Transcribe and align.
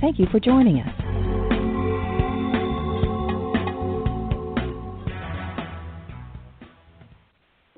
Thank 0.00 0.18
you 0.18 0.26
for 0.30 0.40
joining 0.40 0.80
us. 0.80 1.10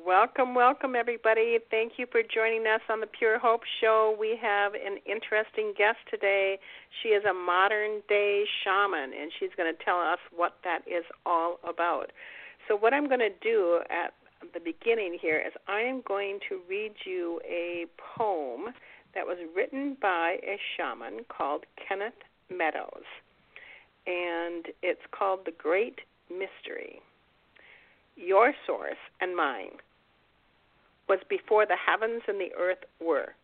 Welcome, 0.06 0.54
welcome, 0.54 0.94
everybody. 0.94 1.58
Thank 1.68 1.94
you 1.96 2.06
for 2.12 2.22
joining 2.22 2.64
us 2.66 2.80
on 2.88 3.00
the 3.00 3.08
Pure 3.08 3.40
Hope 3.40 3.62
Show. 3.80 4.16
We 4.20 4.38
have 4.40 4.74
an 4.74 4.98
interesting 5.04 5.74
guest 5.76 5.98
today. 6.08 6.58
She 7.02 7.08
is 7.08 7.24
a 7.24 7.34
modern 7.34 8.02
day 8.08 8.44
shaman, 8.62 9.12
and 9.18 9.32
she's 9.40 9.50
going 9.56 9.74
to 9.74 9.84
tell 9.84 9.98
us 9.98 10.18
what 10.34 10.58
that 10.62 10.82
is 10.86 11.04
all 11.26 11.58
about. 11.68 12.12
So, 12.68 12.76
what 12.76 12.94
I'm 12.94 13.08
going 13.08 13.20
to 13.20 13.34
do 13.42 13.80
at 13.90 14.14
the 14.54 14.60
beginning 14.60 15.18
here 15.20 15.42
is 15.44 15.52
I 15.66 15.80
am 15.80 16.02
going 16.06 16.38
to 16.48 16.60
read 16.68 16.92
you 17.04 17.40
a 17.44 17.86
poem 18.16 18.72
that 19.14 19.26
was 19.26 19.38
written 19.54 19.96
by 20.00 20.38
a 20.42 20.58
shaman 20.76 21.24
called 21.28 21.64
Kenneth 21.76 22.14
Meadows, 22.50 23.04
and 24.06 24.66
it's 24.82 25.00
called 25.10 25.40
The 25.44 25.52
Great 25.52 26.00
Mystery. 26.30 27.00
Your 28.16 28.52
source 28.66 28.96
and 29.20 29.36
mine 29.36 29.80
was 31.08 31.18
before 31.28 31.66
the 31.66 31.76
heavens 31.76 32.22
and 32.28 32.40
the 32.40 32.52
earth 32.58 32.84
were, 33.00 33.34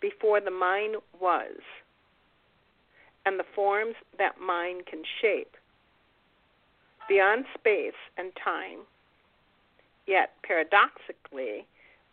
before 0.00 0.40
the 0.40 0.50
mind 0.50 0.96
was, 1.20 1.60
and 3.26 3.38
the 3.38 3.44
forms 3.54 3.94
that 4.18 4.40
mind 4.40 4.86
can 4.86 5.02
shape, 5.20 5.56
beyond 7.08 7.44
space 7.58 7.98
and 8.16 8.32
time, 8.42 8.80
yet 10.06 10.30
paradoxically 10.42 11.66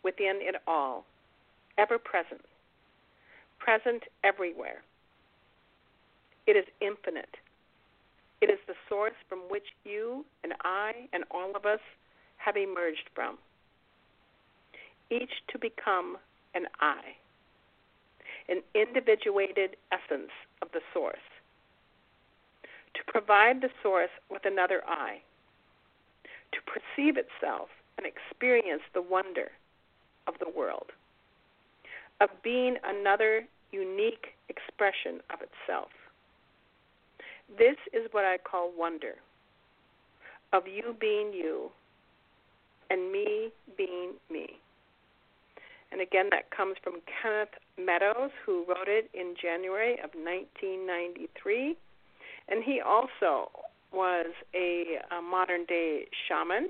within 0.03 0.39
it 0.41 0.55
all, 0.67 1.05
ever 1.77 1.97
present, 1.97 2.41
present 3.59 4.03
everywhere. 4.23 4.81
It 6.47 6.55
is 6.55 6.65
infinite. 6.81 7.37
It 8.41 8.49
is 8.49 8.59
the 8.67 8.75
source 8.87 9.15
from 9.27 9.39
which 9.49 9.67
you 9.83 10.25
and 10.43 10.53
I 10.63 11.07
and 11.13 11.23
all 11.31 11.55
of 11.55 11.65
us 11.65 11.79
have 12.37 12.57
emerged 12.57 13.09
from 13.13 13.37
each 15.09 15.31
to 15.49 15.59
become 15.59 16.17
an 16.53 16.65
I, 16.79 16.99
an 18.49 18.61
individuated 18.73 19.75
essence 19.91 20.31
of 20.61 20.69
the 20.73 20.81
source, 20.93 21.17
to 22.93 23.01
provide 23.07 23.61
the 23.61 23.69
source 23.83 24.09
with 24.29 24.45
another 24.45 24.81
I, 24.87 25.21
to 26.51 26.59
perceive 26.65 27.17
itself 27.17 27.69
and 27.97 28.05
experience 28.05 28.81
the 28.93 29.01
wonder 29.01 29.51
of 30.27 30.35
the 30.39 30.49
world, 30.49 30.91
of 32.21 32.30
being 32.44 32.77
another 32.83 33.45
unique 33.71 34.27
expression 34.49 35.21
of 35.33 35.39
itself. 35.41 35.89
This 37.57 37.77
is 37.94 38.07
what 38.11 38.25
I 38.25 38.38
call 38.38 38.72
wonder, 38.75 39.16
of 40.53 40.63
you 40.67 40.95
being 40.99 41.31
you 41.33 41.69
and 42.89 43.11
me 43.11 43.51
being 43.78 44.13
me. 44.31 44.59
And 45.91 46.01
again, 46.01 46.28
that 46.31 46.51
comes 46.51 46.75
from 46.84 46.95
Kenneth 47.06 47.50
Meadows, 47.78 48.31
who 48.45 48.66
wrote 48.68 48.88
it 48.88 49.09
in 49.13 49.35
January 49.41 49.94
of 49.94 50.12
1993. 50.13 51.75
And 52.50 52.63
he 52.63 52.81
also 52.81 53.50
was 53.94 54.28
a, 54.53 55.00
a 55.18 55.22
modern 55.22 55.66
day 55.66 56.07
shaman 56.28 56.69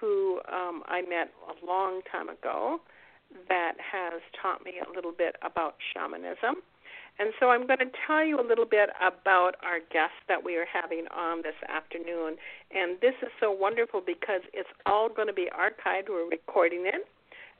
who 0.00 0.40
um, 0.50 0.82
I 0.86 1.02
met 1.02 1.30
a 1.48 1.66
long 1.66 2.00
time 2.10 2.28
ago 2.28 2.80
that 3.48 3.74
has 3.78 4.20
taught 4.40 4.64
me 4.64 4.74
a 4.80 4.94
little 4.94 5.12
bit 5.12 5.36
about 5.42 5.76
shamanism. 5.94 6.62
And 7.18 7.34
so 7.38 7.50
I'm 7.50 7.66
going 7.66 7.80
to 7.80 7.92
tell 8.06 8.24
you 8.24 8.40
a 8.40 8.46
little 8.46 8.64
bit 8.64 8.88
about 8.96 9.56
our 9.62 9.80
guest 9.92 10.16
that 10.28 10.42
we 10.42 10.56
are 10.56 10.64
having 10.64 11.04
on 11.12 11.42
this 11.42 11.58
afternoon. 11.68 12.36
And 12.70 12.96
this 13.02 13.14
is 13.20 13.28
so 13.38 13.52
wonderful 13.52 14.00
because 14.00 14.40
it's 14.54 14.70
all 14.86 15.08
going 15.08 15.28
to 15.28 15.34
be 15.34 15.48
archived. 15.52 16.08
We're 16.08 16.28
recording 16.28 16.84
it. 16.86 17.06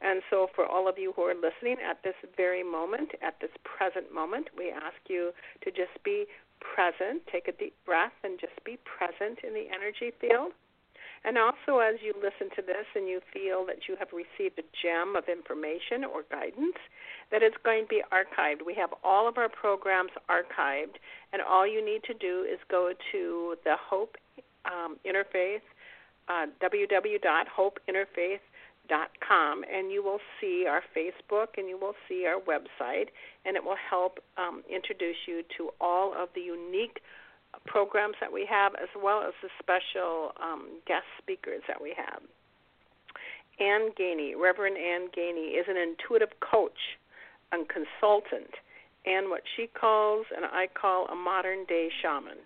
And 0.00 0.22
so, 0.30 0.48
for 0.54 0.64
all 0.64 0.88
of 0.88 0.96
you 0.96 1.12
who 1.14 1.22
are 1.22 1.34
listening 1.34 1.76
at 1.84 2.02
this 2.02 2.14
very 2.34 2.62
moment, 2.62 3.10
at 3.20 3.36
this 3.40 3.50
present 3.64 4.14
moment, 4.14 4.48
we 4.56 4.70
ask 4.70 4.96
you 5.08 5.32
to 5.62 5.70
just 5.70 5.92
be 6.02 6.24
present, 6.60 7.20
take 7.30 7.48
a 7.48 7.52
deep 7.52 7.74
breath, 7.84 8.16
and 8.24 8.40
just 8.40 8.56
be 8.64 8.78
present 8.84 9.40
in 9.44 9.52
the 9.52 9.68
energy 9.68 10.10
field. 10.18 10.52
And 11.24 11.36
also, 11.36 11.80
as 11.80 12.00
you 12.02 12.14
listen 12.16 12.48
to 12.56 12.62
this 12.62 12.86
and 12.94 13.06
you 13.06 13.20
feel 13.32 13.66
that 13.66 13.88
you 13.88 13.96
have 13.98 14.08
received 14.12 14.58
a 14.58 14.64
gem 14.80 15.16
of 15.16 15.28
information 15.28 16.04
or 16.04 16.24
guidance, 16.30 16.80
that 17.30 17.42
it's 17.42 17.58
going 17.62 17.84
to 17.84 17.88
be 17.88 18.02
archived. 18.10 18.64
We 18.64 18.74
have 18.74 18.90
all 19.04 19.28
of 19.28 19.36
our 19.36 19.50
programs 19.50 20.12
archived, 20.30 20.96
and 21.32 21.42
all 21.42 21.66
you 21.66 21.84
need 21.84 22.04
to 22.04 22.14
do 22.14 22.46
is 22.50 22.58
go 22.70 22.92
to 23.12 23.56
the 23.64 23.76
Hope 23.76 24.16
um, 24.64 24.96
Interfaith, 25.04 25.60
uh, 26.28 26.46
www.hopeinterfaith 26.62 28.40
com, 29.26 29.64
and 29.72 29.92
you 29.92 30.02
will 30.02 30.18
see 30.40 30.66
our 30.68 30.82
Facebook 30.96 31.56
and 31.56 31.68
you 31.68 31.78
will 31.78 31.94
see 32.08 32.26
our 32.26 32.40
website, 32.40 33.08
and 33.44 33.56
it 33.56 33.64
will 33.64 33.78
help 33.88 34.18
um, 34.36 34.62
introduce 34.72 35.16
you 35.26 35.42
to 35.56 35.70
all 35.80 36.12
of 36.12 36.28
the 36.34 36.40
unique 36.40 37.00
programs 37.66 38.16
that 38.20 38.32
we 38.32 38.46
have, 38.48 38.74
as 38.74 38.88
well 38.96 39.22
as 39.22 39.34
the 39.42 39.48
special 39.58 40.32
um, 40.42 40.80
guest 40.86 41.06
speakers 41.18 41.62
that 41.68 41.80
we 41.80 41.94
have. 41.96 42.22
Anne 43.60 43.92
Ganey, 43.98 44.32
Reverend 44.40 44.78
Anne 44.78 45.08
Ganey, 45.16 45.58
is 45.60 45.66
an 45.68 45.76
intuitive 45.76 46.32
coach 46.40 46.96
and 47.52 47.66
consultant, 47.68 48.54
and 49.04 49.28
what 49.28 49.42
she 49.56 49.66
calls 49.66 50.26
and 50.34 50.44
I 50.44 50.68
call 50.68 51.06
a 51.06 51.14
modern 51.14 51.64
day 51.66 51.88
shaman. 52.02 52.38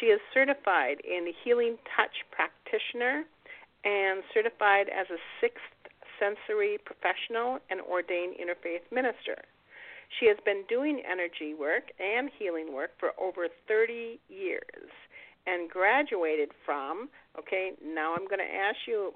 She 0.00 0.06
is 0.06 0.20
certified 0.32 1.00
in 1.04 1.24
the 1.24 1.34
healing 1.44 1.76
touch 1.96 2.24
practitioner 2.30 3.24
and 3.84 4.22
certified 4.32 4.88
as 4.88 5.06
a 5.10 5.20
sixth 5.40 5.62
sensory 6.18 6.78
professional 6.84 7.58
and 7.68 7.80
ordained 7.80 8.36
interfaith 8.36 8.84
minister. 8.90 9.36
She 10.18 10.26
has 10.26 10.36
been 10.44 10.64
doing 10.68 11.02
energy 11.10 11.54
work 11.58 11.84
and 11.98 12.30
healing 12.38 12.72
work 12.72 12.90
for 12.98 13.10
over 13.20 13.48
30 13.68 14.20
years 14.28 14.90
and 15.46 15.68
graduated 15.70 16.50
from, 16.64 17.08
okay, 17.38 17.72
now 17.84 18.14
I'm 18.14 18.26
going 18.26 18.38
to 18.38 18.54
ask 18.54 18.76
you, 18.86 19.12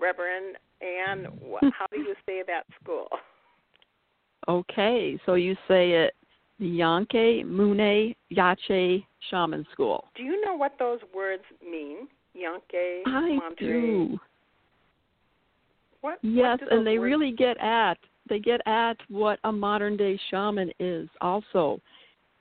Reverend 0.00 0.56
Anne, 0.80 1.26
how 1.78 1.86
do 1.90 1.98
you 1.98 2.14
say 2.26 2.42
that 2.46 2.64
school? 2.82 3.08
Okay, 4.48 5.18
so 5.26 5.34
you 5.34 5.56
say 5.66 5.92
it 5.92 6.14
Llankay 6.60 7.44
Munay 7.44 8.14
Yachay 8.32 9.04
Shaman 9.30 9.66
School. 9.72 10.04
Do 10.16 10.22
you 10.22 10.44
know 10.44 10.54
what 10.54 10.74
those 10.78 11.00
words 11.14 11.42
mean? 11.62 12.08
Llankay, 12.36 13.02
I 13.06 13.36
Montre. 13.36 13.66
do. 13.66 14.18
What, 16.00 16.18
yes, 16.22 16.58
what 16.60 16.72
and 16.72 16.86
they 16.86 16.98
words... 16.98 17.10
really 17.10 17.32
get 17.32 17.58
at 17.58 17.98
they 18.28 18.38
get 18.38 18.60
at 18.66 18.96
what 19.08 19.38
a 19.44 19.52
modern 19.52 19.96
day 19.96 20.18
shaman 20.30 20.70
is 20.78 21.08
also 21.20 21.80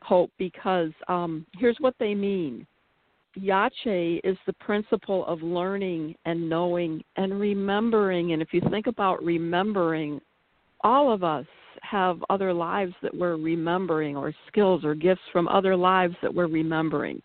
hope 0.01 0.31
because 0.37 0.91
um 1.07 1.45
here's 1.57 1.77
what 1.79 1.95
they 1.99 2.13
mean. 2.13 2.65
Yachay 3.37 4.21
is 4.23 4.37
the 4.45 4.53
principle 4.53 5.25
of 5.25 5.41
learning 5.41 6.15
and 6.25 6.49
knowing 6.49 7.03
and 7.17 7.39
remembering 7.39 8.33
and 8.33 8.41
if 8.41 8.53
you 8.53 8.61
think 8.69 8.87
about 8.87 9.23
remembering 9.23 10.21
all 10.81 11.11
of 11.11 11.23
us 11.23 11.45
have 11.81 12.23
other 12.29 12.53
lives 12.53 12.93
that 13.01 13.15
we're 13.15 13.35
remembering 13.35 14.15
or 14.15 14.33
skills 14.47 14.83
or 14.85 14.95
gifts 14.95 15.21
from 15.31 15.47
other 15.47 15.75
lives 15.75 16.15
that 16.21 16.33
we're 16.33 16.47
remembering. 16.47 17.21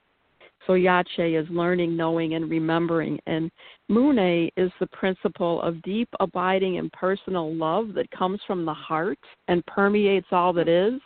So 0.67 0.75
Yachay 0.75 1.41
is 1.41 1.49
learning, 1.51 1.97
knowing, 1.97 2.35
and 2.35 2.51
remembering. 2.51 3.19
And 3.27 3.51
Munay 3.91 4.51
is 4.57 4.71
the 4.79 4.87
principle 4.89 5.61
of 5.63 5.81
deep, 5.83 6.09
abiding, 6.21 6.79
and 6.79 6.93
personal 6.93 7.55
love 7.55 7.95
that 7.95 8.11
comes 8.11 8.41
from 8.47 8.65
the 8.65 8.75
heart 8.75 9.19
and 9.49 9.65
permeates 9.67 10.29
all 10.33 10.53
that 10.55 10.69
is. 10.69 11.01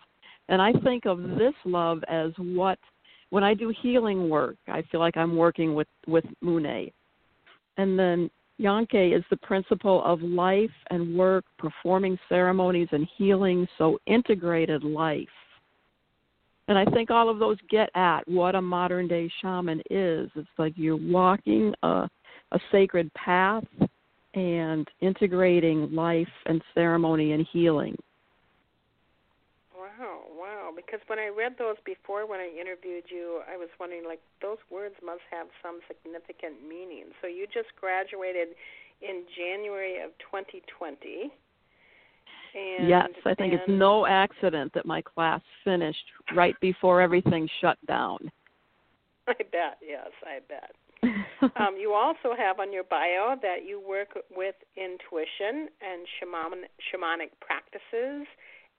And 0.49 0.61
I 0.61 0.73
think 0.73 1.07
of 1.07 1.23
this 1.39 1.55
love 1.65 2.03
as 2.09 2.33
what, 2.37 2.79
when 3.31 3.45
I 3.45 3.55
do 3.55 3.73
healing 3.81 4.29
work, 4.29 4.57
I 4.69 4.83
feel 4.91 5.01
like 5.01 5.17
I'm 5.17 5.37
working 5.37 5.75
with, 5.75 5.89
with 6.07 6.25
Munay. 6.43 6.93
And 7.77 7.99
then 7.99 8.31
Llankay 8.61 9.17
is 9.17 9.25
the 9.31 9.37
principle 9.39 10.05
of 10.05 10.23
life 10.23 10.71
and 10.91 11.17
work, 11.17 11.45
performing 11.59 12.19
ceremonies 12.29 12.89
and 12.93 13.09
healing, 13.17 13.67
so 13.79 13.99
integrated 14.07 14.85
life. 14.85 15.27
And 16.69 16.79
I 16.79 16.85
think 16.87 17.11
all 17.11 17.29
of 17.29 17.39
those 17.39 17.59
get 17.69 17.91
at 17.95 18.27
what 18.27 18.55
a 18.55 18.63
modern 18.63 19.07
day 19.07 19.31
shaman 19.43 19.81
is. 19.91 20.31
It's 20.35 20.49
like 20.57 20.73
you're 20.77 20.97
walking 20.97 21.75
a, 21.83 22.09
a 22.53 22.61
sacred 22.73 23.13
path 23.15 23.65
and 24.35 24.89
integrating 25.01 25.93
life 25.93 26.29
and 26.47 26.63
ceremony 26.75 27.33
and 27.33 27.47
healing. 27.53 27.97
Wow, 29.77 30.23
wow. 30.35 30.71
Because 30.75 31.01
when 31.07 31.19
I 31.19 31.29
read 31.29 31.55
those 31.59 31.77
before 31.85 32.27
when 32.27 32.41
I 32.41 32.49
interviewed 32.49 33.05
you, 33.09 33.43
I 33.53 33.57
was 33.57 33.69
wondering 33.79 34.05
like 34.05 34.21
those 34.41 34.59
words 34.73 34.95
must 35.05 35.23
have 35.31 35.49
some 35.63 35.81
significant 35.87 36.67
meaning. 36.67 37.13
So 37.21 37.29
you 37.29 37.47
just 37.47 37.69
graduated 37.79 38.57
in 39.03 39.25
January 39.37 40.01
of 40.01 40.11
2020 40.33 41.31
and, 42.55 42.89
yes, 42.89 43.09
I 43.25 43.35
think 43.35 43.53
and, 43.53 43.61
it's 43.61 43.69
no 43.69 44.07
accident 44.07 44.73
that 44.75 44.87
my 44.87 45.03
class 45.03 45.41
finished 45.65 46.05
right 46.35 46.55
before 46.61 47.01
everything 47.01 47.49
shut 47.61 47.79
down. 47.87 48.31
I 49.29 49.35
bet, 49.35 49.79
yes, 49.83 50.11
I 50.23 50.39
bet. 50.49 50.71
um, 51.57 51.77
you 51.79 51.93
also 51.93 52.37
have 52.37 52.61
on 52.61 52.73
your 52.73 52.85
bio 52.85 53.37
that 53.43 53.67
you 53.67 53.81
work 53.81 54.17
with 54.35 54.55
intuition 54.77 55.69
and 55.83 56.07
shaman, 56.19 56.65
shamanic 56.89 57.33
practices, 57.41 58.27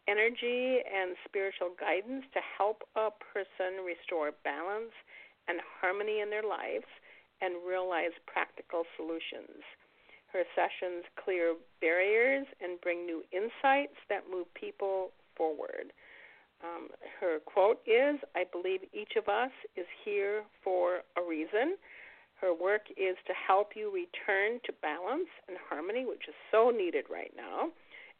energy, 0.07 0.81
and 0.85 1.15
spiritual 1.27 1.69
guidance 1.79 2.25
to 2.33 2.39
help 2.57 2.83
a 2.95 3.09
person 3.33 3.85
restore 3.85 4.31
balance 4.43 4.93
and 5.47 5.59
harmony 5.81 6.21
in 6.21 6.29
their 6.29 6.45
lives 6.45 6.89
and 7.41 7.53
realize 7.67 8.13
practical 8.25 8.83
solutions. 8.97 9.61
Her 10.35 10.43
sessions 10.51 11.05
clear 11.15 11.55
barriers 11.79 12.45
and 12.59 12.81
bring 12.81 13.05
new 13.05 13.23
insights 13.31 13.95
that 14.09 14.27
move 14.29 14.53
people 14.53 15.11
forward. 15.37 15.95
Um, 16.61 16.89
her 17.21 17.39
quote 17.39 17.79
is 17.87 18.19
I 18.35 18.43
believe 18.51 18.81
each 18.91 19.15
of 19.15 19.29
us 19.29 19.51
is 19.77 19.85
here 20.03 20.43
for 20.61 21.07
a 21.15 21.23
reason. 21.25 21.77
Her 22.41 22.53
work 22.53 22.81
is 22.97 23.15
to 23.27 23.33
help 23.47 23.77
you 23.77 23.87
return 23.87 24.59
to 24.65 24.73
balance 24.81 25.31
and 25.47 25.55
harmony, 25.69 26.03
which 26.03 26.27
is 26.27 26.35
so 26.51 26.69
needed 26.69 27.05
right 27.09 27.31
now, 27.37 27.71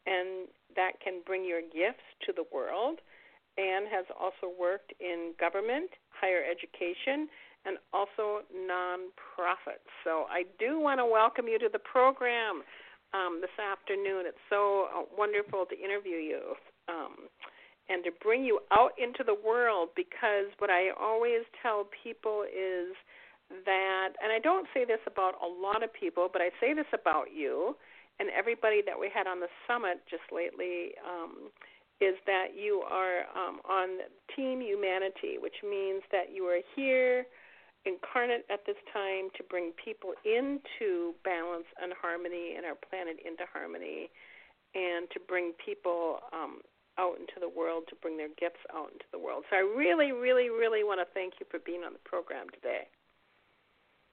and 0.07 0.47
that 0.77 0.93
can 1.03 1.19
bring 1.25 1.43
your 1.43 1.61
gifts 1.61 2.07
to 2.27 2.31
the 2.31 2.45
world. 2.47 2.99
Anne 3.57 3.91
has 3.91 4.05
also 4.17 4.47
worked 4.57 4.93
in 5.01 5.33
government, 5.37 5.91
higher 6.15 6.43
education, 6.47 7.27
and 7.65 7.77
also 7.93 8.45
nonprofits. 8.53 9.89
So 10.03 10.25
I 10.29 10.43
do 10.59 10.79
want 10.79 10.99
to 10.99 11.05
welcome 11.05 11.47
you 11.47 11.57
to 11.59 11.69
the 11.71 11.79
program 11.79 12.61
um, 13.13 13.41
this 13.41 13.53
afternoon. 13.57 14.25
It's 14.29 14.45
so 14.49 14.87
uh, 14.93 15.01
wonderful 15.17 15.65
to 15.65 15.75
interview 15.75 16.17
you 16.17 16.53
um, 16.87 17.25
and 17.89 18.03
to 18.03 18.11
bring 18.21 18.45
you 18.45 18.59
out 18.71 18.91
into 19.01 19.23
the 19.25 19.35
world 19.35 19.89
because 19.95 20.53
what 20.59 20.69
I 20.69 20.89
always 20.99 21.41
tell 21.61 21.87
people 22.03 22.45
is 22.45 22.93
that, 23.65 24.13
and 24.21 24.31
I 24.31 24.39
don't 24.39 24.67
say 24.73 24.85
this 24.85 25.01
about 25.07 25.33
a 25.41 25.49
lot 25.49 25.83
of 25.83 25.93
people, 25.93 26.29
but 26.31 26.41
I 26.41 26.49
say 26.61 26.73
this 26.73 26.89
about 26.93 27.33
you 27.33 27.75
and 28.19 28.29
everybody 28.29 28.81
that 28.85 28.97
we 28.97 29.09
had 29.13 29.27
on 29.27 29.39
the 29.39 29.49
summit 29.67 30.01
just 30.09 30.23
lately. 30.31 30.93
Um, 31.01 31.49
is 32.01 32.15
that 32.25 32.47
you 32.53 32.83
are 32.91 33.23
um, 33.39 33.61
on 33.63 33.87
Team 34.35 34.59
Humanity, 34.59 35.39
which 35.39 35.55
means 35.63 36.03
that 36.11 36.25
you 36.33 36.43
are 36.43 36.59
here 36.75 37.25
incarnate 37.85 38.45
at 38.49 38.65
this 38.65 38.77
time 38.91 39.29
to 39.37 39.43
bring 39.43 39.71
people 39.77 40.13
into 40.25 41.13
balance 41.23 41.69
and 41.81 41.93
harmony 41.93 42.55
and 42.57 42.65
our 42.65 42.75
planet 42.75 43.17
into 43.25 43.43
harmony 43.51 44.09
and 44.73 45.07
to 45.11 45.19
bring 45.27 45.53
people 45.63 46.19
um, 46.33 46.61
out 46.97 47.15
into 47.19 47.39
the 47.39 47.49
world, 47.49 47.83
to 47.89 47.95
bring 48.01 48.17
their 48.17 48.33
gifts 48.39 48.63
out 48.73 48.91
into 48.91 49.05
the 49.11 49.19
world. 49.19 49.43
So 49.49 49.57
I 49.57 49.59
really, 49.59 50.11
really, 50.11 50.49
really 50.49 50.83
want 50.83 50.99
to 50.99 51.13
thank 51.13 51.33
you 51.39 51.45
for 51.49 51.59
being 51.59 51.81
on 51.81 51.93
the 51.93 52.03
program 52.03 52.47
today. 52.53 52.87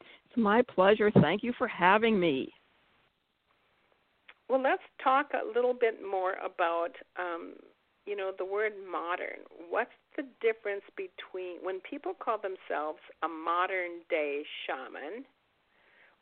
It's 0.00 0.36
my 0.36 0.62
pleasure. 0.62 1.10
Thank 1.10 1.42
you 1.42 1.52
for 1.58 1.69
having 1.69 2.19
me. 2.19 2.52
Well, 4.48 4.62
let's 4.62 4.82
talk 5.02 5.30
a 5.32 5.46
little 5.46 5.74
bit 5.74 6.00
more 6.02 6.34
about, 6.44 6.90
um, 7.19 7.54
you 8.06 8.16
know, 8.16 8.32
the 8.36 8.44
word 8.44 8.72
modern. 8.90 9.44
What's 9.70 9.90
the 10.16 10.24
difference 10.40 10.82
between 10.96 11.56
when 11.62 11.80
people 11.88 12.12
call 12.18 12.38
themselves 12.38 12.98
a 13.22 13.28
modern 13.28 14.00
day 14.10 14.42
shaman? 14.66 15.24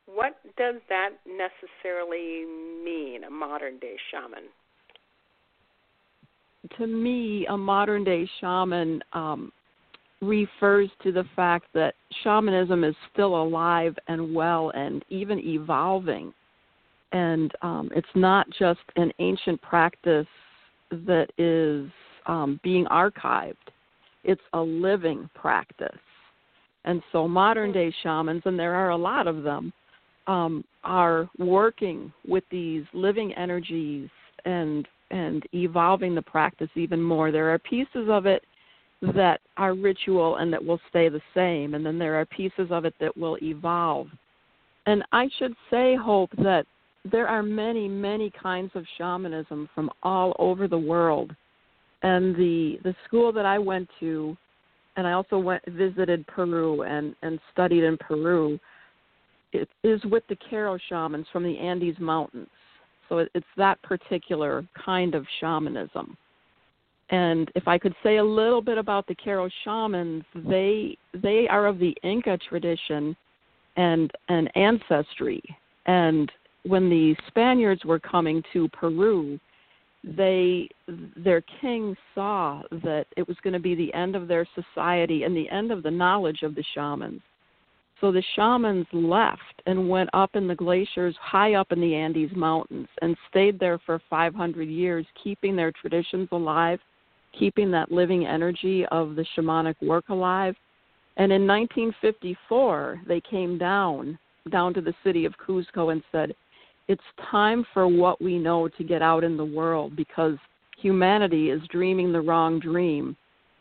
What 0.07 0.37
does 0.57 0.77
that 0.89 1.11
necessarily 1.27 2.45
mean, 2.85 3.25
a 3.25 3.31
modern 3.31 3.79
day 3.79 3.97
shaman? 4.11 4.45
To 6.79 6.87
me, 6.87 7.47
a 7.49 7.57
modern 7.57 8.05
day 8.05 8.29
shaman 8.41 9.03
um, 9.13 9.53
refers 10.21 10.91
to 11.03 11.13
the 11.13 11.25
fact 11.35 11.67
that 11.75 11.95
shamanism 12.23 12.85
is 12.85 12.95
still 13.13 13.41
alive 13.41 13.97
and 14.09 14.35
well 14.35 14.71
and 14.75 15.05
even 15.09 15.39
evolving. 15.39 16.33
And 17.13 17.53
um, 17.63 17.91
it's 17.95 18.07
not 18.15 18.47
just 18.59 18.81
an 18.97 19.13
ancient 19.19 19.61
practice 19.63 20.27
that 20.91 21.29
is 21.39 21.91
um, 22.27 22.61
being 22.63 22.85
archived 22.87 23.57
it's 24.25 24.41
a 24.53 24.61
living 24.61 25.29
practice. 25.35 25.99
And 26.85 27.03
so 27.13 27.29
modern 27.29 27.73
day 27.73 27.95
shamans, 28.03 28.43
and 28.45 28.59
there 28.59 28.75
are 28.75 28.91
a 28.91 28.97
lot 28.97 29.27
of 29.27 29.43
them, 29.43 29.73
um, 30.27 30.65
are 30.85 31.29
working 31.39 32.13
with 32.27 32.45
these 32.51 32.85
living 32.93 33.33
energies 33.35 34.09
and 34.45 34.87
and 35.11 35.43
evolving 35.53 36.15
the 36.15 36.23
practice 36.23 36.71
even 36.77 37.03
more. 37.03 37.33
There 37.33 37.53
are 37.53 37.59
pieces 37.59 38.09
of 38.09 38.27
it 38.27 38.45
that 39.03 39.41
are 39.57 39.75
ritual 39.75 40.37
and 40.37 40.53
that 40.53 40.65
will 40.65 40.81
stay 40.89 41.09
the 41.09 41.21
same, 41.35 41.75
and 41.75 41.85
then 41.85 41.99
there 41.99 42.21
are 42.21 42.27
pieces 42.27 42.69
of 42.71 42.85
it 42.85 42.95
that 43.01 43.17
will 43.17 43.37
evolve. 43.43 44.07
And 44.87 45.03
I 45.13 45.29
should 45.39 45.55
say, 45.71 45.97
Hope, 45.97 46.31
that 46.39 46.65
there 47.11 47.27
are 47.27 47.43
many, 47.43 47.89
many 47.89 48.31
kinds 48.31 48.71
of 48.75 48.85
shamanism 48.99 49.69
from 49.75 49.91
all 50.03 50.35
over 50.39 50.69
the 50.69 50.79
world 50.79 51.35
and 52.03 52.35
the 52.37 52.79
the 52.83 52.95
school 53.07 53.33
that 53.33 53.47
I 53.47 53.59
went 53.59 53.89
to, 54.01 54.37
and 54.97 55.07
I 55.07 55.13
also 55.13 55.39
went 55.39 55.65
visited 55.67 56.27
Peru 56.27 56.83
and 56.83 57.15
and 57.23 57.39
studied 57.53 57.85
in 57.85 57.97
Peru. 57.99 58.59
It 59.53 59.69
is 59.83 60.01
with 60.05 60.23
the 60.29 60.37
Q'ero 60.37 60.79
shamans 60.89 61.27
from 61.33 61.43
the 61.43 61.59
Andes 61.59 61.99
Mountains, 61.99 62.49
so 63.09 63.19
it, 63.19 63.31
it's 63.35 63.47
that 63.57 63.83
particular 63.83 64.65
kind 64.85 65.15
of 65.15 65.27
shamanism. 65.41 66.17
And 67.11 67.51
if 67.57 67.67
I 67.67 67.77
could 67.77 67.95
say 68.05 68.19
a 68.19 68.25
little 68.25 68.63
bit 68.63 68.79
about 68.79 69.07
the 69.09 69.17
Q'ero 69.17 69.51
shamans, 69.65 70.25
they 70.35 70.97
they 71.15 71.49
are 71.49 71.67
of 71.67 71.79
the 71.79 71.97
Inca 72.03 72.39
tradition 72.49 73.17
and 73.77 74.11
and 74.29 74.51
ancestry. 74.57 75.43
And 75.87 76.31
when 76.65 76.89
the 76.89 77.17
Spaniards 77.27 77.85
were 77.85 77.99
coming 77.99 78.43
to 78.53 78.69
Peru, 78.69 79.41
they 80.03 80.69
their 81.17 81.43
king 81.61 81.95
saw 82.15 82.63
that 82.71 83.07
it 83.17 83.27
was 83.29 83.37
going 83.43 83.53
to 83.53 83.61
be 83.61 83.75
the 83.75 83.93
end 83.93 84.17
of 84.17 84.29
their 84.29 84.47
society 84.55 85.25
and 85.25 85.37
the 85.37 85.49
end 85.51 85.71
of 85.71 85.83
the 85.83 85.91
knowledge 85.91 86.43
of 86.43 86.55
the 86.55 86.65
shamans. 86.75 87.21
So 88.01 88.11
the 88.11 88.23
shamans 88.35 88.87
left 88.93 89.63
and 89.67 89.89
went 89.89 90.09
up 90.15 90.31
in 90.35 90.49
the 90.49 90.55
glaciers 90.55 91.15
high 91.21 91.55
up 91.55 91.71
in 91.71 91.81
the 91.81 91.95
Andes 91.95 92.31
Mountains 92.35 92.89
and 93.03 93.15
stayed 93.29 93.61
there 93.61 93.79
for 93.85 94.01
500 94.09 94.63
years, 94.69 95.05
keeping 95.23 95.55
their 95.55 95.71
traditions 95.71 96.29
alive, 96.33 96.81
keeping 97.39 97.71
that 97.73 97.93
living 97.93 98.27
energy 98.27 98.87
of 98.87 99.17
the 99.17 99.27
shamanic 99.37 99.75
work 99.83 100.09
alive. 100.09 100.57
And 101.19 101.31
in 101.31 101.47
1954, 101.47 103.03
they 103.07 103.21
came 103.21 103.59
down 103.59 104.19
down 104.51 104.73
to 104.73 104.81
the 104.81 104.95
city 105.05 105.27
of 105.27 105.35
Cuzco 105.37 105.93
and 105.93 106.03
said, 106.11 106.35
it's 106.91 107.01
time 107.31 107.65
for 107.73 107.87
what 107.87 108.21
we 108.21 108.37
know 108.37 108.67
to 108.67 108.83
get 108.83 109.01
out 109.01 109.23
in 109.23 109.37
the 109.37 109.45
world 109.45 109.95
because 109.95 110.35
humanity 110.77 111.51
is 111.51 111.61
dreaming 111.71 112.13
the 112.13 112.21
wrong 112.21 112.59
dream 112.59 113.17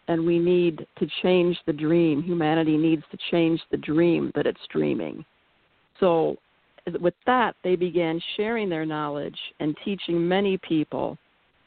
and 0.08 0.26
we 0.26 0.40
need 0.40 0.84
to 0.98 1.08
change 1.22 1.56
the 1.68 1.74
dream. 1.74 2.24
Humanity 2.24 2.76
needs 2.76 3.04
to 3.12 3.18
change 3.30 3.62
the 3.70 3.78
dream 3.78 4.32
that 4.34 4.48
it's 4.48 4.60
dreaming. 4.72 5.24
So, 6.00 6.38
with 7.00 7.14
that, 7.28 7.54
they 7.64 7.76
began 7.76 8.20
sharing 8.36 8.68
their 8.68 8.84
knowledge 8.84 9.38
and 9.60 9.78
teaching 9.86 10.28
many 10.28 10.58
people, 10.68 11.16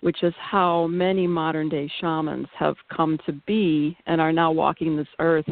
which 0.01 0.25
is 0.25 0.35
how 0.41 0.89
many 0.89 1.29
modern 1.29 1.69
day 1.69 1.89
shamans 2.01 2.49
have 2.59 2.75
come 2.93 3.21
to 3.25 3.35
be 3.47 3.97
and 4.07 4.21
are 4.21 4.33
now 4.33 4.51
walking 4.51 4.97
this 4.97 5.07
earth, 5.21 5.49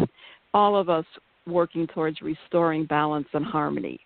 all 0.55 0.76
of 0.76 0.88
us 0.88 1.07
working 1.47 1.87
towards 1.87 2.21
restoring 2.21 2.85
balance 2.85 3.29
and 3.33 3.45
harmony. 3.45 4.00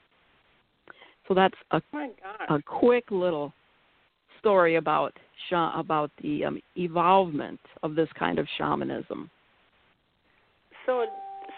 So 1.29 1.35
that's 1.35 1.55
a 1.71 1.81
oh 1.95 2.57
a 2.57 2.63
quick 2.63 3.05
little 3.11 3.53
story 4.41 4.77
about 4.77 5.13
sh 5.49 5.55
about 5.55 6.11
the 6.23 6.45
um, 6.45 6.61
evolvement 6.77 7.61
of 7.83 7.95
this 7.95 8.09
kind 8.19 8.39
of 8.39 8.47
shamanism. 8.59 9.31
So, 10.87 11.07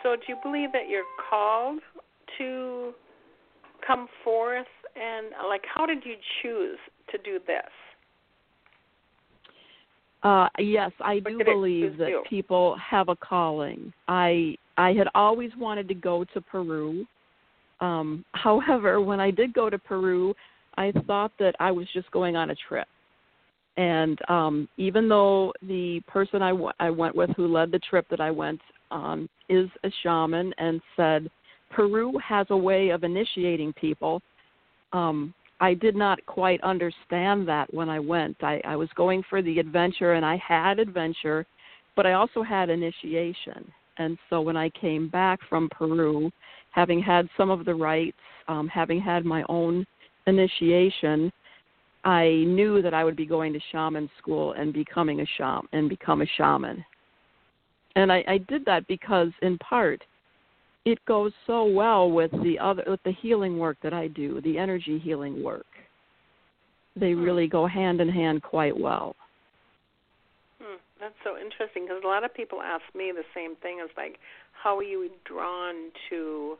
so 0.02 0.14
do 0.14 0.22
you 0.28 0.36
believe 0.42 0.70
that 0.72 0.88
you're 0.88 1.02
called 1.28 1.80
to 2.38 2.92
come 3.84 4.08
forth, 4.22 4.66
and 4.94 5.28
like, 5.48 5.62
how 5.72 5.86
did 5.86 6.04
you 6.04 6.14
choose 6.42 6.78
to 7.10 7.18
do 7.18 7.40
this? 7.46 7.70
Uh, 10.22 10.48
yes, 10.58 10.90
I 11.00 11.20
do 11.20 11.40
believe 11.44 11.98
that 11.98 12.08
you? 12.08 12.22
people 12.28 12.76
have 12.78 13.08
a 13.08 13.16
calling. 13.16 13.92
I 14.08 14.56
I 14.76 14.92
had 14.92 15.08
always 15.14 15.50
wanted 15.56 15.88
to 15.88 15.94
go 15.94 16.24
to 16.34 16.40
Peru. 16.40 17.06
Um, 17.80 18.24
however, 18.32 19.00
when 19.00 19.20
I 19.20 19.30
did 19.30 19.52
go 19.52 19.70
to 19.70 19.78
Peru, 19.78 20.34
I 20.76 20.92
thought 21.06 21.32
that 21.38 21.54
I 21.58 21.70
was 21.70 21.86
just 21.92 22.10
going 22.10 22.36
on 22.36 22.50
a 22.50 22.56
trip. 22.68 22.88
And 23.76 24.18
um, 24.28 24.68
even 24.78 25.08
though 25.08 25.52
the 25.62 26.00
person 26.06 26.40
I, 26.40 26.50
w- 26.50 26.72
I 26.80 26.90
went 26.90 27.14
with 27.14 27.30
who 27.36 27.46
led 27.46 27.70
the 27.70 27.78
trip 27.78 28.06
that 28.10 28.20
I 28.20 28.30
went 28.30 28.60
on 28.90 29.28
is 29.48 29.68
a 29.84 29.90
shaman 30.02 30.54
and 30.58 30.80
said 30.96 31.30
Peru 31.70 32.12
has 32.26 32.46
a 32.50 32.56
way 32.56 32.88
of 32.90 33.04
initiating 33.04 33.74
people, 33.74 34.22
um, 34.92 35.34
I 35.60 35.74
did 35.74 35.96
not 35.96 36.24
quite 36.26 36.60
understand 36.62 37.48
that 37.48 37.72
when 37.72 37.88
I 37.88 37.98
went. 37.98 38.36
I, 38.42 38.60
I 38.64 38.76
was 38.76 38.88
going 38.94 39.22
for 39.28 39.42
the 39.42 39.58
adventure 39.58 40.14
and 40.14 40.24
I 40.24 40.36
had 40.36 40.78
adventure, 40.78 41.46
but 41.96 42.06
I 42.06 42.12
also 42.12 42.42
had 42.42 42.70
initiation. 42.70 43.70
And 43.98 44.18
so 44.28 44.40
when 44.40 44.56
I 44.56 44.68
came 44.70 45.08
back 45.08 45.38
from 45.48 45.68
Peru, 45.70 46.30
having 46.76 47.00
had 47.00 47.28
some 47.36 47.50
of 47.50 47.64
the 47.64 47.74
rites, 47.74 48.16
um, 48.48 48.68
having 48.68 49.00
had 49.00 49.24
my 49.24 49.42
own 49.48 49.84
initiation, 50.26 51.32
I 52.04 52.44
knew 52.46 52.82
that 52.82 52.94
I 52.94 53.02
would 53.02 53.16
be 53.16 53.26
going 53.26 53.52
to 53.54 53.60
shaman 53.72 54.08
school 54.18 54.52
and 54.52 54.72
becoming 54.72 55.20
a 55.20 55.26
shaman 55.38 55.66
and 55.72 55.88
become 55.88 56.22
a 56.22 56.26
shaman. 56.36 56.84
And 57.96 58.12
I, 58.12 58.22
I 58.28 58.38
did 58.38 58.64
that 58.66 58.86
because 58.86 59.28
in 59.40 59.58
part 59.58 60.02
it 60.84 60.98
goes 61.06 61.32
so 61.46 61.64
well 61.64 62.10
with 62.10 62.30
the 62.44 62.58
other 62.60 62.84
with 62.86 63.00
the 63.04 63.12
healing 63.12 63.58
work 63.58 63.78
that 63.82 63.94
I 63.94 64.08
do, 64.08 64.40
the 64.42 64.58
energy 64.58 64.98
healing 64.98 65.42
work. 65.42 65.66
They 66.94 67.14
Hmm. 67.14 67.24
really 67.24 67.48
go 67.48 67.66
hand 67.66 68.00
in 68.00 68.08
hand 68.08 68.42
quite 68.42 68.78
well. 68.78 69.16
Hmm, 70.62 70.76
that's 71.00 71.14
so 71.24 71.36
interesting 71.36 71.84
because 71.84 72.02
a 72.04 72.06
lot 72.06 72.24
of 72.24 72.34
people 72.34 72.62
ask 72.62 72.84
me 72.94 73.12
the 73.14 73.24
same 73.34 73.56
thing 73.56 73.80
as 73.82 73.90
like, 73.96 74.18
how 74.52 74.78
are 74.78 74.82
you 74.82 75.10
drawn 75.24 75.90
to 76.10 76.56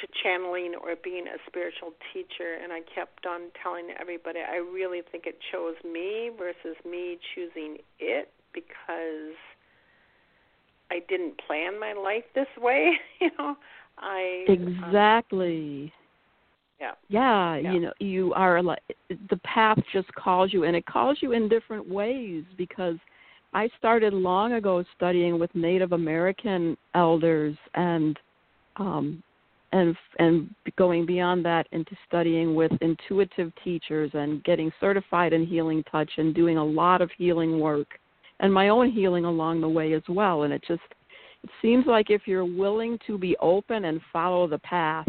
to 0.00 0.06
channeling 0.22 0.74
or 0.82 0.94
being 1.02 1.26
a 1.26 1.38
spiritual 1.46 1.92
teacher? 2.12 2.58
And 2.62 2.72
I 2.72 2.80
kept 2.94 3.26
on 3.26 3.52
telling 3.62 3.88
everybody 3.98 4.40
I 4.40 4.56
really 4.56 5.00
think 5.10 5.24
it 5.26 5.38
chose 5.52 5.74
me 5.84 6.30
versus 6.36 6.76
me 6.84 7.18
choosing 7.34 7.78
it 7.98 8.32
because 8.52 9.36
I 10.90 11.00
didn't 11.08 11.40
plan 11.46 11.78
my 11.78 11.92
life 11.92 12.24
this 12.34 12.46
way. 12.58 12.92
you 13.20 13.30
know, 13.38 13.56
I 13.98 14.44
um, 14.48 14.52
Exactly. 14.52 15.92
yeah. 16.80 16.92
Yeah, 17.08 17.56
Yeah. 17.56 17.72
you 17.72 17.80
know, 17.80 17.92
you 18.00 18.32
are 18.34 18.62
like 18.62 18.82
the 19.30 19.38
path 19.44 19.78
just 19.92 20.12
calls 20.14 20.52
you, 20.52 20.64
and 20.64 20.76
it 20.76 20.86
calls 20.86 21.18
you 21.20 21.32
in 21.32 21.48
different 21.48 21.88
ways 21.88 22.44
because 22.56 22.96
I 23.52 23.68
started 23.78 24.12
long 24.12 24.54
ago 24.54 24.84
studying 24.94 25.38
with 25.38 25.54
Native 25.54 25.92
American 25.92 26.76
elders 26.94 27.56
and 27.74 28.18
um 28.76 29.22
and 29.76 29.96
and 30.18 30.54
going 30.76 31.06
beyond 31.06 31.44
that 31.44 31.66
into 31.72 31.96
studying 32.08 32.54
with 32.54 32.72
intuitive 32.80 33.52
teachers 33.62 34.10
and 34.14 34.42
getting 34.44 34.72
certified 34.80 35.32
in 35.32 35.46
healing 35.46 35.84
touch 35.90 36.10
and 36.16 36.34
doing 36.34 36.56
a 36.56 36.64
lot 36.64 37.00
of 37.00 37.10
healing 37.16 37.60
work 37.60 37.88
and 38.40 38.52
my 38.52 38.68
own 38.68 38.90
healing 38.90 39.24
along 39.24 39.60
the 39.60 39.68
way 39.68 39.92
as 39.92 40.02
well 40.08 40.42
and 40.42 40.52
it 40.52 40.62
just 40.66 40.82
it 41.42 41.50
seems 41.62 41.86
like 41.86 42.10
if 42.10 42.22
you're 42.26 42.44
willing 42.44 42.98
to 43.06 43.18
be 43.18 43.36
open 43.40 43.84
and 43.84 44.00
follow 44.12 44.46
the 44.48 44.58
path 44.58 45.06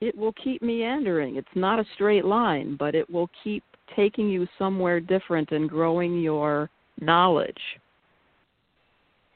it 0.00 0.16
will 0.16 0.32
keep 0.32 0.62
meandering. 0.62 1.36
It's 1.36 1.48
not 1.54 1.78
a 1.78 1.84
straight 1.94 2.24
line, 2.24 2.76
but 2.78 2.94
it 2.94 3.08
will 3.10 3.30
keep 3.44 3.62
taking 3.94 4.28
you 4.28 4.46
somewhere 4.58 5.00
different 5.00 5.50
and 5.52 5.68
growing 5.68 6.20
your 6.20 6.70
knowledge. 7.00 7.60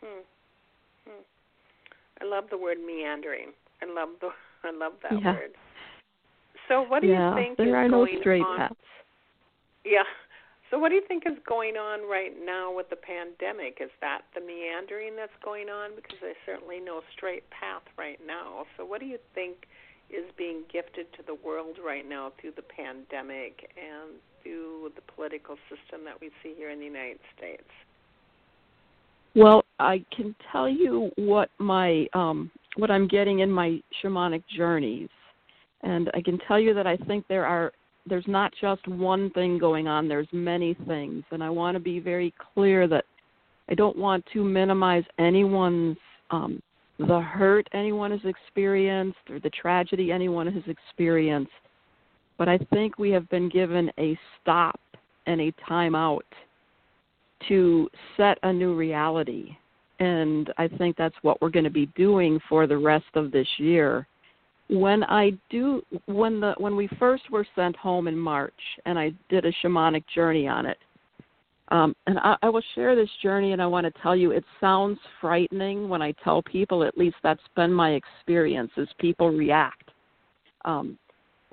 Hmm. 0.00 0.22
Hmm. 1.06 1.22
I 2.22 2.24
love 2.24 2.44
the 2.50 2.58
word 2.58 2.78
meandering. 2.84 3.48
I 3.84 3.92
love 3.92 4.08
the 4.20 4.30
I 4.64 4.70
love 4.72 4.94
that 5.02 5.20
Yeah. 5.20 5.34
word. 5.34 5.52
So 6.68 6.82
what 6.82 7.02
do 7.02 7.08
yeah, 7.08 7.30
you 7.30 7.36
think 7.36 7.58
there 7.58 7.68
is 7.68 7.74
are 7.74 7.88
no 7.88 8.06
going 8.06 8.18
straight 8.20 8.42
on? 8.42 8.56
paths. 8.56 8.74
Yeah. 9.84 10.04
So 10.70 10.78
what 10.78 10.88
do 10.88 10.94
you 10.94 11.02
think 11.06 11.24
is 11.26 11.38
going 11.46 11.76
on 11.76 12.08
right 12.08 12.32
now 12.42 12.72
with 12.74 12.88
the 12.88 12.96
pandemic? 12.96 13.78
Is 13.80 13.90
that 14.00 14.22
the 14.34 14.40
meandering 14.40 15.14
that's 15.14 15.36
going 15.44 15.68
on? 15.68 15.94
Because 15.94 16.16
there's 16.20 16.40
certainly 16.46 16.80
no 16.80 17.02
straight 17.12 17.48
path 17.50 17.82
right 17.98 18.18
now. 18.26 18.64
So 18.76 18.84
what 18.84 19.00
do 19.00 19.06
you 19.06 19.18
think 19.34 19.68
is 20.10 20.24
being 20.36 20.62
gifted 20.72 21.12
to 21.14 21.22
the 21.26 21.34
world 21.34 21.76
right 21.84 22.08
now 22.08 22.32
through 22.40 22.52
the 22.56 22.62
pandemic 22.62 23.70
and 23.76 24.16
through 24.42 24.92
the 24.96 25.02
political 25.14 25.56
system 25.68 26.04
that 26.06 26.20
we 26.20 26.30
see 26.42 26.54
here 26.56 26.70
in 26.70 26.78
the 26.78 26.86
United 26.86 27.20
States? 27.36 27.68
Well, 29.36 29.64
I 29.78 30.04
can 30.16 30.34
tell 30.50 30.68
you 30.68 31.10
what 31.16 31.50
my 31.58 32.06
um 32.14 32.50
what 32.76 32.90
I'm 32.90 33.07
getting 33.07 33.40
in 33.40 33.50
my 33.50 33.81
shamanic 34.02 34.43
journeys. 34.57 35.09
And 35.83 36.11
I 36.14 36.21
can 36.21 36.38
tell 36.49 36.59
you 36.59 36.75
that 36.75 36.87
I 36.87 36.97
think 36.97 37.26
there 37.28 37.47
are 37.47 37.73
there's 38.07 38.25
not 38.26 38.52
just 38.61 38.87
one 38.87 39.31
thing 39.31 39.59
going 39.59 39.88
on, 39.88 40.09
there's 40.09 40.28
many 40.31 40.76
things. 40.87 41.25
And 41.31 41.43
I 41.43 41.49
want 41.49 41.75
to 41.75 41.81
be 41.81 42.00
very 42.00 42.35
clear 42.54 42.87
that 42.88 43.04
I 43.71 43.75
don't 43.75 43.97
want 43.97 44.25
to 44.33 44.45
minimize 44.45 45.04
anyone's 45.19 45.97
um 46.31 46.62
the 46.99 47.21
hurt 47.21 47.69
anyone 47.73 48.12
has 48.12 48.21
experienced 48.25 49.19
or 49.28 49.40
the 49.40 49.50
tragedy 49.50 50.12
anyone 50.12 50.47
has 50.47 50.62
experienced. 50.66 51.50
But 52.38 52.49
I 52.49 52.59
think 52.73 52.99
we 52.99 53.11
have 53.11 53.28
been 53.31 53.49
given 53.49 53.90
a 53.99 54.19
stop 54.40 54.78
and 55.26 55.40
a 55.40 55.52
time 55.69 55.95
out 55.95 56.26
to 57.49 57.88
set 58.16 58.38
a 58.43 58.52
new 58.52 58.75
reality. 58.75 59.57
And 60.00 60.52
I 60.58 60.68
think 60.68 60.96
that's 60.96 61.14
what 61.22 61.40
we're 61.40 61.50
going 61.50 61.64
to 61.64 61.70
be 61.70 61.86
doing 61.96 62.40
for 62.48 62.66
the 62.66 62.76
rest 62.76 63.06
of 63.14 63.30
this 63.30 63.46
year. 63.58 64.06
When 64.68 65.04
I 65.04 65.32
do 65.50 65.82
when 66.06 66.40
the 66.40 66.54
when 66.56 66.74
we 66.74 66.88
first 66.98 67.30
were 67.30 67.46
sent 67.54 67.76
home 67.76 68.08
in 68.08 68.16
March 68.16 68.52
and 68.86 68.98
I 68.98 69.12
did 69.28 69.44
a 69.44 69.52
shamanic 69.62 70.04
journey 70.14 70.48
on 70.48 70.66
it. 70.66 70.78
Um, 71.68 71.94
and 72.06 72.18
I, 72.18 72.36
I 72.42 72.48
will 72.48 72.62
share 72.74 72.94
this 72.94 73.08
journey 73.22 73.52
and 73.52 73.60
I 73.60 73.66
want 73.66 73.86
to 73.86 74.02
tell 74.02 74.16
you 74.16 74.30
it 74.30 74.44
sounds 74.60 74.98
frightening 75.20 75.88
when 75.88 76.02
I 76.02 76.12
tell 76.24 76.42
people, 76.42 76.82
at 76.82 76.96
least 76.96 77.16
that's 77.22 77.40
been 77.56 77.72
my 77.72 77.92
experience, 77.92 78.70
is 78.76 78.88
people 78.98 79.30
react. 79.30 79.90
Um, 80.64 80.98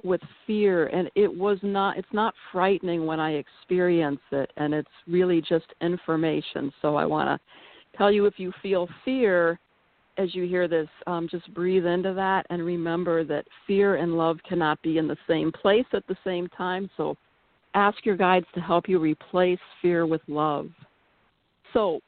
with 0.04 0.22
fear 0.48 0.88
and 0.88 1.10
it 1.16 1.32
was 1.32 1.58
not 1.62 1.98
it's 1.98 2.08
not 2.12 2.34
frightening 2.52 3.06
when 3.06 3.20
i 3.20 3.32
experience 3.32 4.20
it 4.32 4.52
and 4.58 4.74
it's 4.74 4.90
really 5.08 5.42
just 5.42 5.66
information 5.82 6.72
so 6.82 6.96
i 6.96 7.06
want 7.06 7.28
to 7.28 7.46
tell 7.98 8.12
you 8.12 8.26
if 8.26 8.36
you 8.38 8.52
feel 8.62 8.88
fear 9.06 9.60
as 10.18 10.36
you 10.36 10.46
hear 10.46 10.68
this 10.68 10.90
um, 11.08 11.28
just 11.30 11.52
breathe 11.54 11.86
into 11.86 12.14
that 12.14 12.46
and 12.50 12.64
remember 12.64 13.24
that 13.24 13.46
fear 13.66 13.96
and 13.96 14.18
love 14.18 14.38
cannot 14.48 14.82
be 14.82 14.98
in 14.98 15.08
the 15.08 15.18
same 15.28 15.52
place 15.52 15.86
at 15.94 16.06
the 16.08 16.18
same 16.24 16.48
time. 16.50 16.90
So 16.98 17.16
ask 17.74 18.06
your 18.06 18.18
guides 18.18 18.46
to 18.54 18.62
help 18.62 18.90
you 18.90 19.00
replace 19.00 19.60
fear 19.82 20.06
with 20.06 20.22
love. 20.28 20.70
So 21.74 22.00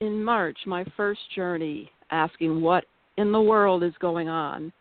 in 0.00 0.22
march 0.22 0.58
my 0.66 0.84
first 0.96 1.20
journey 1.34 1.90
asking 2.10 2.60
what 2.60 2.84
in 3.16 3.32
the 3.32 3.40
world 3.40 3.82
is 3.82 3.94
going 4.00 4.28
on 4.28 4.72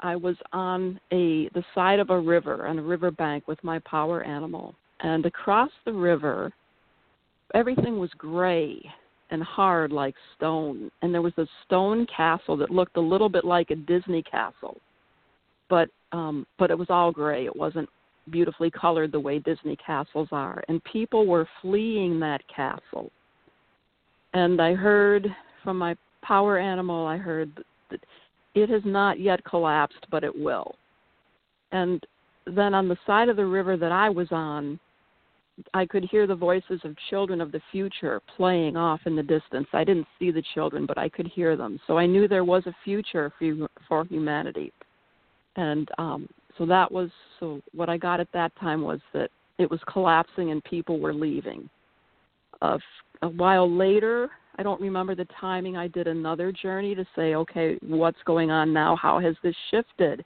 I 0.00 0.16
was 0.16 0.36
on 0.52 1.00
a 1.12 1.48
the 1.54 1.64
side 1.74 1.98
of 1.98 2.10
a 2.10 2.18
river 2.18 2.66
on 2.66 2.78
a 2.78 2.82
river 2.82 3.10
bank 3.10 3.48
with 3.48 3.62
my 3.64 3.80
power 3.80 4.22
animal, 4.22 4.74
and 5.00 5.26
across 5.26 5.70
the 5.84 5.92
river, 5.92 6.52
everything 7.54 7.98
was 7.98 8.10
gray 8.16 8.80
and 9.30 9.42
hard 9.42 9.92
like 9.92 10.14
stone, 10.36 10.90
and 11.02 11.12
there 11.12 11.22
was 11.22 11.32
a 11.36 11.46
stone 11.64 12.06
castle 12.14 12.56
that 12.56 12.70
looked 12.70 12.96
a 12.96 13.00
little 13.00 13.28
bit 13.28 13.44
like 13.44 13.70
a 13.70 13.76
Disney 13.76 14.22
castle, 14.22 14.78
but 15.68 15.88
um, 16.12 16.46
but 16.58 16.70
it 16.70 16.78
was 16.78 16.88
all 16.90 17.12
gray. 17.12 17.44
It 17.44 17.54
wasn't 17.54 17.88
beautifully 18.30 18.70
colored 18.70 19.12
the 19.12 19.20
way 19.20 19.38
Disney 19.38 19.76
castles 19.76 20.28
are, 20.32 20.62
and 20.68 20.82
people 20.84 21.26
were 21.26 21.48
fleeing 21.60 22.18
that 22.20 22.42
castle. 22.54 23.10
And 24.34 24.60
I 24.60 24.74
heard 24.74 25.26
from 25.62 25.78
my 25.78 25.96
power 26.22 26.58
animal, 26.58 27.06
I 27.06 27.16
heard 27.16 27.50
that 27.90 28.00
it 28.54 28.68
has 28.68 28.82
not 28.84 29.20
yet 29.20 29.44
collapsed, 29.44 30.06
but 30.10 30.24
it 30.24 30.36
will. 30.36 30.74
And 31.72 32.02
then 32.46 32.74
on 32.74 32.88
the 32.88 32.96
side 33.06 33.28
of 33.28 33.36
the 33.36 33.46
river 33.46 33.76
that 33.76 33.92
I 33.92 34.08
was 34.08 34.28
on, 34.30 34.78
I 35.74 35.86
could 35.86 36.04
hear 36.04 36.26
the 36.26 36.34
voices 36.34 36.80
of 36.84 36.96
children 37.10 37.40
of 37.40 37.52
the 37.52 37.60
future 37.72 38.20
playing 38.36 38.76
off 38.76 39.00
in 39.06 39.16
the 39.16 39.22
distance. 39.22 39.66
I 39.72 39.84
didn't 39.84 40.06
see 40.18 40.30
the 40.30 40.42
children, 40.54 40.86
but 40.86 40.98
I 40.98 41.08
could 41.08 41.26
hear 41.26 41.56
them. 41.56 41.80
So 41.86 41.98
I 41.98 42.06
knew 42.06 42.28
there 42.28 42.44
was 42.44 42.64
a 42.66 42.74
future 42.84 43.32
for, 43.38 43.68
for 43.88 44.04
humanity. 44.04 44.72
And 45.56 45.88
um, 45.98 46.28
so 46.56 46.66
that 46.66 46.90
was 46.90 47.10
so 47.40 47.60
what 47.74 47.88
I 47.88 47.96
got 47.96 48.20
at 48.20 48.28
that 48.32 48.52
time 48.60 48.82
was 48.82 49.00
that 49.12 49.30
it 49.58 49.70
was 49.70 49.80
collapsing 49.90 50.50
and 50.50 50.62
people 50.64 51.00
were 51.00 51.14
leaving. 51.14 51.68
A 52.62 52.78
while 53.36 53.70
later, 53.70 54.30
I 54.56 54.62
don't 54.62 54.80
remember 54.80 55.14
the 55.14 55.26
timing. 55.40 55.76
I 55.76 55.88
did 55.88 56.08
another 56.08 56.50
journey 56.50 56.94
to 56.94 57.04
say, 57.14 57.34
okay, 57.34 57.78
what's 57.82 58.18
going 58.24 58.50
on 58.50 58.72
now? 58.72 58.96
How 58.96 59.20
has 59.20 59.36
this 59.42 59.54
shifted? 59.70 60.24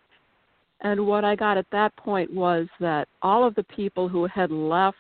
And 0.81 1.07
what 1.07 1.25
I 1.25 1.37
got 1.37 1.59
at 1.59 1.67
that 1.73 1.95
point 1.97 2.33
was 2.33 2.67
that 2.81 3.09
all 3.23 3.47
of 3.47 3.55
the 3.55 3.63
people 3.65 4.09
who 4.09 4.27
had 4.27 4.51
left 4.51 4.97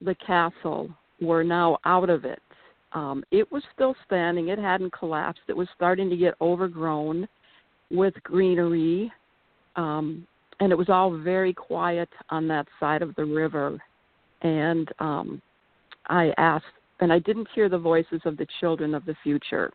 the 0.00 0.14
castle 0.14 0.90
were 1.20 1.44
now 1.44 1.78
out 1.84 2.10
of 2.10 2.24
it. 2.24 2.42
Um, 2.92 3.22
it 3.30 3.50
was 3.52 3.62
still 3.74 3.94
standing, 4.04 4.48
it 4.48 4.58
hadn't 4.58 4.92
collapsed, 4.92 5.42
it 5.48 5.56
was 5.56 5.68
starting 5.76 6.10
to 6.10 6.16
get 6.16 6.34
overgrown 6.40 7.28
with 7.90 8.14
greenery. 8.22 9.12
Um, 9.76 10.26
and 10.60 10.72
it 10.72 10.76
was 10.76 10.88
all 10.88 11.16
very 11.16 11.54
quiet 11.54 12.08
on 12.30 12.46
that 12.48 12.66
side 12.78 13.02
of 13.02 13.14
the 13.14 13.24
river. 13.24 13.80
And 14.42 14.88
um, 14.98 15.42
I 16.06 16.32
asked, 16.36 16.66
and 17.00 17.12
I 17.12 17.18
didn't 17.20 17.48
hear 17.54 17.68
the 17.68 17.78
voices 17.78 18.20
of 18.24 18.36
the 18.36 18.46
children 18.60 18.94
of 18.94 19.04
the 19.06 19.16
future. 19.22 19.72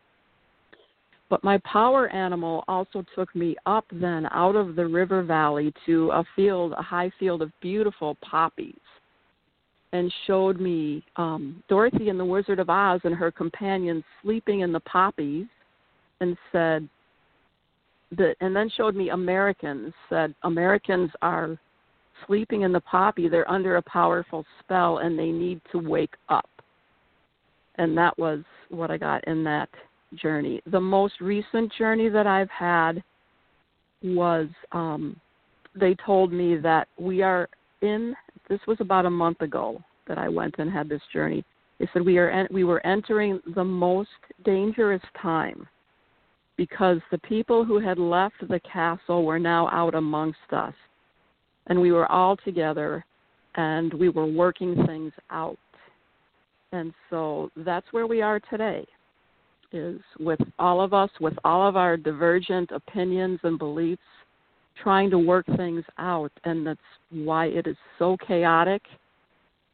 But 1.30 1.44
my 1.44 1.58
power 1.60 2.08
animal 2.10 2.64
also 2.68 3.04
took 3.16 3.36
me 3.36 3.56
up 3.66 3.86
then 3.92 4.28
out 4.32 4.56
of 4.56 4.76
the 4.76 4.86
river 4.86 5.24
valley 5.24 5.74
to 5.88 6.12
a 6.12 6.24
field, 6.36 6.74
a 6.78 6.84
high 6.84 7.12
field 7.20 7.42
of 7.42 7.52
beautiful 7.62 8.16
poppies, 8.22 8.76
and 9.96 10.14
showed 10.28 10.60
me 10.60 11.04
um, 11.16 11.64
Dorothy 11.70 12.10
and 12.10 12.20
the 12.20 12.26
Wizard 12.26 12.60
of 12.60 12.70
Oz 12.70 13.00
and 13.06 13.16
her 13.16 13.32
companions 13.32 14.04
sleeping 14.22 14.60
in 14.60 14.74
the 14.74 14.80
poppies, 14.82 15.46
and 16.20 16.38
said 16.52 16.88
that, 18.18 18.36
and 18.42 18.54
then 18.54 18.70
showed 18.76 18.96
me 18.96 19.10
Americans. 19.10 19.94
Said 20.10 20.36
Americans 20.44 21.12
are 21.22 21.58
sleeping 22.28 22.64
in 22.64 22.74
the 22.74 22.82
poppy. 22.82 23.30
They're 23.30 23.50
under 23.50 23.78
a 23.78 23.82
powerful 23.84 24.46
spell, 24.60 24.98
and 24.98 25.18
they 25.18 25.32
need 25.32 25.62
to 25.72 25.78
wake 25.78 26.16
up. 26.28 26.50
And 27.76 27.98
that 27.98 28.18
was 28.18 28.40
what 28.70 28.92
I 28.92 28.98
got 28.98 29.26
in 29.28 29.44
that 29.46 29.70
journey. 30.16 30.62
The 30.72 30.80
most 30.80 31.22
recent 31.22 31.72
journey 31.78 32.10
that 32.10 32.28
I've 32.28 32.50
had 32.50 33.02
was 34.04 34.48
um, 34.74 35.20
they 35.74 35.96
told 36.06 36.34
me 36.34 36.58
that 36.58 36.90
we 37.00 37.22
are 37.22 37.48
in. 37.82 38.14
This 38.50 38.60
was 38.68 38.78
about 38.80 39.06
a 39.06 39.10
month 39.10 39.42
ago 39.42 39.82
that 40.08 40.18
I 40.18 40.30
went 40.30 40.56
and 40.60 40.72
had 40.72 40.90
this 40.90 41.02
journey. 41.12 41.44
They 41.80 41.88
said 41.92 42.06
we 42.06 42.18
are 42.18 42.48
we 42.52 42.64
were 42.64 42.86
entering 42.86 43.42
the 43.56 43.64
most 43.64 44.10
dangerous 44.44 45.02
time 45.22 45.68
because 46.58 47.00
the 47.12 47.18
people 47.20 47.66
who 47.66 47.80
had 47.80 47.98
left 47.98 48.36
the 48.48 48.60
castle 48.62 49.26
were 49.26 49.40
now 49.40 49.68
out 49.70 49.96
amongst 49.96 50.52
us, 50.52 50.74
and 51.68 51.80
we 51.82 51.92
were 51.92 52.10
all 52.10 52.38
together, 52.38 53.04
and 53.56 53.94
we 53.94 54.10
were 54.10 54.26
working 54.26 54.86
things 54.86 55.12
out. 55.32 55.58
And 56.72 56.94
so 57.10 57.52
that's 57.58 57.88
where 57.92 58.08
we 58.08 58.22
are 58.22 58.40
today 58.40 58.86
is 59.72 60.00
with 60.20 60.40
all 60.58 60.80
of 60.80 60.94
us, 60.94 61.10
with 61.20 61.34
all 61.44 61.68
of 61.68 61.76
our 61.76 61.98
divergent 61.98 62.72
opinions 62.72 63.40
and 63.44 63.60
beliefs, 63.60 64.02
trying 64.82 65.10
to 65.10 65.20
work 65.20 65.46
things 65.58 65.84
out. 65.98 66.32
And 66.44 66.66
that's 66.66 66.80
why 67.10 67.48
it 67.48 67.68
is 67.68 67.78
so 68.00 68.18
chaotic 68.28 68.82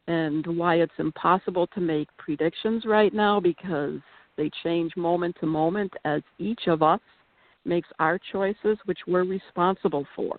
and 0.08 0.46
why 0.46 0.76
it's 0.76 0.92
impossible 0.98 1.66
to 1.68 1.80
make 1.80 2.08
predictions 2.18 2.84
right 2.84 3.14
now 3.14 3.40
because 3.40 4.00
they 4.36 4.50
change 4.62 4.96
moment 4.96 5.36
to 5.40 5.46
moment 5.46 5.92
as 6.04 6.22
each 6.38 6.62
of 6.66 6.82
us 6.82 7.00
makes 7.64 7.88
our 7.98 8.18
choices, 8.32 8.78
which 8.86 8.98
we're 9.06 9.24
responsible 9.24 10.06
for. 10.16 10.38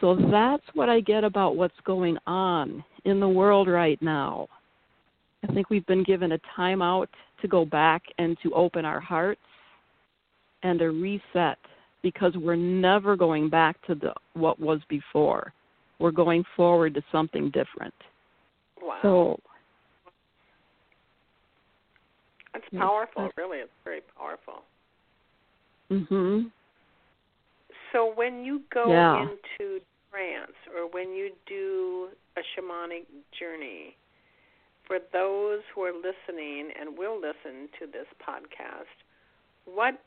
So 0.00 0.16
that's 0.30 0.64
what 0.74 0.88
I 0.88 1.00
get 1.00 1.24
about 1.24 1.56
what's 1.56 1.78
going 1.84 2.18
on 2.26 2.84
in 3.04 3.20
the 3.20 3.28
world 3.28 3.68
right 3.68 4.00
now. 4.02 4.48
I 5.48 5.52
think 5.52 5.70
we've 5.70 5.86
been 5.86 6.02
given 6.04 6.32
a 6.32 6.38
timeout 6.58 7.06
to 7.40 7.48
go 7.48 7.64
back 7.64 8.02
and 8.18 8.36
to 8.42 8.52
open 8.52 8.84
our 8.84 9.00
hearts 9.00 9.40
and 10.62 10.80
a 10.82 10.90
reset 10.90 11.58
because 12.02 12.34
we're 12.36 12.56
never 12.56 13.16
going 13.16 13.48
back 13.48 13.76
to 13.86 13.94
the 13.94 14.12
what 14.34 14.58
was 14.58 14.80
before. 14.88 15.52
We're 15.98 16.10
going 16.10 16.44
forward 16.56 16.94
to 16.94 17.02
something 17.12 17.50
different. 17.50 17.94
Wow. 18.80 18.98
So 19.02 19.40
that's 22.52 22.64
powerful, 22.76 23.30
really. 23.36 23.58
It's 23.58 23.70
very 23.84 24.00
powerful. 24.16 24.62
Mhm. 25.90 26.50
So 27.92 28.12
when 28.14 28.44
you 28.44 28.62
go 28.72 28.88
yeah. 28.88 29.22
into 29.22 29.80
trance 30.10 30.56
or 30.74 30.88
when 30.88 31.14
you 31.14 31.32
do 31.46 32.08
a 32.36 32.40
shamanic 32.40 33.04
journey, 33.38 33.96
for 34.86 34.98
those 35.12 35.60
who 35.74 35.82
are 35.82 35.92
listening 35.92 36.70
and 36.78 36.96
will 36.98 37.16
listen 37.16 37.68
to 37.78 37.86
this 37.86 38.06
podcast, 38.20 38.90
what 39.64 40.02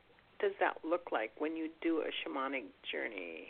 does 0.46 0.54
that 0.60 0.76
look 0.88 1.12
like 1.12 1.32
when 1.40 1.56
you 1.56 1.70
do 1.82 2.02
a 2.02 2.30
shamanic 2.30 2.66
journey? 2.92 3.48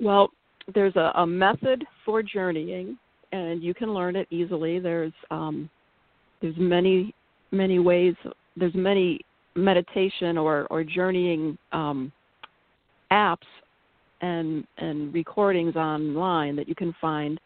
Well, 0.00 0.30
there's 0.74 0.96
a, 0.96 1.12
a 1.14 1.24
method 1.24 1.84
for 2.04 2.20
journeying, 2.20 2.98
and 3.30 3.62
you 3.62 3.74
can 3.74 3.94
learn 3.94 4.16
it 4.16 4.26
easily. 4.30 4.80
There's 4.80 5.12
um, 5.30 5.70
there's 6.40 6.56
many 6.58 7.14
many 7.52 7.78
ways. 7.78 8.14
There's 8.56 8.74
many 8.74 9.20
meditation 9.54 10.36
or 10.36 10.66
or 10.68 10.82
journeying 10.82 11.56
um, 11.70 12.10
apps 13.12 13.38
and 14.20 14.66
and 14.78 15.14
recordings 15.14 15.76
online 15.76 16.56
that 16.56 16.68
you 16.68 16.74
can 16.74 16.92
find 17.00 17.38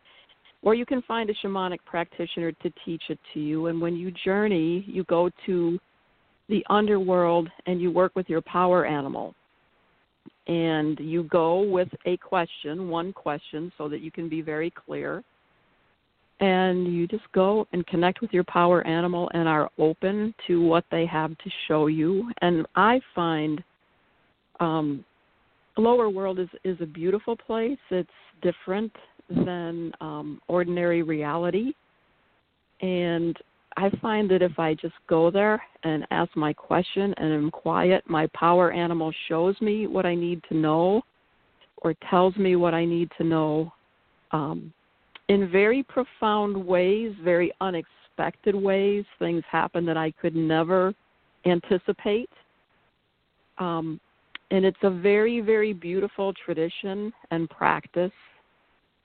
or 0.63 0.75
you 0.75 0.87
can 0.87 1.03
find 1.03 1.29
a 1.29 1.35
shamanic 1.35 1.81
practitioner 1.85 2.51
to 2.51 2.73
teach 2.83 3.03
it 3.11 3.19
to 3.35 3.41
you. 3.41 3.67
And 3.67 3.79
when 3.79 3.95
you 3.95 4.11
journey, 4.25 4.85
you 4.89 5.05
go 5.05 5.31
to 5.45 5.79
the 6.49 6.65
underworld 6.71 7.49
and 7.67 7.81
you 7.81 7.91
work 7.91 8.15
with 8.15 8.29
your 8.29 8.41
power 8.43 8.87
animal. 8.87 9.35
And 10.47 10.99
you 11.01 11.25
go 11.25 11.63
with 11.63 11.89
a 12.05 12.17
question, 12.19 12.89
one 12.89 13.13
question, 13.13 13.73
so 13.77 13.89
that 13.89 14.01
you 14.01 14.11
can 14.13 14.29
be 14.29 14.43
very 14.43 14.71
clear. 14.71 15.25
And 16.39 16.93
you 16.95 17.09
just 17.09 17.25
go 17.33 17.67
and 17.73 17.85
connect 17.87 18.21
with 18.21 18.33
your 18.33 18.45
power 18.45 18.87
animal 18.87 19.29
and 19.35 19.49
are 19.49 19.71
open 19.79 20.35
to 20.47 20.63
what 20.63 20.85
they 20.91 21.07
have 21.07 21.31
to 21.39 21.51
show 21.67 21.87
you. 21.87 22.31
And 22.43 22.67
I 22.77 23.01
find 23.15 23.65
um, 24.61 25.05
lower 25.77 26.09
world 26.09 26.39
is 26.39 26.49
is 26.65 26.77
a 26.81 26.87
beautiful 26.87 27.37
place. 27.37 27.79
It's 27.91 28.09
different 28.43 28.93
than 29.29 29.93
um, 30.01 30.41
ordinary 30.49 31.03
reality. 31.03 31.73
And 32.83 33.37
I 33.77 33.91
find 34.01 34.31
that 34.31 34.41
if 34.41 34.59
I 34.59 34.75
just 34.75 34.95
go 35.07 35.31
there 35.31 35.63
and 35.83 36.07
ask 36.11 36.35
my 36.35 36.53
question 36.53 37.15
and 37.19 37.33
am 37.33 37.51
quiet, 37.51 38.05
my 38.09 38.27
power 38.35 38.73
animal 38.73 39.13
shows 39.29 39.61
me 39.61 39.87
what 39.87 40.07
I 40.07 40.15
need 40.15 40.43
to 40.49 40.57
know 40.57 41.03
or 41.79 41.95
tells 42.09 42.35
me 42.37 42.57
what 42.57 42.73
I 42.73 42.87
need 42.87 43.11
to 43.19 43.25
know 43.25 43.73
um, 44.33 44.73
in 45.29 45.51
very 45.51 45.83
profound 45.83 46.57
ways, 46.57 47.13
very 47.23 47.53
unexpected 47.61 48.55
ways. 48.55 49.05
Things 49.19 49.43
happen 49.51 49.85
that 49.87 49.97
I 49.97 50.11
could 50.13 50.35
never 50.35 50.95
anticipate. 51.45 52.31
Um, 53.59 54.01
and 54.51 54.65
it's 54.65 54.77
a 54.83 54.91
very, 54.91 55.41
very 55.41 55.73
beautiful 55.73 56.33
tradition 56.33 57.13
and 57.31 57.49
practice 57.51 58.13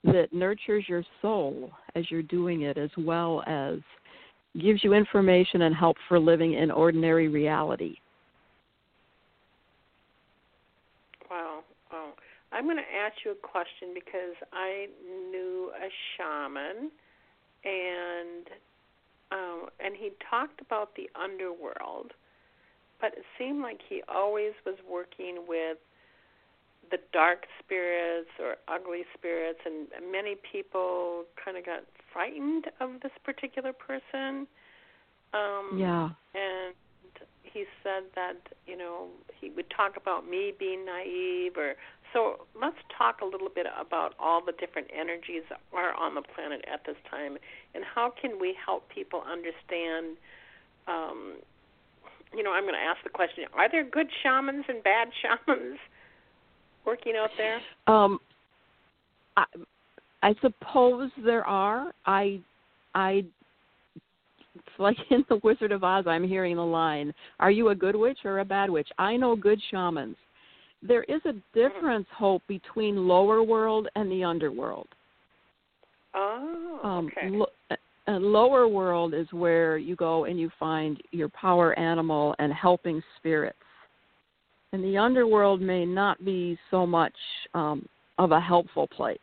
that 0.04 0.32
nurtures 0.32 0.84
your 0.88 1.04
soul 1.20 1.70
as 1.94 2.10
you're 2.10 2.22
doing 2.22 2.62
it, 2.62 2.78
as 2.78 2.90
well 2.96 3.42
as 3.46 3.78
gives 4.60 4.84
you 4.84 4.92
information 4.92 5.62
and 5.62 5.74
help 5.74 5.96
for 6.08 6.18
living 6.18 6.54
in 6.54 6.70
ordinary 6.70 7.28
reality. 7.28 7.96
Wow. 11.30 11.60
Wow. 11.90 12.12
I'm 12.52 12.64
going 12.64 12.76
to 12.76 12.82
ask 12.82 13.16
you 13.24 13.32
a 13.32 13.34
question 13.34 13.94
because 13.94 14.36
I 14.52 14.88
knew 15.30 15.70
a 15.74 15.88
shaman 16.16 16.90
and 17.64 18.46
um, 19.32 19.68
and 19.80 19.94
he 19.96 20.10
talked 20.28 20.60
about 20.60 20.94
the 20.94 21.08
underworld, 21.18 22.12
but 23.00 23.14
it 23.16 23.24
seemed 23.38 23.62
like 23.62 23.80
he 23.88 24.02
always 24.06 24.52
was 24.66 24.76
working 24.90 25.44
with 25.48 25.78
the 26.90 26.98
dark 27.14 27.46
spirits 27.58 28.28
or 28.38 28.56
ugly 28.68 29.04
spirits, 29.16 29.60
and 29.64 29.88
many 30.12 30.36
people 30.52 31.24
kind 31.42 31.56
of 31.56 31.64
got 31.64 31.84
frightened 32.12 32.66
of 32.80 33.00
this 33.02 33.12
particular 33.24 33.72
person. 33.72 34.46
Um, 35.34 35.78
yeah. 35.78 36.10
And 36.34 36.74
he 37.42 37.64
said 37.82 38.04
that 38.14 38.36
you 38.66 38.76
know 38.76 39.08
he 39.40 39.50
would 39.50 39.68
talk 39.70 39.96
about 39.96 40.28
me 40.28 40.52
being 40.58 40.84
naive, 40.84 41.56
or 41.56 41.74
so. 42.12 42.46
Let's 42.60 42.76
talk 42.96 43.20
a 43.20 43.24
little 43.24 43.50
bit 43.54 43.66
about 43.78 44.14
all 44.18 44.44
the 44.44 44.52
different 44.52 44.88
energies 44.92 45.42
that 45.50 45.60
are 45.72 45.94
on 45.94 46.14
the 46.14 46.22
planet 46.22 46.64
at 46.72 46.84
this 46.86 46.96
time, 47.10 47.36
and 47.74 47.84
how 47.84 48.12
can 48.20 48.40
we 48.40 48.54
help 48.64 48.88
people 48.88 49.22
understand. 49.30 50.16
Um, 50.88 51.36
you 52.34 52.42
know, 52.42 52.52
I'm 52.52 52.64
going 52.64 52.74
to 52.74 52.80
ask 52.80 53.02
the 53.04 53.10
question: 53.10 53.44
Are 53.54 53.70
there 53.70 53.84
good 53.84 54.08
shamans 54.22 54.64
and 54.68 54.82
bad 54.82 55.08
shamans? 55.20 55.78
working 56.84 57.14
out 57.16 57.30
there? 57.36 57.60
Um, 57.86 58.18
I, 59.36 59.44
I 60.22 60.34
suppose 60.40 61.10
there 61.24 61.46
are. 61.46 61.92
I, 62.06 62.40
I. 62.94 63.24
It's 64.54 64.78
like 64.78 64.96
in 65.10 65.24
the 65.28 65.40
Wizard 65.42 65.72
of 65.72 65.84
Oz. 65.84 66.04
I'm 66.06 66.26
hearing 66.26 66.56
the 66.56 66.64
line: 66.64 67.12
"Are 67.40 67.50
you 67.50 67.70
a 67.70 67.74
good 67.74 67.96
witch 67.96 68.18
or 68.24 68.40
a 68.40 68.44
bad 68.44 68.70
witch?" 68.70 68.88
I 68.98 69.16
know 69.16 69.36
good 69.36 69.60
shamans. 69.70 70.16
There 70.82 71.04
is 71.04 71.20
a 71.26 71.34
difference, 71.54 72.06
hope, 72.12 72.42
between 72.48 73.06
lower 73.06 73.42
world 73.42 73.88
and 73.94 74.10
the 74.10 74.24
underworld. 74.24 74.88
Oh, 76.14 76.80
Um, 76.82 77.06
okay. 77.06 77.30
lo- 77.30 77.46
a 78.08 78.18
lower 78.18 78.66
world 78.66 79.14
is 79.14 79.32
where 79.32 79.78
you 79.78 79.94
go 79.94 80.24
and 80.24 80.38
you 80.38 80.50
find 80.58 81.00
your 81.12 81.28
power 81.28 81.78
animal 81.78 82.34
and 82.40 82.52
helping 82.52 83.00
spirits. 83.16 83.56
And 84.72 84.82
the 84.82 84.98
underworld 84.98 85.60
may 85.60 85.86
not 85.86 86.24
be 86.24 86.58
so 86.70 86.84
much 86.84 87.14
um, 87.54 87.86
of 88.18 88.32
a 88.32 88.40
helpful 88.40 88.88
place. 88.88 89.18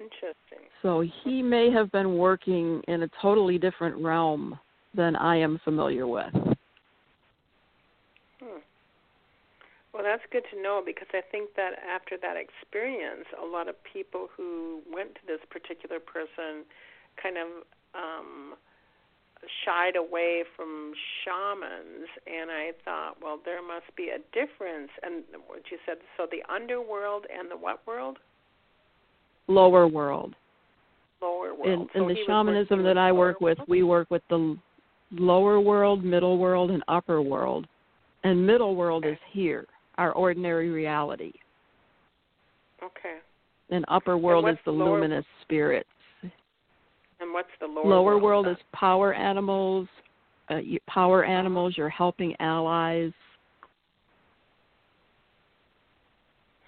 Interesting. 0.00 0.68
So 0.82 1.04
he 1.24 1.42
may 1.42 1.70
have 1.70 1.90
been 1.90 2.16
working 2.18 2.82
in 2.88 3.02
a 3.02 3.08
totally 3.20 3.58
different 3.58 3.96
realm 3.96 4.58
than 4.94 5.16
I 5.16 5.36
am 5.36 5.60
familiar 5.64 6.06
with. 6.06 6.32
Hmm. 8.40 8.62
Well, 9.92 10.02
that's 10.04 10.22
good 10.30 10.44
to 10.54 10.62
know 10.62 10.82
because 10.84 11.08
I 11.12 11.20
think 11.32 11.50
that 11.56 11.72
after 11.82 12.16
that 12.22 12.36
experience, 12.36 13.26
a 13.40 13.44
lot 13.44 13.68
of 13.68 13.74
people 13.92 14.28
who 14.36 14.80
went 14.92 15.14
to 15.16 15.20
this 15.26 15.40
particular 15.50 15.98
person 15.98 16.64
kind 17.20 17.36
of 17.36 17.48
um 17.94 18.54
shied 19.64 19.96
away 19.96 20.42
from 20.56 20.92
shamans 21.22 22.08
and 22.26 22.50
I 22.50 22.72
thought, 22.84 23.16
well, 23.22 23.38
there 23.44 23.62
must 23.62 23.94
be 23.96 24.10
a 24.10 24.18
difference 24.34 24.90
and 25.02 25.22
what 25.46 25.62
you 25.70 25.78
said 25.86 25.98
so 26.16 26.26
the 26.30 26.42
underworld 26.52 27.26
and 27.32 27.50
the 27.50 27.56
what 27.56 27.86
world? 27.86 28.18
Lower 29.48 29.88
world. 29.88 30.34
Lower 31.20 31.54
world. 31.54 31.66
In, 31.66 31.88
so 31.94 32.08
in 32.08 32.14
the 32.14 32.16
shamanism 32.26 32.82
that 32.84 32.98
I 32.98 33.10
work 33.10 33.40
with, 33.40 33.58
world? 33.58 33.68
we 33.68 33.82
work 33.82 34.10
with 34.10 34.22
the 34.30 34.56
lower 35.10 35.60
world, 35.60 36.04
middle 36.04 36.38
world, 36.38 36.70
and 36.70 36.82
upper 36.88 37.20
world. 37.22 37.66
And 38.24 38.46
middle 38.46 38.76
world 38.76 39.06
is 39.06 39.16
here, 39.30 39.66
our 39.96 40.12
ordinary 40.12 40.70
reality. 40.70 41.32
Okay. 42.82 43.18
And 43.70 43.84
upper 43.88 44.16
world 44.16 44.48
is 44.48 44.56
the 44.64 44.70
lower- 44.70 44.92
luminous 44.92 45.24
spirits. 45.42 45.88
And 47.20 47.32
what's 47.32 47.48
the 47.58 47.66
lower, 47.66 47.84
world? 47.84 47.88
Lower 47.88 48.18
world 48.18 48.46
then? 48.46 48.52
is 48.52 48.58
power 48.72 49.12
animals, 49.12 49.88
uh, 50.50 50.60
power 50.86 51.24
animals, 51.24 51.76
you're 51.76 51.88
helping 51.88 52.36
allies. 52.40 53.12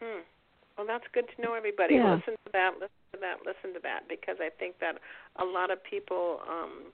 Hmm. 0.01 0.21
Well, 0.81 0.87
that's 0.87 1.05
good 1.13 1.27
to 1.37 1.43
know, 1.43 1.53
everybody. 1.53 1.97
Yeah. 1.97 2.15
Listen 2.15 2.41
to 2.47 2.53
that. 2.55 2.73
Listen 2.81 3.05
to 3.13 3.21
that. 3.21 3.37
Listen 3.45 3.75
to 3.75 3.81
that, 3.83 4.09
because 4.09 4.37
I 4.41 4.49
think 4.49 4.81
that 4.81 4.97
a 5.37 5.45
lot 5.45 5.71
of 5.71 5.77
people 5.85 6.41
um, 6.49 6.89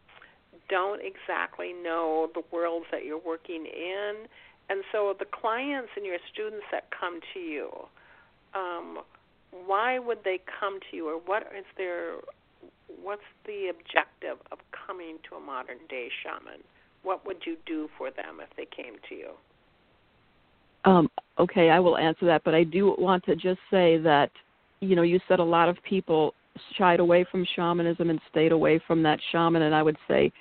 don't 0.68 1.00
exactly 1.00 1.72
know 1.72 2.28
the 2.34 2.42
worlds 2.50 2.86
that 2.90 3.04
you're 3.04 3.22
working 3.24 3.64
in, 3.64 4.26
and 4.68 4.82
so 4.90 5.14
the 5.16 5.24
clients 5.24 5.90
and 5.94 6.04
your 6.04 6.18
students 6.32 6.66
that 6.72 6.90
come 6.90 7.20
to 7.32 7.38
you, 7.38 7.70
um, 8.54 9.04
why 9.52 10.00
would 10.00 10.24
they 10.24 10.40
come 10.58 10.80
to 10.90 10.96
you, 10.96 11.06
or 11.08 11.20
what 11.24 11.44
is 11.56 11.64
their, 11.78 12.14
what's 13.00 13.22
the 13.46 13.70
objective 13.70 14.38
of 14.50 14.58
coming 14.74 15.18
to 15.30 15.36
a 15.36 15.40
modern 15.40 15.78
day 15.88 16.08
shaman? 16.24 16.58
What 17.04 17.24
would 17.24 17.46
you 17.46 17.56
do 17.66 17.88
for 17.96 18.10
them 18.10 18.40
if 18.42 18.50
they 18.56 18.66
came 18.66 18.94
to 19.08 19.14
you? 19.14 19.30
Um, 20.84 21.08
okay, 21.38 21.70
I 21.70 21.78
will 21.78 21.96
answer 21.96 22.26
that, 22.26 22.42
but 22.44 22.54
I 22.54 22.64
do 22.64 22.94
want 22.98 23.24
to 23.24 23.36
just 23.36 23.60
say 23.70 23.98
that, 23.98 24.30
you 24.80 24.96
know, 24.96 25.02
you 25.02 25.20
said 25.28 25.38
a 25.38 25.44
lot 25.44 25.68
of 25.68 25.76
people 25.88 26.34
shied 26.76 27.00
away 27.00 27.26
from 27.30 27.46
shamanism 27.54 28.10
and 28.10 28.20
stayed 28.30 28.52
away 28.52 28.80
from 28.86 29.02
that 29.02 29.18
shaman, 29.32 29.62
and 29.62 29.74
I 29.74 29.82
would 29.82 29.96
say 30.08 30.32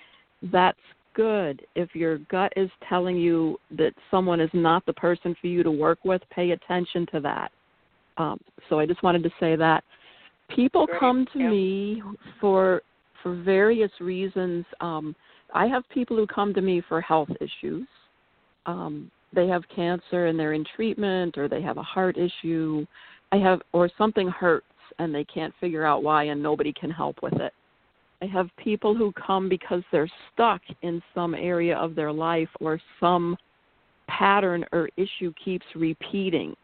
that's 0.52 0.78
good. 1.14 1.66
If 1.76 1.96
your 1.96 2.20
gut 2.30 2.54
is 2.56 2.70
telling 2.88 3.18
you 3.18 3.58
that 3.78 3.94
someone 4.12 4.40
is 4.40 4.50
not 4.54 4.86
the 4.86 4.94
person 4.94 5.36
for 5.40 5.48
you 5.48 5.64
to 5.64 5.72
work 5.72 6.00
with, 6.04 6.22
pay 6.30 6.52
attention 6.52 7.06
to 7.14 7.20
that. 7.22 7.52
Um, 8.18 8.40
so 8.70 8.80
I 8.80 8.86
just 8.86 9.04
wanted 9.04 9.24
to 9.24 9.30
say 9.40 9.56
that 9.56 9.84
people 10.50 10.86
Great, 10.86 11.00
come 11.00 11.26
to 11.34 11.40
yeah. 11.40 11.50
me 11.50 12.04
for 12.40 12.82
for 13.22 13.36
various 13.36 13.92
reasons. 14.00 14.66
Um, 14.80 15.16
I 15.54 15.66
have 15.68 15.84
people 15.90 16.16
who 16.16 16.28
come 16.28 16.54
to 16.54 16.62
me 16.62 16.82
for 16.88 17.02
health 17.02 17.30
issues. 17.42 17.88
Um, 18.66 19.10
they 19.36 19.48
have 19.48 19.64
cancer 19.74 20.28
and 20.28 20.40
they're 20.40 20.54
in 20.54 20.66
treatment, 20.76 21.38
or 21.38 21.48
they 21.48 21.62
have 21.62 21.78
a 21.78 21.84
heart 21.84 22.18
issue. 22.18 22.86
I 23.32 23.38
have, 23.38 23.62
or 23.74 23.90
something 23.98 24.30
hurts 24.30 24.66
and 25.00 25.14
they 25.14 25.26
can't 25.26 25.54
figure 25.60 25.86
out 25.86 26.04
why, 26.04 26.26
and 26.26 26.42
nobody 26.42 26.72
can 26.72 26.90
help 26.90 27.22
with 27.22 27.34
it. 27.34 27.54
I 28.22 28.26
have 28.28 28.50
people 28.58 28.96
who 28.96 29.12
come 29.12 29.50
because 29.50 29.84
they're 29.92 30.10
stuck 30.34 30.62
in 30.82 31.02
some 31.14 31.36
area 31.36 31.78
of 31.78 31.96
their 31.96 32.12
life 32.12 32.50
or 32.62 32.80
some 33.00 33.36
pattern 34.08 34.66
or 34.72 34.90
issue 34.98 35.34
keeps 35.44 35.66
repeating 35.76 36.56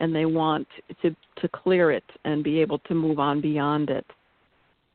and 0.00 0.14
they 0.14 0.26
want 0.26 0.66
to 1.02 1.14
to 1.40 1.48
clear 1.48 1.90
it 1.90 2.04
and 2.24 2.42
be 2.42 2.60
able 2.60 2.78
to 2.80 2.94
move 2.94 3.18
on 3.18 3.40
beyond 3.40 3.90
it. 3.90 4.04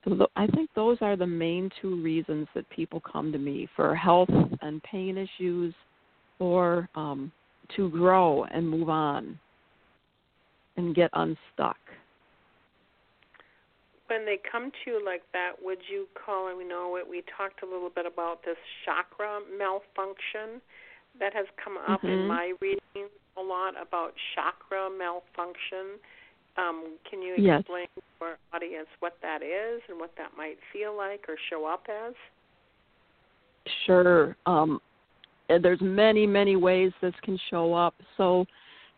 So 0.03 0.27
I 0.35 0.47
think 0.47 0.69
those 0.75 0.97
are 1.01 1.15
the 1.15 1.27
main 1.27 1.69
two 1.81 2.01
reasons 2.01 2.47
that 2.55 2.69
people 2.69 2.99
come 2.99 3.31
to 3.31 3.37
me 3.37 3.69
for 3.75 3.95
health 3.95 4.29
and 4.61 4.81
pain 4.83 5.17
issues 5.17 5.73
or 6.41 6.89
um, 6.95 7.32
to 7.77 7.89
grow 7.91 8.43
and 8.45 8.67
move 8.67 8.89
on 8.89 9.39
and 10.75 10.95
get 10.95 11.10
unstuck. 11.13 11.77
when 14.08 14.25
they 14.25 14.38
come 14.51 14.71
to 14.84 14.91
you 14.91 15.06
like 15.06 15.23
that, 15.32 15.51
would 15.63 15.77
you 15.89 16.06
call 16.19 16.49
and 16.49 16.58
we 16.58 16.67
know 16.67 16.97
it 16.97 17.08
we 17.08 17.23
talked 17.38 17.63
a 17.63 17.65
little 17.65 17.89
bit 17.89 18.06
about 18.06 18.43
this 18.43 18.58
chakra 18.84 19.39
malfunction 19.58 20.60
that 21.17 21.34
has 21.34 21.45
come 21.63 21.77
up 21.77 22.04
in 22.04 22.19
Mhm. 22.19 22.27
my 22.27 22.54
reading 22.60 23.08
a 23.38 23.41
lot 23.41 23.82
about 23.82 24.13
chakra 24.36 24.89
malfunction. 24.89 25.97
Um, 26.58 26.99
can 27.10 27.21
you 27.21 27.36
Yes. 27.36 27.62
explain 27.62 27.88
to 27.95 28.25
our 28.25 28.38
audience 28.51 28.89
what 28.99 29.15
that 29.21 29.41
is 29.41 29.82
and 29.88 29.97
what 29.97 30.13
that 30.17 30.36
might 30.36 30.60
feel 30.73 30.93
like 30.93 31.30
or 31.30 31.38
show 31.49 31.65
up 31.65 31.88
as? 31.88 32.13
Sure. 33.86 34.36
Um, 34.45 34.82
there's 35.59 35.81
many, 35.81 36.25
many 36.25 36.55
ways 36.55 36.91
this 37.01 37.13
can 37.23 37.39
show 37.49 37.73
up. 37.73 37.95
So, 38.17 38.45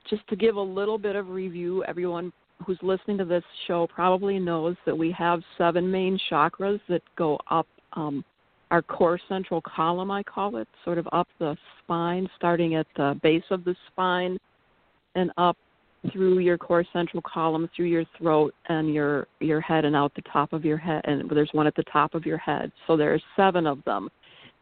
just 0.10 0.28
to 0.28 0.36
give 0.36 0.58
a 0.58 0.62
little 0.62 0.98
bit 0.98 1.16
of 1.16 1.30
review, 1.30 1.84
everyone 1.86 2.34
who's 2.66 2.78
listening 2.82 3.18
to 3.18 3.26
this 3.26 3.44
show 3.68 3.88
probably 3.88 4.38
knows 4.40 4.76
that 4.86 4.98
we 4.98 5.12
have 5.12 5.42
seven 5.58 5.90
main 5.90 6.20
chakras 6.30 6.80
that 6.90 7.02
go 7.16 7.40
up 7.50 7.68
um, 7.94 8.24
our 8.72 8.82
core 8.82 9.20
central 9.30 9.62
column, 9.62 10.10
I 10.10 10.24
call 10.24 10.58
it, 10.58 10.68
sort 10.84 10.98
of 10.98 11.08
up 11.12 11.28
the 11.38 11.56
spine, 11.84 12.28
starting 12.36 12.74
at 12.74 12.88
the 12.98 13.20
base 13.22 13.44
of 13.52 13.64
the 13.64 13.76
spine 13.92 14.40
and 15.14 15.32
up 15.38 15.56
through 16.12 16.40
your 16.40 16.58
core 16.58 16.84
central 16.92 17.22
column, 17.22 17.70
through 17.76 17.86
your 17.86 18.04
throat 18.18 18.54
and 18.70 18.92
your 18.92 19.28
your 19.40 19.62
head, 19.62 19.86
and 19.86 19.96
out 19.96 20.12
the 20.16 20.24
top 20.24 20.54
of 20.54 20.66
your 20.66 20.78
head. 20.78 21.02
And 21.06 21.30
there's 21.30 21.52
one 21.52 21.68
at 21.68 21.76
the 21.76 21.84
top 21.84 22.16
of 22.16 22.26
your 22.26 22.40
head. 22.40 22.72
So 22.88 22.98
there's 22.98 23.22
seven 23.36 23.68
of 23.68 23.84
them. 23.86 24.10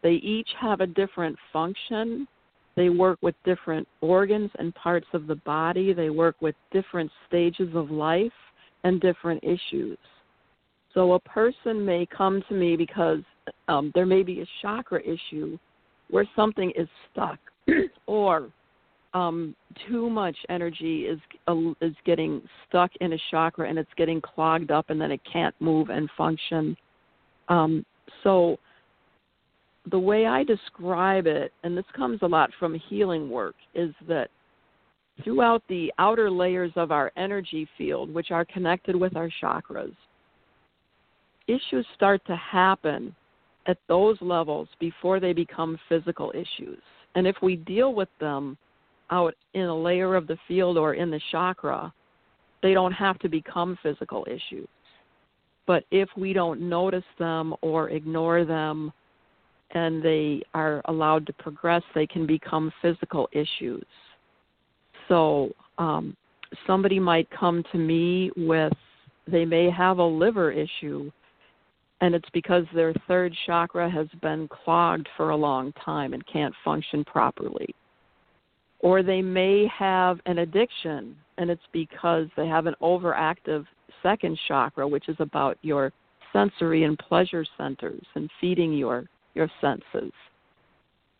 They 0.03 0.13
each 0.13 0.49
have 0.59 0.81
a 0.81 0.87
different 0.87 1.37
function. 1.53 2.27
They 2.75 2.89
work 2.89 3.19
with 3.21 3.35
different 3.45 3.87
organs 4.01 4.49
and 4.57 4.73
parts 4.75 5.07
of 5.13 5.27
the 5.27 5.35
body. 5.35 5.93
They 5.93 6.09
work 6.09 6.35
with 6.41 6.55
different 6.71 7.11
stages 7.27 7.69
of 7.75 7.91
life 7.91 8.31
and 8.83 8.99
different 9.01 9.43
issues. 9.43 9.97
So 10.93 11.13
a 11.13 11.19
person 11.19 11.85
may 11.85 12.05
come 12.05 12.43
to 12.49 12.53
me 12.53 12.75
because 12.75 13.21
um, 13.67 13.91
there 13.95 14.05
may 14.05 14.23
be 14.23 14.41
a 14.41 14.45
chakra 14.61 15.01
issue 15.01 15.57
where 16.09 16.27
something 16.35 16.71
is 16.75 16.87
stuck 17.11 17.39
or 18.07 18.49
um, 19.13 19.55
too 19.87 20.09
much 20.09 20.35
energy 20.49 21.01
is 21.01 21.19
uh, 21.47 21.55
is 21.81 21.95
getting 22.05 22.41
stuck 22.67 22.91
in 23.01 23.13
a 23.13 23.17
chakra 23.29 23.69
and 23.69 23.77
it's 23.77 23.89
getting 23.97 24.21
clogged 24.21 24.71
up 24.71 24.89
and 24.89 24.99
then 24.99 25.11
it 25.11 25.21
can't 25.31 25.55
move 25.59 25.89
and 25.89 26.09
function. 26.17 26.75
Um, 27.49 27.85
so 28.23 28.57
the 29.89 29.99
way 29.99 30.27
I 30.27 30.43
describe 30.43 31.25
it, 31.25 31.51
and 31.63 31.75
this 31.75 31.85
comes 31.95 32.19
a 32.21 32.27
lot 32.27 32.51
from 32.59 32.79
healing 32.89 33.29
work, 33.29 33.55
is 33.73 33.93
that 34.07 34.29
throughout 35.23 35.63
the 35.67 35.91
outer 35.97 36.29
layers 36.29 36.71
of 36.75 36.91
our 36.91 37.11
energy 37.17 37.67
field, 37.77 38.13
which 38.13 38.31
are 38.31 38.45
connected 38.45 38.95
with 38.95 39.15
our 39.15 39.29
chakras, 39.41 39.95
issues 41.47 41.85
start 41.95 42.21
to 42.27 42.35
happen 42.35 43.15
at 43.67 43.77
those 43.87 44.17
levels 44.21 44.67
before 44.79 45.19
they 45.19 45.33
become 45.33 45.79
physical 45.89 46.31
issues. 46.31 46.81
And 47.15 47.27
if 47.27 47.35
we 47.41 47.57
deal 47.57 47.93
with 47.93 48.09
them 48.19 48.57
out 49.09 49.35
in 49.53 49.63
a 49.63 49.75
layer 49.75 50.15
of 50.15 50.27
the 50.27 50.37
field 50.47 50.77
or 50.77 50.93
in 50.93 51.11
the 51.11 51.21
chakra, 51.31 51.93
they 52.63 52.73
don't 52.73 52.93
have 52.93 53.19
to 53.19 53.29
become 53.29 53.77
physical 53.83 54.25
issues. 54.27 54.67
But 55.67 55.83
if 55.91 56.09
we 56.15 56.33
don't 56.33 56.61
notice 56.61 57.03
them 57.19 57.53
or 57.61 57.89
ignore 57.89 58.45
them 58.45 58.91
and 59.71 60.03
they 60.03 60.41
are 60.53 60.81
allowed 60.85 61.25
to 61.27 61.33
progress, 61.33 61.83
they 61.95 62.07
can 62.07 62.25
become 62.27 62.71
physical 62.81 63.29
issues. 63.31 63.85
So 65.07 65.51
um, 65.77 66.15
somebody 66.67 66.99
might 66.99 67.29
come 67.31 67.63
to 67.71 67.77
me 67.77 68.31
with, 68.35 68.73
they 69.27 69.45
may 69.45 69.69
have 69.69 69.97
a 69.99 70.05
liver 70.05 70.51
issue, 70.51 71.11
and 72.01 72.15
it's 72.15 72.29
because 72.33 72.65
their 72.73 72.93
third 73.07 73.33
chakra 73.45 73.89
has 73.89 74.07
been 74.21 74.47
clogged 74.47 75.07
for 75.15 75.29
a 75.29 75.35
long 75.35 75.71
time 75.73 76.13
and 76.13 76.25
can't 76.27 76.53
function 76.65 77.03
properly. 77.05 77.73
Or 78.79 79.03
they 79.03 79.21
may 79.21 79.67
have 79.67 80.19
an 80.25 80.39
addiction, 80.39 81.15
and 81.37 81.49
it's 81.51 81.61
because 81.71 82.27
they 82.35 82.47
have 82.47 82.65
an 82.65 82.75
overactive 82.81 83.65
second 84.01 84.37
chakra, 84.47 84.87
which 84.87 85.07
is 85.07 85.17
about 85.19 85.57
your 85.61 85.91
sensory 86.33 86.83
and 86.85 86.97
pleasure 86.97 87.45
centers 87.57 88.03
and 88.15 88.29
feeding 88.39 88.73
your 88.73 89.05
your 89.33 89.49
senses. 89.59 90.11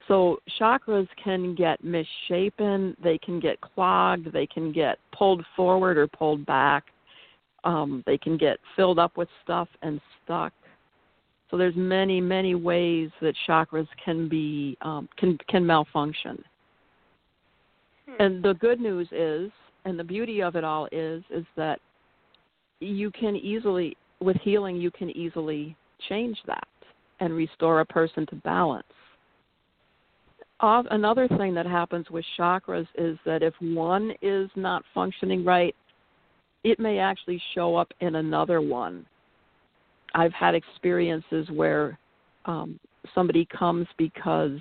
So 0.08 0.39
chakras 0.60 1.08
can 1.24 1.56
get 1.56 1.84
misshapen, 1.84 2.97
they 3.04 3.17
can 3.19 3.39
get 3.39 3.62
clogged, 3.62 4.34
they 4.34 4.47
can 4.47 4.71
get 4.71 4.97
pulled 5.17 5.45
forward 5.56 5.97
or 5.97 6.08
pulled 6.08 6.45
back. 6.45 6.86
Um, 7.63 8.04
they 8.08 8.17
can 8.17 8.38
get 8.38 8.58
filled 8.76 8.97
up 8.97 9.15
with 9.17 9.30
stuff 9.43 9.67
and 9.84 10.02
stuck. 10.24 10.52
So 11.50 11.58
there's 11.58 11.76
many, 11.76 12.19
many 12.19 12.56
ways 12.56 13.10
that 13.21 13.36
chakras 13.47 13.88
can 14.04 14.28
be 14.28 14.78
um, 14.82 15.08
can 15.17 15.38
can 15.47 15.65
malfunction. 15.65 16.43
Hmm. 18.08 18.21
And 18.21 18.43
the 18.43 18.54
good 18.56 18.80
news 18.80 19.08
is, 19.12 19.52
and 19.86 20.00
the 20.00 20.04
beauty 20.04 20.41
of 20.41 20.56
it 20.56 20.63
all 20.63 20.88
is, 20.91 21.24
is 21.30 21.45
that 21.56 21.80
you 22.80 23.12
can 23.12 23.36
easily, 23.36 23.95
with 24.19 24.38
healing, 24.38 24.78
you 24.78 24.89
can 24.89 25.12
easily 25.12 25.76
change 26.10 26.38
that 26.47 26.67
and 27.21 27.34
restore 27.34 27.79
a 27.79 27.86
person 27.86 28.25
to 28.25 28.36
balance. 28.38 28.84
Another 30.60 31.27
thing 31.27 31.55
that 31.55 31.65
happens 31.65 32.10
with 32.12 32.25
chakras 32.38 32.88
is 32.95 33.17
that 33.25 33.41
if 33.41 33.53
one 33.62 34.13
is 34.21 34.49
not 34.55 34.84
functioning 34.93 35.43
right, 35.43 35.75
it 36.63 36.79
may 36.79 36.99
actually 36.99 37.41
show 37.55 37.75
up 37.75 37.91
in 38.01 38.15
another 38.15 38.62
one. 38.62 39.05
I've 40.13 40.34
had 40.34 40.53
experiences 40.53 41.47
where 41.51 41.97
um, 42.45 42.79
somebody 43.15 43.47
comes 43.57 43.88
because 43.97 44.60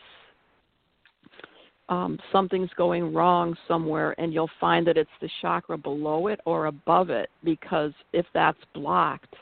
um, 1.91 2.19
something's 2.33 2.71
going 2.79 3.13
wrong 3.13 3.55
somewhere, 3.69 4.15
and 4.19 4.33
you'll 4.33 4.51
find 4.59 4.87
that 4.87 4.97
it's 4.97 5.11
the 5.21 5.29
chakra 5.43 5.77
below 5.77 6.29
it 6.29 6.41
or 6.47 6.67
above 6.67 7.11
it 7.11 7.29
because 7.45 7.93
if 8.13 8.25
that's 8.33 8.61
blocked, 8.75 9.35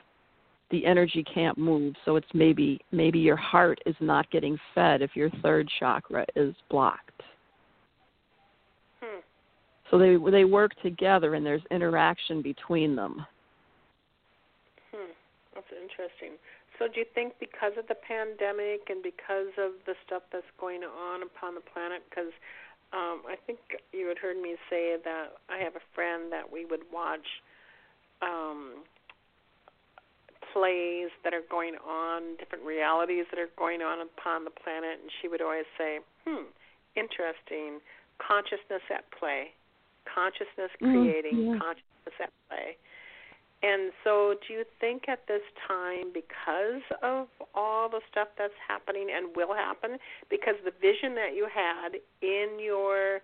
the 0.71 0.85
energy 0.85 1.25
can't 1.25 1.57
move. 1.59 1.95
So 2.05 2.17
it's 2.17 2.27
maybe 2.35 2.81
maybe 2.93 3.19
your 3.19 3.37
heart 3.37 3.79
is 3.87 3.97
not 4.01 4.31
getting 4.31 4.59
fed 4.75 5.03
if 5.03 5.15
your 5.15 5.31
third 5.43 5.69
chakra 5.79 6.27
is 6.37 6.55
blocked. 6.71 7.23
Hmm. 9.01 9.21
So 9.91 9.99
they 9.99 10.17
they 10.31 10.45
work 10.45 10.73
together, 10.83 11.35
and 11.35 11.45
there's 11.45 11.63
interaction 11.71 12.43
between 12.43 12.97
them. 12.97 13.27
Hmm. 14.93 15.13
That's 15.55 15.67
interesting. 15.73 16.37
So, 16.79 16.87
do 16.87 17.01
you 17.01 17.07
think 17.13 17.35
because 17.41 17.73
of 17.77 17.89
the 17.89 17.99
pandemic 18.07 18.87
and 18.89 19.03
because 19.03 19.51
of 19.59 19.73
the 19.85 19.95
stuff 20.07 20.23
that's 20.31 20.47
going 20.61 20.83
on 20.85 21.23
upon 21.23 21.57
the 21.57 21.61
planet, 21.61 22.07
because 22.09 22.31
um, 22.93 23.27
I 23.27 23.35
think 23.47 23.59
you 23.93 24.07
had 24.07 24.19
heard 24.19 24.41
me 24.41 24.55
say 24.71 24.95
that 25.03 25.43
I 25.51 25.59
have 25.59 25.75
a 25.75 25.83
friend 25.95 26.31
that 26.31 26.47
we 26.47 26.65
would 26.65 26.87
watch 26.93 27.27
um, 28.23 28.85
plays 30.53 31.11
that 31.25 31.35
are 31.35 31.45
going 31.51 31.75
on, 31.87 32.37
different 32.39 32.65
realities 32.65 33.27
that 33.31 33.39
are 33.39 33.51
going 33.57 33.83
on 33.83 34.01
upon 34.01 34.45
the 34.45 34.51
planet, 34.51 34.99
and 35.01 35.11
she 35.21 35.29
would 35.29 35.43
always 35.43 35.67
say, 35.77 36.01
"Hmm, 36.27 36.45
interesting. 36.95 37.81
Consciousness 38.19 38.83
at 38.91 39.09
play, 39.11 39.53
consciousness 40.05 40.71
creating, 40.81 41.37
Mm, 41.37 41.53
yeah. 41.53 41.59
consciousness 41.59 42.21
at 42.21 42.33
play." 42.49 42.77
And 43.63 43.93
so, 44.05 44.35
do 44.47 44.55
you 44.55 44.65
think 44.79 45.09
at 45.09 45.27
this 45.27 45.43
time, 45.67 46.13
because 46.13 46.83
of 47.03 47.27
all 47.55 47.89
the 47.89 48.01
stuff 48.11 48.29
that's 48.39 48.55
happening 48.67 49.11
and 49.11 49.35
will 49.35 49.53
happen, 49.53 49.99
because 50.31 50.55
the 50.65 50.71
vision 50.71 51.17
that 51.17 51.35
you 51.35 51.47
had 51.47 52.01
in 52.23 52.61
your 52.61 53.21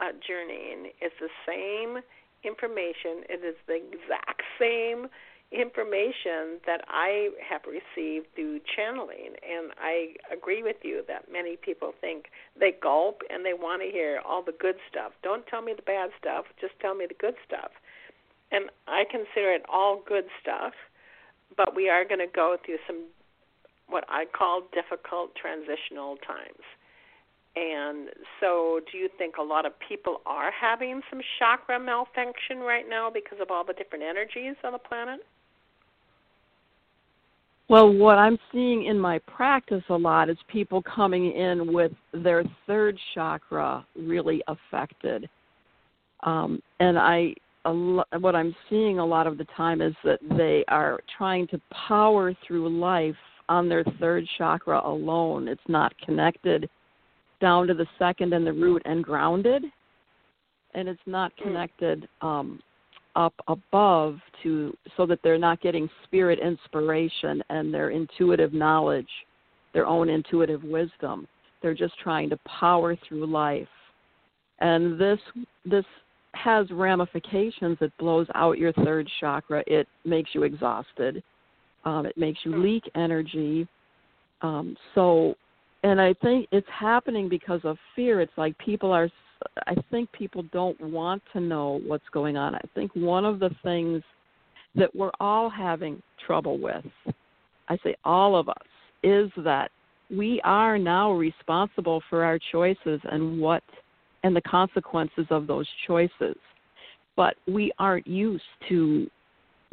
uh, 0.00 0.12
journeying 0.26 0.90
is 1.00 1.12
the 1.20 1.28
same 1.46 2.02
information, 2.44 3.24
it 3.28 3.44
is 3.44 3.56
the 3.66 3.74
exact 3.76 4.42
same 4.58 5.08
information 5.54 6.60
that 6.66 6.82
I 6.88 7.30
have 7.48 7.62
received 7.64 8.26
through 8.34 8.60
channeling. 8.76 9.38
And 9.40 9.72
I 9.78 10.14
agree 10.32 10.62
with 10.62 10.76
you 10.82 11.02
that 11.06 11.30
many 11.30 11.56
people 11.56 11.92
think 12.00 12.26
they 12.58 12.72
gulp 12.72 13.22
and 13.30 13.44
they 13.44 13.54
want 13.54 13.82
to 13.82 13.88
hear 13.88 14.20
all 14.26 14.42
the 14.42 14.54
good 14.58 14.76
stuff. 14.90 15.12
Don't 15.22 15.46
tell 15.46 15.62
me 15.62 15.72
the 15.74 15.82
bad 15.82 16.10
stuff, 16.18 16.46
just 16.60 16.74
tell 16.80 16.94
me 16.94 17.06
the 17.08 17.14
good 17.14 17.34
stuff 17.46 17.70
and 18.54 18.70
I 18.86 19.04
consider 19.10 19.52
it 19.52 19.64
all 19.68 20.02
good 20.06 20.26
stuff, 20.40 20.72
but 21.56 21.74
we 21.74 21.88
are 21.88 22.04
going 22.04 22.20
to 22.20 22.32
go 22.32 22.56
through 22.64 22.78
some 22.86 23.04
what 23.88 24.04
I 24.08 24.24
call 24.24 24.62
difficult 24.72 25.34
transitional 25.34 26.16
times. 26.16 26.64
And 27.56 28.08
so, 28.40 28.80
do 28.90 28.98
you 28.98 29.08
think 29.16 29.36
a 29.36 29.42
lot 29.42 29.66
of 29.66 29.72
people 29.78 30.22
are 30.26 30.50
having 30.50 31.02
some 31.10 31.20
chakra 31.38 31.78
malfunction 31.78 32.60
right 32.60 32.88
now 32.88 33.10
because 33.12 33.38
of 33.40 33.50
all 33.50 33.64
the 33.64 33.74
different 33.74 34.02
energies 34.02 34.56
on 34.64 34.72
the 34.72 34.78
planet? 34.78 35.20
Well, 37.68 37.92
what 37.92 38.18
I'm 38.18 38.38
seeing 38.52 38.84
in 38.86 38.98
my 38.98 39.18
practice 39.20 39.82
a 39.88 39.96
lot 39.96 40.28
is 40.28 40.36
people 40.48 40.82
coming 40.82 41.32
in 41.32 41.72
with 41.72 41.92
their 42.12 42.44
third 42.66 42.98
chakra 43.14 43.86
really 43.96 44.42
affected. 44.48 45.28
Um, 46.24 46.62
and 46.80 46.98
I, 46.98 47.34
a 47.64 47.72
lo- 47.72 48.04
what 48.20 48.36
I'm 48.36 48.54
seeing 48.68 48.98
a 48.98 49.04
lot 49.06 49.26
of 49.26 49.38
the 49.38 49.46
time 49.56 49.80
is 49.80 49.94
that 50.04 50.20
they 50.36 50.64
are 50.68 51.00
trying 51.16 51.46
to 51.48 51.60
power 51.88 52.34
through 52.46 52.68
life 52.68 53.16
on 53.48 53.68
their 53.68 53.84
third 53.98 54.26
chakra 54.36 54.80
alone. 54.84 55.48
It's 55.48 55.60
not 55.68 55.96
connected 55.98 56.68
down 57.40 57.66
to 57.66 57.74
the 57.74 57.86
second 57.98 58.34
and 58.34 58.46
the 58.46 58.52
root 58.52 58.82
and 58.84 59.02
grounded, 59.02 59.64
and 60.74 60.88
it's 60.88 61.06
not 61.06 61.32
Mm. 61.36 61.42
connected 61.42 62.08
um, 62.20 62.62
up 63.16 63.34
above 63.48 64.18
to 64.42 64.76
so 64.96 65.06
that 65.06 65.20
they're 65.22 65.38
not 65.38 65.60
getting 65.60 65.88
spirit 66.04 66.38
inspiration 66.38 67.42
and 67.50 67.72
their 67.72 67.90
intuitive 67.90 68.52
knowledge, 68.52 69.08
their 69.72 69.86
own 69.86 70.08
intuitive 70.08 70.62
wisdom. 70.62 71.26
They're 71.62 71.74
just 71.74 71.98
trying 72.02 72.30
to 72.30 72.38
power 72.60 72.96
through 73.08 73.26
life. 73.26 73.68
And 74.60 75.00
this 75.00 75.18
this 75.64 75.84
has 76.34 76.70
ramifications. 76.70 77.78
It 77.80 77.92
blows 77.98 78.26
out 78.34 78.58
your 78.58 78.72
third 78.72 79.08
chakra. 79.20 79.62
It 79.66 79.88
makes 80.04 80.30
you 80.34 80.42
exhausted. 80.42 81.22
Um, 81.84 82.06
it 82.06 82.16
makes 82.16 82.40
you 82.44 82.56
leak 82.56 82.84
energy. 82.94 83.68
Um, 84.42 84.76
so, 84.94 85.34
and 85.82 86.00
I 86.00 86.14
think 86.14 86.48
it's 86.50 86.66
happening 86.68 87.28
because 87.28 87.60
of 87.64 87.76
fear. 87.94 88.20
It's 88.20 88.32
like 88.36 88.56
people 88.58 88.90
are. 88.90 89.08
I 89.66 89.74
think 89.90 90.10
people 90.12 90.44
don't 90.52 90.80
want 90.80 91.22
to 91.32 91.40
know 91.40 91.80
what's 91.86 92.08
going 92.12 92.36
on. 92.36 92.54
I 92.54 92.62
think 92.74 92.90
one 92.94 93.24
of 93.24 93.38
the 93.38 93.50
things 93.62 94.02
that 94.74 94.94
we're 94.94 95.12
all 95.20 95.48
having 95.48 96.02
trouble 96.26 96.58
with, 96.58 96.84
I 97.68 97.78
say 97.84 97.94
all 98.04 98.36
of 98.36 98.48
us, 98.48 98.56
is 99.02 99.30
that 99.38 99.70
we 100.10 100.40
are 100.44 100.78
now 100.78 101.12
responsible 101.12 102.02
for 102.10 102.24
our 102.24 102.38
choices 102.52 103.00
and 103.04 103.40
what 103.40 103.62
and 104.22 104.34
the 104.34 104.42
consequences 104.42 105.26
of 105.30 105.46
those 105.46 105.68
choices. 105.86 106.36
But 107.16 107.36
we 107.46 107.72
aren't 107.78 108.06
used 108.06 108.42
to 108.68 109.08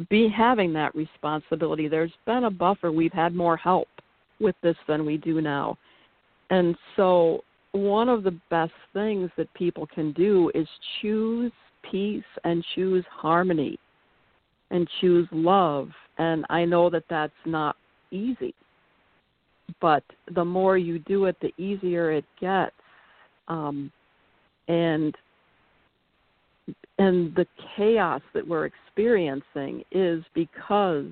be 0.10 0.30
having 0.30 0.74
that 0.74 0.94
responsibility. 0.96 1.88
There's 1.88 2.12
been 2.26 2.44
a 2.44 2.52
buffer. 2.52 2.92
We've 2.92 3.14
had 3.14 3.34
more 3.34 3.58
help 3.58 3.88
with 4.40 4.56
this 4.62 4.76
than 4.88 5.06
we 5.06 5.18
do 5.18 5.42
now. 5.42 5.78
And 6.50 6.76
so 6.96 7.44
one 7.74 8.10
of 8.10 8.24
the 8.24 8.38
best 8.50 8.74
things 8.94 9.30
that 9.38 9.54
people 9.54 9.88
can 9.88 10.12
do 10.14 10.52
is 10.54 10.68
choose 11.02 11.52
peace 11.90 12.24
and 12.44 12.64
choose 12.76 13.06
harmony 13.10 13.80
and 14.72 14.88
choose 15.00 15.28
love. 15.32 15.90
And 16.18 16.46
I 16.50 16.66
know 16.66 16.90
that 16.90 17.04
that's 17.10 17.34
not 17.46 17.76
easy. 18.12 18.54
But 19.80 20.04
the 20.34 20.44
more 20.44 20.78
you 20.78 21.00
do 21.00 21.26
it, 21.26 21.38
the 21.42 21.54
easier 21.58 22.12
it 22.12 22.26
gets. 22.40 22.76
Um, 23.48 23.92
and 24.68 25.16
and 27.00 27.34
the 27.36 27.48
chaos 27.76 28.22
that 28.34 28.48
we're 28.48 28.66
experiencing 28.66 29.84
is 29.92 30.24
because 30.36 31.08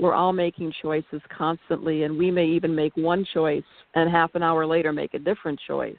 we're 0.00 0.14
all 0.14 0.32
making 0.32 0.72
choices 0.80 1.20
constantly 1.36 2.04
and 2.04 2.16
we 2.16 2.30
may 2.30 2.46
even 2.46 2.74
make 2.74 2.96
one 2.96 3.24
choice 3.34 3.62
and 3.94 4.10
half 4.10 4.34
an 4.34 4.42
hour 4.42 4.66
later 4.66 4.92
make 4.92 5.12
a 5.14 5.18
different 5.18 5.60
choice. 5.66 5.94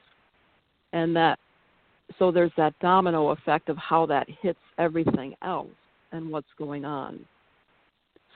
And 0.91 1.15
that 1.15 1.37
so 2.19 2.31
there's 2.31 2.51
that 2.57 2.73
domino 2.81 3.29
effect 3.29 3.69
of 3.69 3.77
how 3.77 4.05
that 4.07 4.27
hits 4.41 4.59
everything 4.77 5.35
else 5.43 5.69
and 6.11 6.29
what's 6.29 6.47
going 6.57 6.83
on. 6.83 7.19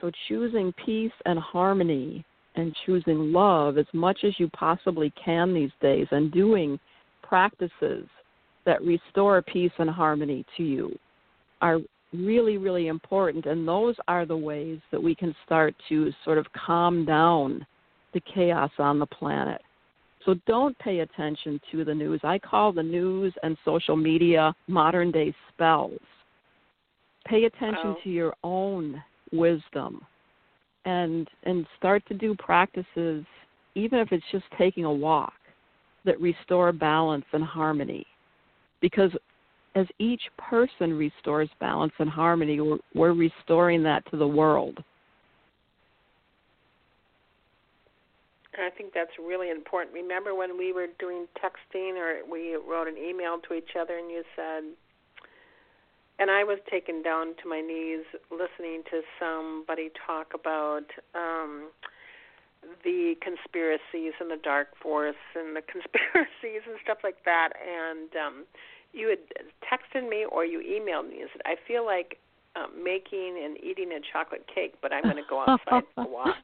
So 0.00 0.10
choosing 0.28 0.72
peace 0.84 1.12
and 1.26 1.38
harmony 1.38 2.24
and 2.54 2.74
choosing 2.86 3.32
love 3.32 3.76
as 3.76 3.86
much 3.92 4.20
as 4.24 4.38
you 4.38 4.48
possibly 4.50 5.12
can 5.22 5.52
these 5.52 5.70
days 5.82 6.06
and 6.10 6.32
doing 6.32 6.78
practices 7.22 8.06
that 8.64 8.82
restore 8.82 9.42
peace 9.42 9.72
and 9.78 9.90
harmony 9.90 10.44
to 10.56 10.62
you 10.62 10.98
are 11.60 11.78
really, 12.12 12.56
really 12.58 12.86
important. 12.88 13.46
And 13.46 13.66
those 13.66 13.96
are 14.08 14.26
the 14.26 14.36
ways 14.36 14.78
that 14.90 15.02
we 15.02 15.14
can 15.14 15.34
start 15.44 15.74
to 15.88 16.12
sort 16.24 16.38
of 16.38 16.46
calm 16.52 17.04
down 17.04 17.66
the 18.14 18.20
chaos 18.34 18.70
on 18.78 18.98
the 18.98 19.06
planet. 19.06 19.60
So 20.24 20.34
don't 20.46 20.76
pay 20.78 21.00
attention 21.00 21.60
to 21.70 21.84
the 21.84 21.94
news. 21.94 22.20
I 22.24 22.38
call 22.38 22.72
the 22.72 22.82
news 22.82 23.32
and 23.42 23.56
social 23.64 23.96
media 23.96 24.54
modern 24.66 25.12
day 25.12 25.34
spells. 25.52 26.00
Pay 27.26 27.44
attention 27.44 27.90
Wow. 27.90 27.96
to 28.02 28.10
your 28.10 28.34
own 28.42 29.02
wisdom 29.32 30.04
and 30.84 31.28
and 31.42 31.66
start 31.76 32.06
to 32.06 32.14
do 32.14 32.34
practices 32.38 33.24
even 33.74 33.98
if 33.98 34.12
it's 34.12 34.24
just 34.30 34.44
taking 34.56 34.84
a 34.84 34.92
walk 34.92 35.34
that 36.04 36.18
restore 36.20 36.72
balance 36.72 37.24
and 37.32 37.42
harmony 37.42 38.06
because 38.80 39.10
as 39.76 39.86
each 39.98 40.22
person 40.36 40.92
restores 40.94 41.48
balance 41.60 41.92
and 41.98 42.10
harmony 42.10 42.60
we're, 42.60 42.78
we're 42.94 43.12
restoring 43.12 43.82
that 43.84 44.02
to 44.10 44.16
the 44.16 44.26
world 44.26 44.82
I 48.58 48.70
think 48.70 48.94
that's 48.94 49.12
really 49.20 49.50
important. 49.50 49.92
Remember 49.92 50.34
when 50.34 50.56
we 50.56 50.72
were 50.72 50.86
doing 50.98 51.26
texting 51.36 51.96
or 51.96 52.24
we 52.24 52.56
wrote 52.56 52.88
an 52.88 52.96
email 52.96 53.38
to 53.46 53.54
each 53.54 53.76
other 53.78 53.98
and 53.98 54.10
you 54.10 54.22
said, 54.34 54.64
and 56.18 56.30
I 56.30 56.44
was 56.44 56.58
taken 56.70 57.02
down 57.02 57.34
to 57.42 57.48
my 57.48 57.60
knees 57.60 58.04
listening 58.30 58.82
to 58.90 59.02
somebody 59.20 59.90
talk 60.06 60.32
about 60.34 60.86
um 61.14 61.68
the 62.82 63.14
conspiracies 63.20 64.14
and 64.18 64.30
the 64.30 64.40
dark 64.42 64.68
force 64.82 65.14
and 65.34 65.54
the 65.54 65.62
conspiracies 65.70 66.62
and 66.66 66.76
stuff 66.82 66.98
like 67.04 67.22
that 67.24 67.50
and 67.60 68.10
um 68.16 68.44
you 68.96 69.08
had 69.08 69.18
texted 69.62 70.08
me 70.08 70.24
or 70.30 70.44
you 70.44 70.60
emailed 70.60 71.08
me 71.08 71.20
and 71.20 71.30
said 71.32 71.42
I 71.44 71.54
feel 71.68 71.84
like 71.84 72.18
um, 72.56 72.82
making 72.82 73.42
and 73.44 73.56
eating 73.62 73.92
a 73.92 74.00
chocolate 74.12 74.44
cake 74.52 74.74
but 74.80 74.92
I'm 74.92 75.02
going 75.02 75.16
to 75.16 75.22
go 75.28 75.40
outside 75.40 75.82
for 75.94 76.04
a 76.04 76.08
walk. 76.08 76.36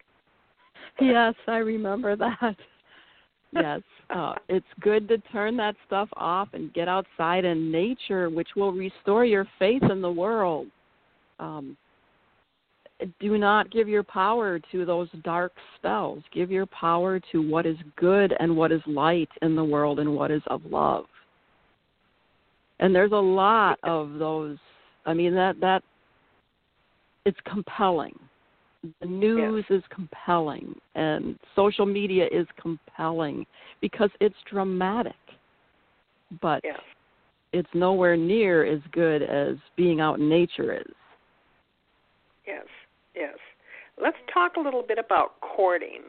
yes, 1.01 1.35
I 1.47 1.57
remember 1.57 2.17
that. 2.17 2.57
yes, 3.53 3.81
uh, 4.11 4.35
it's 4.49 4.67
good 4.81 5.09
to 5.09 5.19
turn 5.33 5.57
that 5.57 5.75
stuff 5.87 6.09
off 6.15 6.49
and 6.53 6.73
get 6.75 6.89
outside 6.89 7.45
in 7.45 7.73
nature, 7.73 8.29
which 8.29 8.49
will 8.57 8.73
restore 8.73 9.25
your 9.25 9.47
faith 9.59 9.83
in 9.91 10.03
the 10.03 10.13
world. 10.13 10.67
Um, 11.39 11.77
do 13.21 13.39
not 13.39 13.71
give 13.71 13.89
your 13.89 14.03
power 14.03 14.61
to 14.71 14.85
those 14.85 15.09
dark 15.25 15.53
spells. 15.77 16.23
Give 16.33 16.51
your 16.51 16.67
power 16.67 17.21
to 17.33 17.51
what 17.51 17.67
is 17.67 17.77
good 17.97 18.35
and 18.39 18.57
what 18.57 18.73
is 18.73 18.83
light 18.87 19.29
in 19.43 19.57
the 19.57 19.65
world 19.65 19.99
and 19.99 20.15
what 20.15 20.31
is 20.31 20.43
of 20.47 20.65
love. 20.67 21.05
And 22.83 22.93
there's 22.93 23.13
a 23.13 23.15
lot 23.15 23.79
of 23.85 24.15
those. 24.19 24.59
I 25.07 25.15
mean 25.15 25.35
that 25.37 25.59
that 25.61 25.83
it's 27.25 27.39
compelling. 27.47 28.19
The 29.01 29.07
news 29.07 29.65
is 29.71 29.85
compelling 29.95 30.75
and 30.97 31.39
social 31.55 31.87
media 31.87 32.27
is 32.33 32.49
compelling 32.61 33.47
because 33.81 34.11
it's 34.21 34.35
dramatic. 34.51 35.15
But 36.41 36.65
it's 37.53 37.69
nowhere 37.73 38.17
near 38.17 38.65
as 38.67 38.81
good 38.91 39.23
as 39.23 39.57
being 39.77 40.01
out 40.01 40.19
in 40.19 40.29
nature 40.29 40.75
is. 40.75 40.95
Yes 42.45 42.67
yes. 43.15 43.37
Let's 44.01 44.17
talk 44.35 44.57
a 44.57 44.61
little 44.61 44.83
bit 44.83 44.99
about 44.99 45.41
courting. 45.41 46.03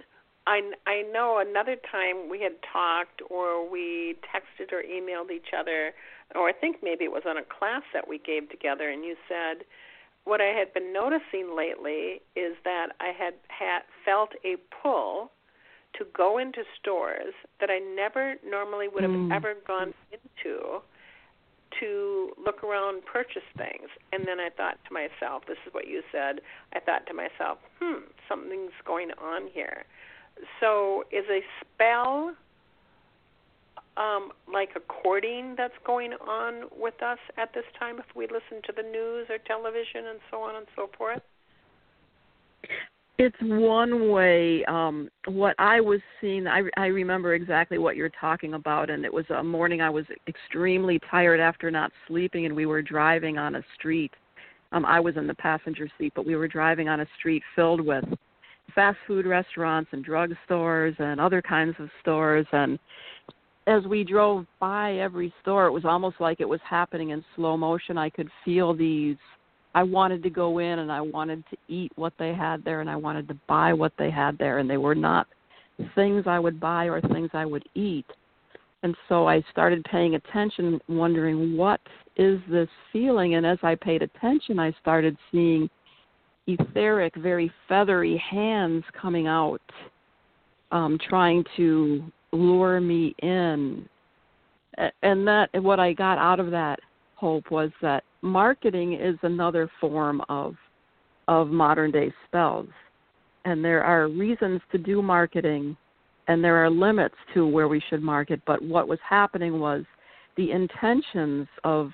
I 0.47 0.71
i 0.87 1.03
know 1.13 1.43
another 1.47 1.75
time 1.91 2.31
we 2.31 2.41
had 2.41 2.53
talked 2.71 3.21
or 3.29 3.69
we 3.69 4.15
texted 4.33 4.73
or 4.73 4.81
emailed 4.81 5.29
each 5.31 5.53
other 5.55 5.93
or 6.35 6.47
i 6.47 6.53
think 6.53 6.77
maybe 6.83 7.03
it 7.05 7.11
was 7.11 7.23
on 7.27 7.37
a 7.37 7.43
class 7.43 7.83
that 7.93 8.07
we 8.07 8.17
gave 8.19 8.49
together 8.49 8.89
and 8.89 9.03
you 9.03 9.15
said 9.27 9.65
what 10.25 10.39
I 10.39 10.57
had 10.57 10.73
been 10.73 10.93
noticing 10.93 11.55
lately 11.55 12.21
is 12.35 12.55
that 12.63 12.87
I 12.99 13.07
had 13.07 13.33
had 13.49 13.81
felt 14.05 14.29
a 14.45 14.55
pull 14.81 15.31
to 15.97 16.05
go 16.15 16.37
into 16.37 16.63
stores 16.79 17.33
that 17.59 17.69
I 17.69 17.79
never 17.79 18.35
normally 18.47 18.87
would 18.87 19.03
have 19.03 19.11
mm. 19.11 19.31
ever 19.31 19.53
gone 19.67 19.93
into 20.11 20.81
to 21.79 22.31
look 22.43 22.63
around 22.63 23.03
purchase 23.05 23.47
things 23.57 23.89
and 24.11 24.25
then 24.25 24.39
I 24.39 24.49
thought 24.49 24.77
to 24.87 24.93
myself 24.93 25.43
this 25.47 25.57
is 25.65 25.73
what 25.73 25.87
you 25.87 26.01
said 26.11 26.39
I 26.73 26.79
thought 26.79 27.05
to 27.07 27.13
myself 27.13 27.57
hmm 27.81 28.05
something's 28.29 28.71
going 28.85 29.09
on 29.21 29.47
here 29.51 29.83
so 30.59 31.03
is 31.11 31.25
a 31.29 31.41
spell 31.61 32.33
um, 33.97 34.31
like 34.51 34.69
a 34.75 34.79
courting 34.79 35.55
that's 35.57 35.73
going 35.85 36.13
on 36.13 36.69
with 36.77 37.01
us 37.01 37.19
at 37.37 37.53
this 37.53 37.65
time 37.79 37.99
if 37.99 38.05
we 38.15 38.25
listen 38.25 38.61
to 38.65 38.73
the 38.75 38.83
news 38.83 39.27
or 39.29 39.37
television 39.45 40.07
and 40.09 40.19
so 40.31 40.41
on 40.41 40.55
and 40.55 40.65
so 40.75 40.89
forth? 40.97 41.21
It's 43.19 43.35
one 43.41 44.09
way. 44.09 44.65
Um, 44.65 45.07
what 45.27 45.55
I 45.59 45.79
was 45.79 45.99
seeing, 46.19 46.47
I, 46.47 46.63
I 46.77 46.87
remember 46.87 47.35
exactly 47.35 47.77
what 47.77 47.95
you're 47.95 48.11
talking 48.19 48.55
about, 48.55 48.89
and 48.89 49.05
it 49.05 49.13
was 49.13 49.25
a 49.29 49.43
morning 49.43 49.81
I 49.81 49.89
was 49.89 50.05
extremely 50.27 50.99
tired 51.11 51.39
after 51.39 51.69
not 51.69 51.91
sleeping, 52.07 52.45
and 52.45 52.55
we 52.55 52.65
were 52.65 52.81
driving 52.81 53.37
on 53.37 53.55
a 53.55 53.61
street. 53.75 54.11
Um, 54.71 54.83
I 54.85 54.99
was 54.99 55.15
in 55.15 55.27
the 55.27 55.35
passenger 55.35 55.87
seat, 55.99 56.13
but 56.15 56.25
we 56.25 56.35
were 56.35 56.47
driving 56.47 56.89
on 56.89 57.01
a 57.01 57.07
street 57.19 57.43
filled 57.55 57.81
with 57.81 58.03
fast 58.73 58.97
food 59.05 59.27
restaurants 59.27 59.89
and 59.93 60.03
drugstores 60.03 60.99
and 60.99 61.21
other 61.21 61.41
kinds 61.41 61.75
of 61.79 61.89
stores, 62.01 62.47
and 62.51 62.79
as 63.67 63.83
we 63.85 64.03
drove 64.03 64.45
by 64.59 64.95
every 64.95 65.33
store, 65.41 65.67
it 65.67 65.71
was 65.71 65.85
almost 65.85 66.17
like 66.19 66.39
it 66.39 66.49
was 66.49 66.59
happening 66.67 67.09
in 67.09 67.23
slow 67.35 67.55
motion. 67.55 67.97
I 67.97 68.09
could 68.09 68.29
feel 68.43 68.73
these. 68.73 69.17
I 69.75 69.83
wanted 69.83 70.21
to 70.23 70.29
go 70.29 70.59
in 70.59 70.79
and 70.79 70.91
I 70.91 71.01
wanted 71.01 71.43
to 71.49 71.57
eat 71.67 71.91
what 71.95 72.13
they 72.19 72.33
had 72.33 72.63
there 72.63 72.81
and 72.81 72.89
I 72.89 72.95
wanted 72.95 73.27
to 73.29 73.37
buy 73.47 73.73
what 73.73 73.93
they 73.97 74.11
had 74.11 74.37
there, 74.37 74.59
and 74.59 74.69
they 74.69 74.77
were 74.77 74.95
not 74.95 75.27
things 75.95 76.25
I 76.27 76.39
would 76.39 76.59
buy 76.59 76.85
or 76.85 77.01
things 77.01 77.29
I 77.33 77.45
would 77.45 77.63
eat. 77.73 78.05
And 78.83 78.95
so 79.07 79.27
I 79.27 79.41
started 79.49 79.83
paying 79.85 80.15
attention, 80.15 80.79
wondering 80.89 81.55
what 81.55 81.79
is 82.17 82.39
this 82.49 82.67
feeling. 82.91 83.35
And 83.35 83.45
as 83.45 83.57
I 83.63 83.75
paid 83.75 84.01
attention, 84.01 84.59
I 84.59 84.73
started 84.81 85.17
seeing 85.31 85.69
etheric, 86.47 87.15
very 87.15 87.49
feathery 87.69 88.21
hands 88.29 88.83
coming 88.99 89.25
out, 89.25 89.61
um, 90.71 90.99
trying 91.09 91.45
to 91.55 92.03
lure 92.33 92.81
me 92.81 93.15
in. 93.19 93.87
And 95.03 95.27
that 95.27 95.49
what 95.53 95.79
i 95.79 95.93
got 95.93 96.17
out 96.17 96.39
of 96.39 96.49
that 96.51 96.79
hope 97.15 97.51
was 97.51 97.69
that 97.81 98.03
marketing 98.21 98.93
is 98.93 99.15
another 99.21 99.69
form 99.79 100.21
of 100.29 100.55
of 101.27 101.47
modern 101.47 101.91
day 101.91 102.11
spells. 102.27 102.67
And 103.45 103.63
there 103.63 103.83
are 103.83 104.07
reasons 104.07 104.61
to 104.71 104.77
do 104.77 105.01
marketing 105.01 105.77
and 106.27 106.43
there 106.43 106.63
are 106.63 106.69
limits 106.69 107.15
to 107.33 107.45
where 107.45 107.67
we 107.67 107.81
should 107.89 108.01
market. 108.01 108.41
But 108.45 108.61
what 108.61 108.87
was 108.87 108.99
happening 109.07 109.59
was 109.59 109.83
the 110.37 110.51
intentions 110.51 111.47
of 111.63 111.91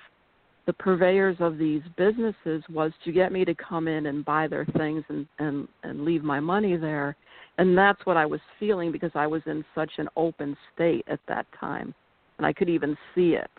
the 0.65 0.73
purveyors 0.73 1.37
of 1.39 1.57
these 1.57 1.81
businesses 1.97 2.63
was 2.69 2.91
to 3.03 3.11
get 3.11 3.31
me 3.31 3.43
to 3.43 3.55
come 3.55 3.87
in 3.87 4.05
and 4.05 4.23
buy 4.23 4.47
their 4.47 4.65
things 4.77 5.03
and 5.09 5.27
and 5.39 5.67
and 5.83 6.05
leave 6.05 6.23
my 6.23 6.39
money 6.39 6.77
there 6.77 7.15
and 7.59 7.77
that's 7.77 8.05
what 8.05 8.15
I 8.15 8.25
was 8.25 8.39
feeling 8.57 8.89
because 8.89 9.11
I 9.15 9.27
was 9.27 9.41
in 9.45 9.65
such 9.75 9.91
an 9.97 10.07
open 10.15 10.55
state 10.73 11.03
at 11.09 11.19
that 11.27 11.45
time 11.59 11.93
and 12.37 12.47
I 12.47 12.53
could 12.53 12.69
even 12.69 12.97
see 13.13 13.31
it. 13.31 13.51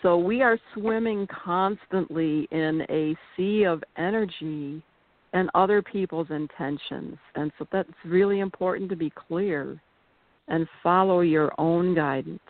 So 0.00 0.16
we 0.16 0.40
are 0.40 0.58
swimming 0.72 1.28
constantly 1.44 2.48
in 2.50 2.86
a 2.88 3.14
sea 3.36 3.64
of 3.64 3.84
energy 3.98 4.82
and 5.34 5.50
other 5.54 5.82
people's 5.82 6.28
intentions. 6.30 7.18
And 7.34 7.52
so 7.58 7.66
that's 7.70 7.90
really 8.06 8.40
important 8.40 8.88
to 8.88 8.96
be 8.96 9.12
clear 9.28 9.78
and 10.48 10.66
follow 10.82 11.20
your 11.20 11.52
own 11.58 11.94
guidance. 11.94 12.40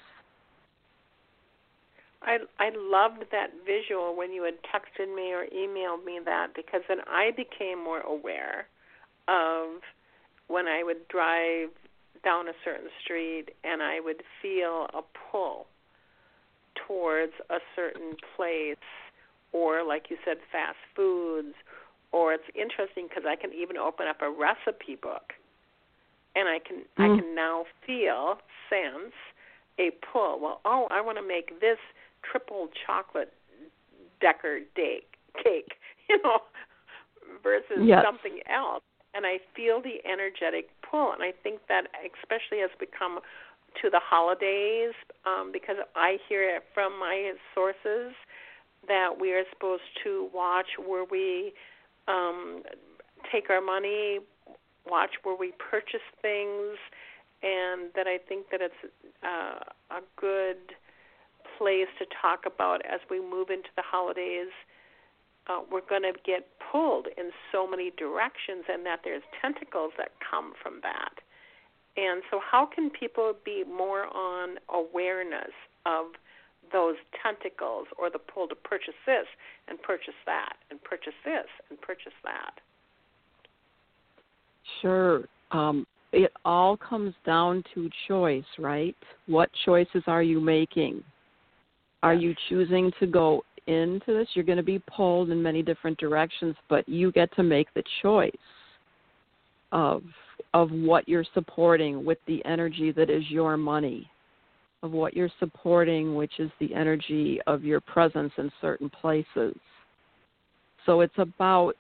I 2.23 2.37
I 2.61 2.71
loved 2.77 3.25
that 3.33 3.49
visual 3.67 4.15
when 4.17 4.31
you 4.31 4.45
had 4.45 4.55
texted 4.63 5.13
me 5.13 5.33
or 5.33 5.47
emailed 5.47 6.05
me 6.05 6.21
that 6.25 6.49
because 6.55 6.83
then 6.89 6.99
I 7.09 7.33
became 7.33 7.83
more 7.83 8.01
aware 8.03 8.69
of 9.31 9.81
when 10.49 10.67
I 10.67 10.83
would 10.83 11.07
drive 11.09 11.71
down 12.25 12.49
a 12.49 12.53
certain 12.65 12.89
street 13.03 13.51
and 13.65 13.83
I 13.83 14.01
would 14.01 14.23
feel 14.43 14.89
a 14.93 15.03
pull 15.31 15.67
towards 16.87 17.33
a 17.49 17.59
certain 17.77 18.17
place 18.37 18.77
or 19.53 19.85
like 19.87 20.07
you 20.11 20.17
said 20.25 20.39
fast 20.53 20.77
foods 20.95 21.55
or 22.13 22.35
it's 22.35 22.45
interesting 22.55 23.07
because 23.09 23.25
I 23.27 23.37
can 23.37 23.53
even 23.53 23.77
open 23.77 24.07
up 24.09 24.21
a 24.21 24.31
recipe 24.31 24.97
book 25.01 25.33
and 26.35 26.49
I 26.49 26.59
can 26.59 26.79
mm. 26.99 27.17
I 27.17 27.21
can 27.21 27.35
now 27.35 27.65
feel 27.87 28.39
sense 28.69 29.15
a 29.79 29.91
pull 30.13 30.41
well 30.41 30.61
oh 30.65 30.89
I 30.91 31.01
want 31.01 31.19
to 31.19 31.27
make 31.27 31.61
this 31.61 31.79
triple 32.29 32.69
chocolate 32.87 33.33
decker 34.21 34.61
cake 34.77 35.17
cake 35.43 35.73
you 36.09 36.21
know 36.23 36.39
versus 37.43 37.79
yes. 37.83 38.05
something 38.05 38.41
else 38.51 38.83
and 39.15 39.27
I 39.27 39.39
feel 39.55 39.81
the 39.83 39.99
energetic 40.09 40.69
pull. 40.89 41.13
And 41.13 41.23
I 41.23 41.33
think 41.43 41.61
that 41.69 41.87
especially 42.01 42.63
as 42.63 42.71
we 42.81 42.87
come 42.87 43.21
to 43.83 43.91
the 43.91 44.01
holidays, 44.03 44.95
um, 45.27 45.51
because 45.53 45.77
I 45.95 46.19
hear 46.29 46.57
it 46.57 46.65
from 46.75 46.99
my 46.99 47.33
sources 47.55 48.15
that 48.89 49.21
we 49.21 49.33
are 49.33 49.45
supposed 49.53 49.83
to 50.05 50.29
watch 50.35 50.67
where 50.79 51.05
we 51.05 51.53
um, 52.09 52.63
take 53.31 53.51
our 53.51 53.61
money, 53.61 54.21
watch 54.89 55.11
where 55.23 55.37
we 55.37 55.53
purchase 55.59 56.07
things, 56.23 56.79
and 57.43 57.91
that 57.95 58.07
I 58.07 58.19
think 58.19 58.47
that 58.51 58.61
it's 58.61 58.93
uh, 59.23 59.97
a 59.97 60.01
good 60.17 60.75
place 61.59 61.89
to 61.99 62.07
talk 62.21 62.45
about 62.47 62.81
as 62.87 63.01
we 63.11 63.21
move 63.21 63.51
into 63.51 63.69
the 63.77 63.83
holidays 63.83 64.53
uh, 65.49 65.61
we're 65.71 65.87
going 65.89 66.03
to 66.03 66.13
get 66.25 66.47
pulled 66.71 67.07
in 67.17 67.31
so 67.53 67.67
many 67.67 67.93
directions, 67.97 68.65
and 68.69 68.85
that 68.87 69.01
there's 69.05 69.23
tentacles 69.41 69.93
that 69.99 70.11
come 70.29 70.53
from 70.63 70.81
that. 70.83 71.15
And 71.97 72.23
so, 72.31 72.41
how 72.41 72.67
can 72.67 72.91
people 72.91 73.35
be 73.45 73.65
more 73.65 74.07
on 74.15 74.57
awareness 74.73 75.53
of 75.87 76.07
those 76.73 76.95
tentacles 77.23 77.87
or 77.99 78.11
the 78.11 78.19
pull 78.19 78.47
to 78.49 78.55
purchase 78.55 78.95
this 79.07 79.27
and 79.69 79.81
purchase 79.83 80.15
that 80.27 80.55
and 80.71 80.83
purchase 80.85 81.15
this 81.25 81.47
and 81.69 81.81
purchase 81.81 82.13
that? 82.23 82.55
Sure. 84.81 85.25
Um, 85.51 85.87
it 86.13 86.33
all 86.45 86.77
comes 86.77 87.15
down 87.25 87.65
to 87.75 87.89
choice, 88.09 88.45
right? 88.59 88.97
What 89.27 89.51
choices 89.65 90.03
are 90.07 90.23
you 90.23 90.41
making? 90.41 91.03
Are 92.03 92.15
you 92.15 92.35
choosing 92.49 92.93
to 92.99 93.07
go 93.07 93.45
into 93.67 94.13
this? 94.15 94.29
You're 94.35 94.45
going 94.45 94.59
to 94.59 94.65
be 94.65 94.83
pulled 94.95 95.31
in 95.31 95.43
many 95.43 95.63
different 95.63 95.99
directions, 95.99 96.55
but 96.69 96.89
you 96.89 97.13
get 97.13 97.35
to 97.37 97.43
make 97.43 97.73
the 97.75 97.85
choice 98.03 98.33
of 99.73 100.03
of 100.55 100.71
what 100.71 101.09
you're 101.09 101.25
supporting 101.35 102.05
with 102.05 102.19
the 102.27 102.45
energy 102.45 102.91
that 102.93 103.11
is 103.11 103.23
your 103.29 103.57
money, 103.57 104.11
of 104.83 104.91
what 104.91 105.15
you're 105.15 105.31
supporting, 105.39 106.15
which 106.15 106.33
is 106.41 106.51
the 106.59 106.75
energy 106.75 107.39
of 107.47 107.63
your 107.63 107.81
presence 107.81 108.33
in 108.39 108.51
certain 108.61 108.89
places. 108.89 109.55
So 110.87 111.03
it's 111.03 111.19
about 111.19 111.77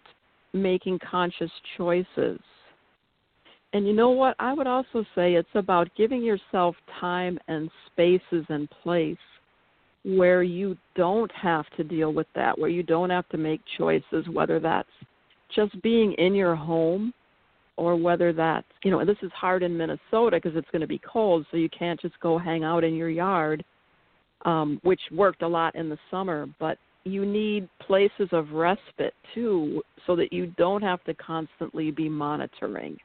making 0.53 1.01
conscious 1.11 1.51
choices 1.77 2.39
and 3.73 3.87
you 3.87 3.93
know 3.93 4.11
what? 4.11 4.35
I 4.39 4.53
would 4.53 4.67
also 4.67 5.05
say 5.15 5.35
it's 5.35 5.49
about 5.55 5.89
giving 5.97 6.23
yourself 6.23 6.75
time 7.01 7.39
and 7.49 7.71
spaces 7.87 8.45
and 8.49 8.69
place 8.83 9.17
where 10.05 10.43
you 10.43 10.77
don't 10.97 11.31
have 11.33 11.67
to 11.77 11.85
deal 11.85 12.13
with 12.13 12.27
that, 12.35 12.59
where 12.59 12.71
you 12.71 12.83
don't 12.83 13.11
have 13.11 13.29
to 13.29 13.37
make 13.37 13.61
choices, 13.77 14.27
whether 14.33 14.59
that's 14.59 14.89
just 15.55 15.81
being 15.83 16.13
in 16.15 16.35
your 16.35 16.55
home 16.55 17.13
or 17.77 17.97
whether 17.97 18.33
that's, 18.33 18.67
you 18.85 18.91
know, 18.91 19.05
this 19.05 19.17
is 19.23 19.31
hard 19.33 19.63
in 19.63 19.77
Minnesota 19.77 20.33
because 20.33 20.57
it's 20.57 20.71
going 20.71 20.81
to 20.81 20.87
be 20.87 21.01
cold, 21.11 21.47
so 21.51 21.57
you 21.57 21.69
can't 21.71 22.01
just 22.01 22.19
go 22.21 22.39
hang 22.39 22.65
out 22.65 22.85
in 22.85 22.95
your 22.95 23.11
yard, 23.11 23.65
um, 24.45 24.79
which 24.83 25.01
worked 25.13 25.43
a 25.43 25.49
lot 25.49 25.75
in 25.75 25.89
the 25.89 25.99
summer, 26.11 26.47
but 26.59 26.79
you 27.05 27.25
need 27.25 27.69
places 27.87 28.29
of 28.33 28.51
respite 28.53 29.15
too 29.35 29.83
so 30.07 30.15
that 30.17 30.33
you 30.33 30.47
don't 30.59 30.83
have 30.83 31.03
to 31.05 31.15
constantly 31.15 31.91
be 31.91 32.09
monitoring 32.09 32.97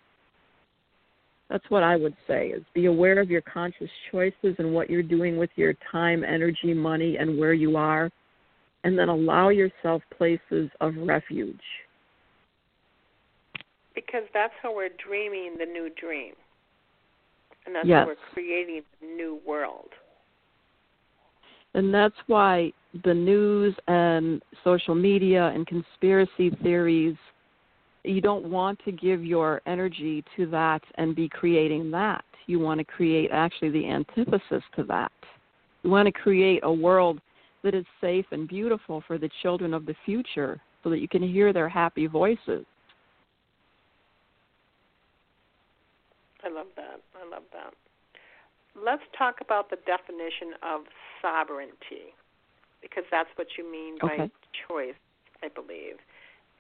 that's 1.50 1.70
what 1.70 1.84
I 1.84 1.96
would 1.96 2.16
say 2.28 2.48
is 2.48 2.64
be 2.74 2.86
aware 2.86 3.20
of 3.20 3.30
your 3.30 3.42
conscious 3.42 3.90
choices 4.12 4.56
and 4.58 4.74
what 4.74 4.90
you're 4.90 5.04
doing 5.04 5.38
with 5.38 5.52
your 5.56 5.74
time, 5.92 6.24
energy, 6.24 6.74
money 6.74 7.18
and 7.18 7.38
where 7.38 7.54
you 7.54 7.78
are 7.78 8.10
and 8.86 8.98
then 8.98 9.10
allow 9.10 9.50
yourself 9.50 10.04
places 10.16 10.70
of 10.80 10.94
refuge. 10.98 11.60
Because 13.96 14.24
that's 14.32 14.54
how 14.62 14.76
we're 14.76 14.90
dreaming 15.04 15.56
the 15.58 15.66
new 15.66 15.90
dream. 16.00 16.34
And 17.66 17.76
that's 17.76 17.88
yes. 17.88 18.02
how 18.02 18.08
we're 18.08 18.34
creating 18.34 18.82
the 19.02 19.08
new 19.08 19.40
world. 19.46 19.90
And 21.74 21.92
that's 21.92 22.16
why 22.28 22.72
the 23.04 23.14
news 23.14 23.76
and 23.88 24.42
social 24.64 24.94
media 24.94 25.48
and 25.48 25.66
conspiracy 25.66 26.52
theories 26.62 27.16
you 28.08 28.22
don't 28.22 28.50
want 28.50 28.80
to 28.86 28.92
give 28.92 29.24
your 29.24 29.62
energy 29.66 30.24
to 30.36 30.46
that 30.48 30.82
and 30.96 31.16
be 31.16 31.30
creating 31.30 31.92
that. 31.92 32.24
You 32.48 32.60
want 32.60 32.80
to 32.80 32.84
create 32.84 33.30
actually 33.32 33.72
the 33.72 33.88
antithesis 33.88 34.64
to 34.76 34.84
that. 34.84 35.12
You 35.84 35.90
want 35.90 36.06
to 36.08 36.12
create 36.12 36.60
a 36.64 36.72
world 36.72 37.20
that 37.64 37.74
is 37.74 37.86
safe 38.02 38.26
and 38.32 38.48
beautiful 38.48 39.04
for 39.08 39.18
the 39.18 39.30
children 39.42 39.74
of 39.74 39.86
the 39.86 39.96
future 40.06 40.62
so 40.84 40.90
that 40.90 41.00
you 41.00 41.08
can 41.08 41.24
hear 41.24 41.52
their 41.52 41.70
happy 41.70 42.06
voices. 42.06 42.66
I 46.44 46.50
love 46.50 46.68
that. 46.76 47.02
I 47.20 47.28
love 47.30 47.44
that. 47.54 47.74
Let's 48.80 49.02
talk 49.18 49.38
about 49.42 49.70
the 49.70 49.78
definition 49.88 50.54
of 50.62 50.82
sovereignty 51.22 52.14
because 52.82 53.04
that's 53.10 53.30
what 53.36 53.48
you 53.58 53.70
mean 53.72 53.96
okay. 54.04 54.18
by 54.18 54.30
choice, 54.68 54.94
I 55.42 55.48
believe 55.48 55.96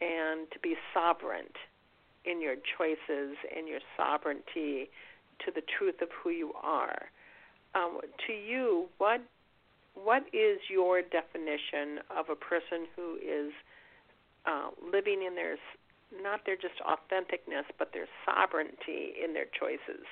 and 0.02 0.50
to 0.52 0.60
be 0.60 0.76
sovereign 0.94 1.48
in 2.26 2.42
your 2.42 2.56
choices 2.78 3.38
and 3.56 3.68
your 3.68 3.80
sovereignty 3.98 4.90
to 5.46 5.52
the 5.54 5.62
truth 5.78 6.02
of 6.02 6.10
who 6.24 6.30
you 6.30 6.54
are. 6.62 7.10
Um, 7.76 8.00
to 8.28 8.34
you, 8.34 8.88
what 8.98 9.22
what 9.94 10.24
is 10.34 10.60
your 10.70 11.02
definition 11.02 12.00
of 12.16 12.26
a 12.30 12.36
person 12.36 12.86
who 12.96 13.16
is 13.16 13.54
uh, 14.46 14.70
living 14.92 15.24
in 15.26 15.36
their 15.36 15.56
not 16.22 16.42
their 16.46 16.56
just 16.56 16.76
authenticness, 16.86 17.64
but 17.80 17.92
their 17.94 18.08
sovereignty 18.26 19.14
in 19.24 19.34
their 19.34 19.48
choices? 19.58 20.06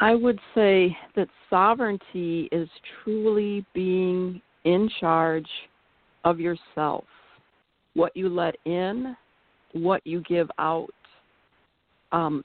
I 0.00 0.14
would 0.14 0.38
say 0.54 0.96
that 1.16 1.28
sovereignty 1.50 2.48
is 2.52 2.68
truly 3.02 3.64
being 3.74 4.40
in 4.64 4.88
charge 5.00 5.48
of 6.24 6.40
yourself, 6.40 7.04
what 7.94 8.16
you 8.16 8.28
let 8.28 8.56
in, 8.64 9.16
what 9.72 10.06
you 10.06 10.22
give 10.22 10.50
out. 10.58 10.88
Um, 12.12 12.44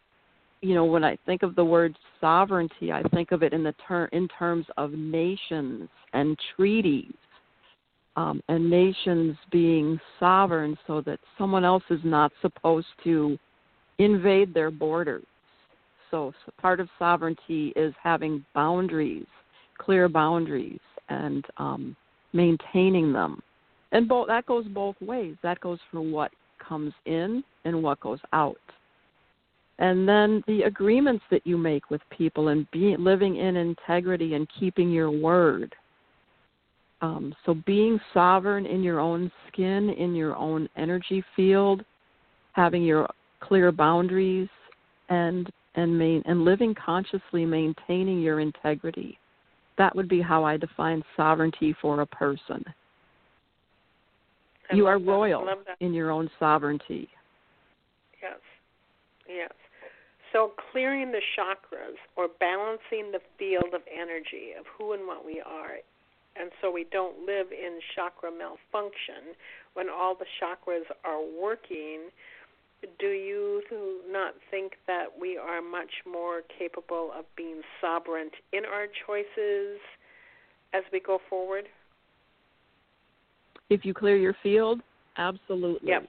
you 0.61 0.75
know, 0.75 0.85
when 0.85 1.03
I 1.03 1.17
think 1.25 1.43
of 1.43 1.55
the 1.55 1.65
word 1.65 1.95
sovereignty, 2.21 2.91
I 2.91 3.03
think 3.09 3.31
of 3.31 3.43
it 3.43 3.53
in 3.53 3.63
the 3.63 3.75
ter- 3.87 4.05
in 4.07 4.27
terms 4.27 4.65
of 4.77 4.91
nations 4.91 5.89
and 6.13 6.37
treaties, 6.55 7.13
um, 8.15 8.41
and 8.47 8.69
nations 8.69 9.35
being 9.51 9.99
sovereign, 10.19 10.77
so 10.87 11.01
that 11.01 11.19
someone 11.37 11.65
else 11.65 11.83
is 11.89 11.99
not 12.03 12.31
supposed 12.41 12.87
to 13.03 13.37
invade 13.97 14.53
their 14.53 14.71
borders. 14.71 15.25
So, 16.11 16.31
so 16.45 16.51
part 16.61 16.79
of 16.79 16.87
sovereignty 16.99 17.73
is 17.75 17.93
having 18.01 18.45
boundaries, 18.53 19.25
clear 19.77 20.07
boundaries, 20.07 20.79
and 21.09 21.43
um, 21.57 21.95
maintaining 22.33 23.11
them 23.11 23.41
and 23.93 24.07
both 24.07 24.27
that 24.27 24.45
goes 24.45 24.65
both 24.65 24.95
ways. 25.01 25.35
That 25.43 25.59
goes 25.61 25.79
for 25.91 26.01
what 26.01 26.31
comes 26.59 26.93
in 27.05 27.43
and 27.63 27.81
what 27.81 27.99
goes 28.01 28.19
out. 28.33 28.57
And 29.79 30.07
then 30.07 30.43
the 30.47 30.63
agreements 30.63 31.23
that 31.31 31.45
you 31.45 31.57
make 31.57 31.89
with 31.89 32.01
people 32.15 32.49
and 32.49 32.69
be, 32.71 32.95
living 32.97 33.37
in 33.37 33.55
integrity 33.55 34.33
and 34.33 34.47
keeping 34.59 34.91
your 34.91 35.11
word. 35.11 35.75
Um, 37.01 37.35
so 37.45 37.55
being 37.65 37.99
sovereign 38.13 38.65
in 38.65 38.81
your 38.83 38.99
own 38.99 39.31
skin, 39.47 39.89
in 39.89 40.15
your 40.15 40.35
own 40.35 40.69
energy 40.77 41.23
field, 41.35 41.83
having 42.53 42.83
your 42.83 43.09
clear 43.41 43.71
boundaries, 43.71 44.49
and 45.09 45.51
and 45.75 45.97
main, 45.97 46.21
and 46.25 46.45
living 46.45 46.73
consciously, 46.75 47.45
maintaining 47.45 48.21
your 48.21 48.39
integrity. 48.39 49.17
That 49.77 49.95
would 49.95 50.07
be 50.07 50.21
how 50.21 50.43
I 50.43 50.55
define 50.55 51.03
sovereignty 51.17 51.75
for 51.81 52.01
a 52.01 52.05
person. 52.05 52.63
I 54.71 54.75
you 54.75 54.87
are 54.87 54.99
that. 54.99 55.05
royal 55.05 55.47
in 55.79 55.93
your 55.93 56.11
own 56.11 56.29
sovereignty. 56.39 57.09
Yes. 58.21 58.39
Yes. 59.27 59.51
So 60.31 60.53
clearing 60.71 61.11
the 61.11 61.21
chakras 61.37 61.97
or 62.15 62.27
balancing 62.39 63.11
the 63.11 63.19
field 63.37 63.73
of 63.73 63.81
energy 63.91 64.51
of 64.57 64.65
who 64.77 64.93
and 64.93 65.05
what 65.05 65.25
we 65.25 65.41
are 65.45 65.77
and 66.35 66.51
so 66.61 66.71
we 66.71 66.85
don't 66.91 67.25
live 67.25 67.47
in 67.51 67.79
chakra 67.95 68.31
malfunction 68.31 69.35
when 69.73 69.87
all 69.89 70.15
the 70.15 70.25
chakras 70.41 70.85
are 71.03 71.21
working 71.21 72.09
do 72.99 73.07
you 73.07 73.61
not 74.09 74.33
think 74.51 74.73
that 74.87 75.05
we 75.19 75.37
are 75.37 75.61
much 75.61 76.03
more 76.09 76.41
capable 76.59 77.11
of 77.17 77.25
being 77.37 77.61
sovereign 77.79 78.29
in 78.51 78.65
our 78.65 78.87
choices 79.05 79.79
as 80.73 80.83
we 80.91 80.99
go 80.99 81.19
forward 81.29 81.65
if 83.73 83.85
you 83.85 83.93
clear 83.93 84.17
your 84.17 84.35
field, 84.43 84.81
absolutely. 85.17 85.89
Yep. 85.89 86.07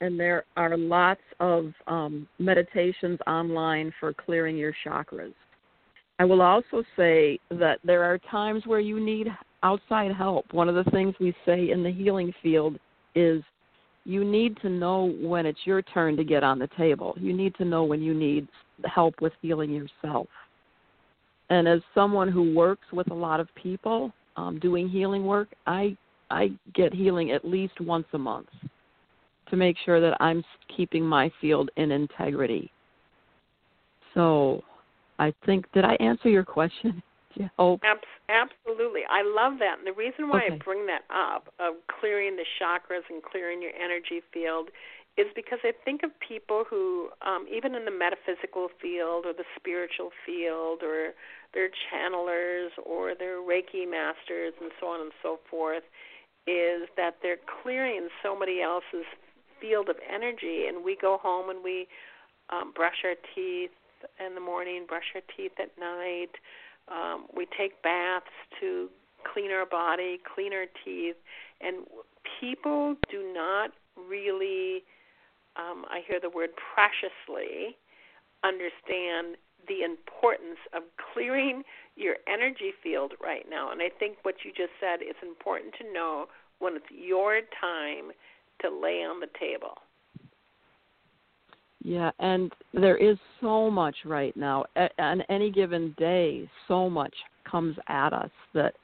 And 0.00 0.18
there 0.18 0.44
are 0.56 0.76
lots 0.76 1.20
of 1.40 1.72
um, 1.86 2.28
meditations 2.38 3.18
online 3.26 3.92
for 3.98 4.12
clearing 4.12 4.56
your 4.56 4.74
chakras. 4.86 5.34
I 6.20 6.24
will 6.24 6.42
also 6.42 6.82
say 6.96 7.38
that 7.50 7.78
there 7.84 8.02
are 8.02 8.18
times 8.30 8.64
where 8.66 8.80
you 8.80 9.00
need 9.00 9.28
outside 9.62 10.12
help. 10.12 10.52
One 10.52 10.68
of 10.68 10.74
the 10.74 10.90
things 10.90 11.14
we 11.20 11.34
say 11.46 11.70
in 11.70 11.82
the 11.82 11.90
healing 11.92 12.32
field 12.42 12.78
is 13.14 13.42
you 14.04 14.24
need 14.24 14.56
to 14.62 14.68
know 14.68 15.12
when 15.20 15.46
it's 15.46 15.60
your 15.64 15.82
turn 15.82 16.16
to 16.16 16.24
get 16.24 16.42
on 16.42 16.58
the 16.58 16.68
table. 16.76 17.14
You 17.20 17.36
need 17.36 17.54
to 17.56 17.64
know 17.64 17.84
when 17.84 18.02
you 18.02 18.14
need 18.14 18.48
help 18.84 19.20
with 19.20 19.32
healing 19.42 19.70
yourself. 19.70 20.28
And 21.50 21.66
as 21.66 21.80
someone 21.94 22.30
who 22.30 22.54
works 22.54 22.86
with 22.92 23.10
a 23.10 23.14
lot 23.14 23.40
of 23.40 23.48
people 23.54 24.12
um, 24.36 24.58
doing 24.60 24.88
healing 24.88 25.24
work, 25.24 25.48
I 25.66 25.96
I 26.30 26.50
get 26.74 26.92
healing 26.92 27.32
at 27.32 27.44
least 27.44 27.80
once 27.80 28.06
a 28.12 28.18
month 28.18 28.48
to 29.50 29.56
make 29.56 29.76
sure 29.84 30.00
that 30.00 30.16
I'm 30.20 30.44
keeping 30.76 31.04
my 31.04 31.30
field 31.40 31.70
in 31.76 31.90
integrity. 31.90 32.70
So, 34.14 34.62
I 35.18 35.32
think 35.46 35.70
did 35.72 35.84
I 35.84 35.94
answer 35.94 36.28
your 36.28 36.44
question? 36.44 37.02
Hope. 37.58 37.80
absolutely. 38.28 39.02
I 39.08 39.22
love 39.22 39.60
that. 39.60 39.78
And 39.78 39.86
the 39.86 39.92
reason 39.92 40.28
why 40.28 40.44
okay. 40.44 40.54
I 40.54 40.58
bring 40.58 40.86
that 40.86 41.02
up 41.08 41.52
of 41.60 41.74
clearing 42.00 42.36
the 42.36 42.44
chakras 42.60 43.06
and 43.08 43.22
clearing 43.22 43.62
your 43.62 43.70
energy 43.72 44.22
field 44.32 44.70
is 45.18 45.26
because 45.34 45.58
I 45.64 45.72
think 45.84 46.02
of 46.04 46.10
people 46.20 46.64
who, 46.68 47.10
um, 47.26 47.46
even 47.52 47.74
in 47.74 47.84
the 47.84 47.90
metaphysical 47.90 48.68
field 48.80 49.26
or 49.26 49.32
the 49.32 49.44
spiritual 49.58 50.10
field, 50.24 50.82
or 50.82 51.10
they're 51.52 51.70
channelers 51.90 52.70
or 52.86 53.14
they're 53.18 53.42
Reiki 53.42 53.88
masters 53.88 54.54
and 54.60 54.70
so 54.80 54.86
on 54.86 55.00
and 55.00 55.12
so 55.22 55.40
forth, 55.50 55.82
is 56.48 56.88
that 56.96 57.16
they're 57.22 57.42
clearing 57.62 58.08
somebody 58.22 58.62
else's 58.62 59.06
field 59.60 59.88
of 59.88 59.96
energy. 60.08 60.64
And 60.68 60.82
we 60.84 60.96
go 61.00 61.18
home 61.20 61.50
and 61.50 61.62
we 61.62 61.86
um, 62.50 62.72
brush 62.74 63.04
our 63.04 63.16
teeth 63.34 63.70
in 64.24 64.34
the 64.34 64.40
morning, 64.40 64.86
brush 64.88 65.12
our 65.14 65.20
teeth 65.36 65.52
at 65.58 65.70
night. 65.78 66.32
Um, 66.88 67.26
we 67.36 67.46
take 67.58 67.82
baths 67.82 68.32
to 68.60 68.88
clean 69.32 69.50
our 69.50 69.66
body, 69.66 70.18
clean 70.34 70.52
our 70.54 70.66
teeth, 70.84 71.16
and 71.60 71.84
people 72.40 72.94
do 73.10 73.32
not 73.34 73.72
really, 74.08 74.84
um, 75.56 75.84
I 75.90 76.00
hear 76.06 76.20
the 76.20 76.30
word 76.30 76.50
preciously, 76.74 77.76
understand 78.44 79.36
the 79.66 79.84
importance 79.84 80.58
of 80.74 80.82
clearing 81.12 81.62
your 81.98 82.16
energy 82.32 82.72
field 82.82 83.12
right 83.22 83.44
now. 83.50 83.72
And 83.72 83.82
I 83.82 83.88
think 83.98 84.18
what 84.22 84.36
you 84.44 84.52
just 84.52 84.72
said 84.80 85.02
is 85.02 85.16
important 85.22 85.74
to 85.80 85.92
know 85.92 86.26
when 86.60 86.76
it's 86.76 86.84
your 86.90 87.40
time 87.60 88.12
to 88.62 88.68
lay 88.68 89.02
on 89.04 89.20
the 89.20 89.28
table. 89.38 89.74
Yeah, 91.82 92.10
and 92.18 92.52
there 92.74 92.96
is 92.96 93.16
so 93.40 93.70
much 93.70 93.96
right 94.04 94.36
now. 94.36 94.64
On 94.98 95.22
any 95.28 95.50
given 95.50 95.94
day, 95.96 96.48
so 96.66 96.90
much 96.90 97.14
comes 97.48 97.76
at 97.88 98.12
us 98.12 98.30
that 98.52 98.74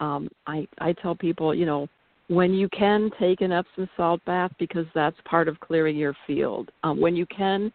um, 0.00 0.28
I 0.46 0.66
I 0.78 0.92
tell 0.94 1.14
people, 1.14 1.54
you 1.54 1.66
know, 1.66 1.86
when 2.28 2.54
you 2.54 2.68
can 2.70 3.10
take 3.20 3.42
an 3.42 3.52
Epsom 3.52 3.88
salt 3.96 4.24
bath 4.24 4.52
because 4.58 4.86
that's 4.94 5.16
part 5.24 5.48
of 5.48 5.60
clearing 5.60 5.96
your 5.96 6.16
field. 6.26 6.70
Um, 6.82 7.00
when 7.00 7.14
you 7.14 7.26
can 7.26 7.72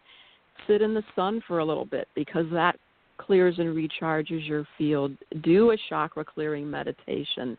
sit 0.66 0.82
in 0.82 0.94
the 0.94 1.04
sun 1.14 1.42
for 1.46 1.60
a 1.60 1.64
little 1.64 1.84
bit 1.84 2.08
because 2.14 2.46
that 2.52 2.76
clears 3.18 3.58
and 3.58 3.76
recharges 3.76 4.46
your 4.46 4.66
field. 4.76 5.12
Do 5.42 5.70
a 5.70 5.76
chakra 5.88 6.24
clearing 6.24 6.70
meditation. 6.70 7.56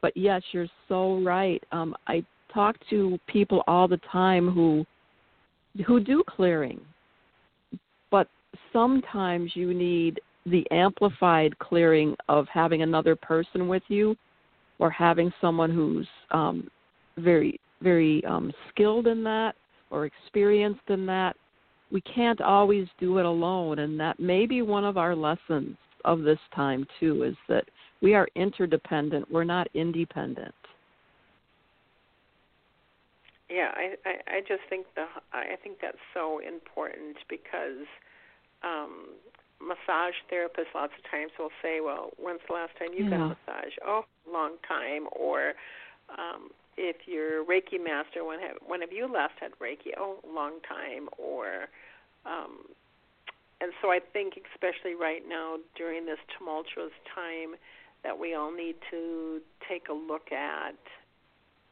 But 0.00 0.16
yes, 0.16 0.42
you're 0.52 0.68
so 0.88 1.20
right. 1.20 1.62
Um, 1.72 1.94
I 2.06 2.24
talk 2.52 2.76
to 2.90 3.18
people 3.26 3.62
all 3.66 3.88
the 3.88 4.00
time 4.10 4.50
who 4.50 4.84
who 5.86 6.00
do 6.00 6.22
clearing, 6.28 6.80
but 8.10 8.28
sometimes 8.72 9.52
you 9.54 9.72
need 9.72 10.20
the 10.44 10.70
amplified 10.70 11.58
clearing 11.60 12.14
of 12.28 12.46
having 12.52 12.82
another 12.82 13.16
person 13.16 13.68
with 13.68 13.82
you 13.88 14.14
or 14.78 14.90
having 14.90 15.32
someone 15.40 15.70
who's 15.70 16.08
um, 16.30 16.68
very 17.16 17.58
very 17.80 18.24
um, 18.26 18.52
skilled 18.70 19.06
in 19.06 19.22
that 19.24 19.54
or 19.90 20.06
experienced 20.06 20.88
in 20.88 21.06
that 21.06 21.36
we 21.92 22.00
can't 22.00 22.40
always 22.40 22.88
do 22.98 23.18
it 23.18 23.26
alone 23.26 23.80
and 23.80 24.00
that 24.00 24.18
may 24.18 24.46
be 24.46 24.62
one 24.62 24.84
of 24.84 24.96
our 24.96 25.14
lessons 25.14 25.76
of 26.04 26.22
this 26.22 26.38
time 26.54 26.86
too 26.98 27.22
is 27.22 27.36
that 27.48 27.64
we 28.00 28.14
are 28.14 28.26
interdependent. 28.34 29.30
We're 29.30 29.44
not 29.44 29.68
independent. 29.74 30.54
Yeah 33.48 33.70
i 33.74 33.94
i, 34.06 34.36
I 34.38 34.40
just 34.40 34.62
think 34.70 34.86
the 34.96 35.04
i 35.32 35.56
think 35.62 35.76
that's 35.82 35.98
so 36.14 36.40
important 36.40 37.18
because 37.28 37.86
um 38.64 39.10
massage 39.60 40.14
therapists 40.32 40.74
lots 40.74 40.92
of 40.98 41.10
times 41.10 41.30
will 41.38 41.54
say 41.60 41.80
well 41.84 42.10
when's 42.18 42.40
the 42.48 42.54
last 42.54 42.72
time 42.78 42.88
you 42.96 43.04
yeah. 43.04 43.10
got 43.10 43.20
a 43.20 43.28
massage? 43.28 43.74
Oh 43.86 44.02
long 44.26 44.56
time 44.66 45.06
or 45.12 45.52
um 46.10 46.48
if 46.76 46.96
you're 47.06 47.44
Reiki 47.44 47.82
master, 47.82 48.24
when 48.24 48.40
have 48.40 48.56
when 48.66 48.80
have 48.80 48.92
you 48.92 49.12
last 49.12 49.34
had 49.40 49.52
Reiki? 49.60 49.92
Oh, 49.96 50.18
long 50.26 50.60
time. 50.68 51.08
Or, 51.18 51.68
um, 52.26 52.66
and 53.60 53.72
so 53.80 53.90
I 53.90 54.00
think 54.12 54.34
especially 54.54 54.94
right 54.94 55.22
now 55.28 55.56
during 55.76 56.06
this 56.06 56.18
tumultuous 56.36 56.92
time, 57.14 57.56
that 58.04 58.18
we 58.18 58.34
all 58.34 58.50
need 58.50 58.76
to 58.90 59.40
take 59.68 59.88
a 59.88 59.92
look 59.92 60.32
at 60.32 60.74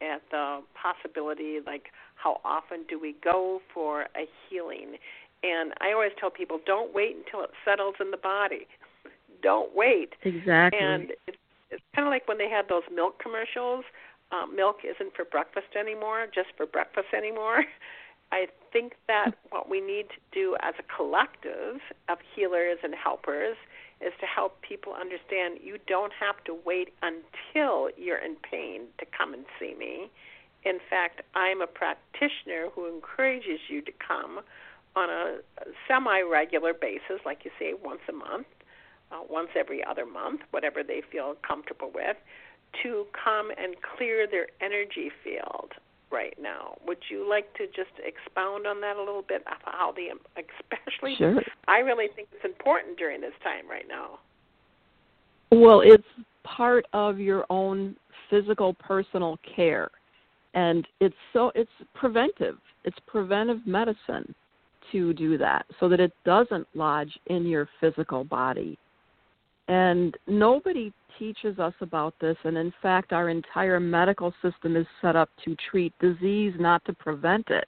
at 0.02 0.22
the 0.30 0.60
possibility, 0.80 1.58
like 1.66 1.86
how 2.14 2.40
often 2.44 2.84
do 2.88 2.98
we 2.98 3.14
go 3.22 3.60
for 3.72 4.02
a 4.16 4.26
healing? 4.48 4.96
And 5.42 5.72
I 5.80 5.92
always 5.92 6.12
tell 6.18 6.30
people, 6.30 6.58
don't 6.64 6.94
wait 6.94 7.16
until 7.16 7.42
it 7.42 7.50
settles 7.64 7.94
in 8.00 8.10
the 8.10 8.16
body. 8.16 8.66
don't 9.42 9.74
wait. 9.74 10.14
Exactly. 10.22 10.78
And 10.80 11.10
it's, 11.26 11.38
it's 11.70 11.82
kind 11.94 12.06
of 12.06 12.10
like 12.10 12.26
when 12.28 12.38
they 12.38 12.48
had 12.48 12.68
those 12.68 12.82
milk 12.94 13.18
commercials 13.22 13.84
um, 14.32 14.54
milk 14.54 14.78
isn't 14.84 15.14
for 15.14 15.24
breakfast 15.24 15.74
anymore, 15.78 16.26
just 16.32 16.48
for 16.56 16.66
breakfast 16.66 17.08
anymore. 17.16 17.64
I 18.32 18.46
think 18.72 18.94
that 19.08 19.32
what 19.50 19.68
we 19.68 19.80
need 19.80 20.06
to 20.10 20.20
do 20.32 20.56
as 20.62 20.74
a 20.78 20.84
collective 20.96 21.80
of 22.08 22.18
healers 22.34 22.78
and 22.84 22.94
helpers 22.94 23.56
is 24.00 24.12
to 24.20 24.26
help 24.26 24.62
people 24.62 24.94
understand 24.94 25.58
you 25.62 25.78
don't 25.86 26.12
have 26.18 26.42
to 26.44 26.56
wait 26.64 26.90
until 27.02 27.90
you're 27.98 28.24
in 28.24 28.36
pain 28.36 28.82
to 28.98 29.06
come 29.16 29.34
and 29.34 29.44
see 29.58 29.74
me. 29.76 30.10
In 30.64 30.78
fact, 30.88 31.22
I'm 31.34 31.60
a 31.60 31.66
practitioner 31.66 32.68
who 32.74 32.86
encourages 32.86 33.58
you 33.68 33.82
to 33.82 33.92
come 34.06 34.40
on 34.94 35.10
a 35.10 35.38
semi 35.88 36.20
regular 36.22 36.72
basis, 36.72 37.20
like 37.24 37.44
you 37.44 37.50
say, 37.58 37.74
once 37.82 38.00
a 38.08 38.12
month, 38.12 38.46
uh, 39.10 39.20
once 39.28 39.48
every 39.56 39.84
other 39.84 40.06
month, 40.06 40.42
whatever 40.50 40.82
they 40.82 41.02
feel 41.10 41.34
comfortable 41.46 41.90
with 41.92 42.16
to 42.82 43.06
come 43.24 43.50
and 43.50 43.74
clear 43.96 44.26
their 44.26 44.48
energy 44.60 45.10
field 45.24 45.72
right 46.10 46.36
now. 46.40 46.76
Would 46.86 46.98
you 47.08 47.28
like 47.28 47.52
to 47.54 47.66
just 47.66 47.90
expound 48.04 48.66
on 48.66 48.80
that 48.80 48.96
a 48.96 48.98
little 48.98 49.24
bit? 49.26 49.44
How 49.64 49.92
the 49.92 50.08
especially, 50.36 51.16
sure. 51.16 51.40
I 51.68 51.78
really 51.78 52.08
think 52.14 52.28
it's 52.32 52.44
important 52.44 52.98
during 52.98 53.20
this 53.20 53.32
time 53.42 53.68
right 53.68 53.86
now. 53.88 54.18
Well, 55.52 55.80
it's 55.80 56.04
part 56.44 56.86
of 56.92 57.18
your 57.18 57.44
own 57.50 57.96
physical 58.28 58.74
personal 58.74 59.38
care, 59.56 59.90
and 60.54 60.86
it's 61.00 61.14
so 61.32 61.52
it's 61.54 61.70
preventive. 61.94 62.56
It's 62.84 62.98
preventive 63.06 63.66
medicine 63.66 64.34
to 64.92 65.12
do 65.12 65.38
that 65.38 65.66
so 65.78 65.88
that 65.88 66.00
it 66.00 66.12
doesn't 66.24 66.66
lodge 66.74 67.18
in 67.26 67.46
your 67.46 67.68
physical 67.80 68.24
body. 68.24 68.78
And 69.68 70.16
nobody 70.26 70.92
teaches 71.18 71.58
us 71.58 71.74
about 71.80 72.14
this, 72.20 72.36
and 72.44 72.56
in 72.56 72.72
fact, 72.82 73.12
our 73.12 73.28
entire 73.28 73.80
medical 73.80 74.32
system 74.42 74.76
is 74.76 74.86
set 75.00 75.16
up 75.16 75.28
to 75.44 75.56
treat 75.70 75.92
disease, 76.00 76.54
not 76.58 76.84
to 76.84 76.92
prevent 76.92 77.48
it. 77.50 77.66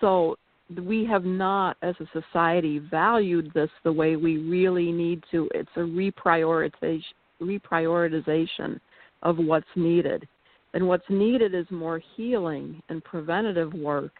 So 0.00 0.36
we 0.82 1.04
have 1.06 1.24
not, 1.24 1.76
as 1.82 1.94
a 2.00 2.20
society, 2.20 2.78
valued 2.78 3.52
this 3.54 3.70
the 3.84 3.92
way 3.92 4.16
we 4.16 4.38
really 4.38 4.92
need 4.92 5.22
to. 5.30 5.48
It's 5.54 5.68
a 5.76 5.80
reprioritization, 5.80 7.02
reprioritization 7.40 8.80
of 9.22 9.38
what's 9.38 9.66
needed. 9.76 10.26
And 10.74 10.86
what's 10.86 11.08
needed 11.08 11.54
is 11.54 11.66
more 11.70 12.02
healing 12.16 12.82
and 12.88 13.02
preventative 13.02 13.72
work, 13.72 14.12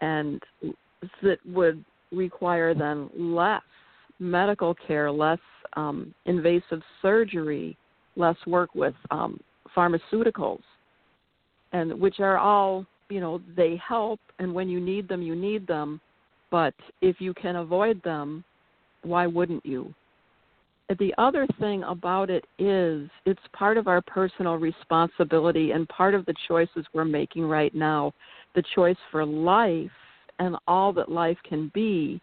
and 0.00 0.40
that 1.22 1.38
would 1.46 1.84
require 2.12 2.74
then 2.74 3.10
less 3.16 3.62
medical 4.20 4.74
care, 4.74 5.10
less 5.10 5.38
um, 5.74 6.14
invasive 6.26 6.82
surgery, 7.02 7.76
less 8.16 8.36
work 8.46 8.74
with 8.74 8.94
um, 9.10 9.38
pharmaceuticals, 9.76 10.62
and 11.72 11.98
which 12.00 12.20
are 12.20 12.38
all 12.38 12.86
you 13.08 13.20
know 13.20 13.40
they 13.56 13.80
help, 13.86 14.20
and 14.38 14.52
when 14.52 14.68
you 14.68 14.80
need 14.80 15.08
them, 15.08 15.22
you 15.22 15.34
need 15.34 15.66
them. 15.66 16.00
But 16.50 16.74
if 17.02 17.16
you 17.20 17.34
can 17.34 17.56
avoid 17.56 18.02
them, 18.02 18.42
why 19.02 19.26
wouldn't 19.26 19.64
you? 19.64 19.94
The 20.98 21.12
other 21.18 21.46
thing 21.60 21.82
about 21.82 22.30
it 22.30 22.46
is 22.58 23.10
it's 23.26 23.40
part 23.52 23.76
of 23.76 23.88
our 23.88 24.00
personal 24.00 24.54
responsibility 24.54 25.72
and 25.72 25.86
part 25.90 26.14
of 26.14 26.24
the 26.24 26.34
choices 26.48 26.86
we're 26.94 27.04
making 27.04 27.44
right 27.44 27.74
now. 27.74 28.12
The 28.54 28.62
choice 28.74 28.96
for 29.10 29.26
life 29.26 29.90
and 30.38 30.56
all 30.66 30.94
that 30.94 31.10
life 31.10 31.36
can 31.46 31.70
be 31.74 32.22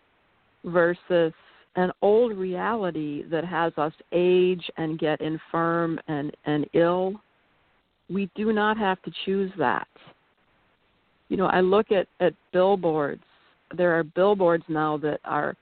versus 0.63 1.31
an 1.75 1.91
old 2.01 2.37
reality 2.37 3.23
that 3.29 3.43
has 3.45 3.73
us 3.77 3.93
age 4.11 4.63
and 4.77 4.99
get 4.99 5.19
infirm 5.21 5.99
and, 6.07 6.35
and 6.45 6.65
ill. 6.73 7.13
We 8.09 8.29
do 8.35 8.53
not 8.53 8.77
have 8.77 9.01
to 9.03 9.11
choose 9.25 9.51
that. 9.57 9.87
You 11.29 11.37
know, 11.37 11.47
I 11.47 11.61
look 11.61 11.91
at, 11.91 12.07
at 12.19 12.33
billboards. 12.53 13.23
There 13.75 13.97
are 13.97 14.03
billboards 14.03 14.63
now 14.67 14.97
that 14.97 15.19
are 15.25 15.55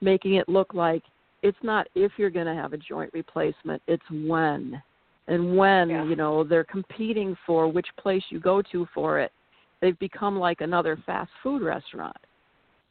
making 0.00 0.34
it 0.34 0.48
look 0.48 0.74
like 0.74 1.02
it's 1.42 1.58
not 1.62 1.86
if 1.94 2.12
you're 2.16 2.30
going 2.30 2.46
to 2.46 2.54
have 2.54 2.72
a 2.72 2.78
joint 2.78 3.12
replacement, 3.12 3.80
it's 3.86 4.02
when. 4.10 4.82
And 5.28 5.56
when, 5.56 5.88
yeah. 5.88 6.04
you 6.04 6.16
know, 6.16 6.44
they're 6.44 6.64
competing 6.64 7.36
for 7.46 7.68
which 7.68 7.86
place 7.98 8.22
you 8.30 8.40
go 8.40 8.60
to 8.72 8.86
for 8.94 9.20
it. 9.20 9.30
They've 9.80 9.98
become 9.98 10.38
like 10.38 10.60
another 10.60 10.98
fast 11.06 11.30
food 11.42 11.62
restaurant. 11.62 12.16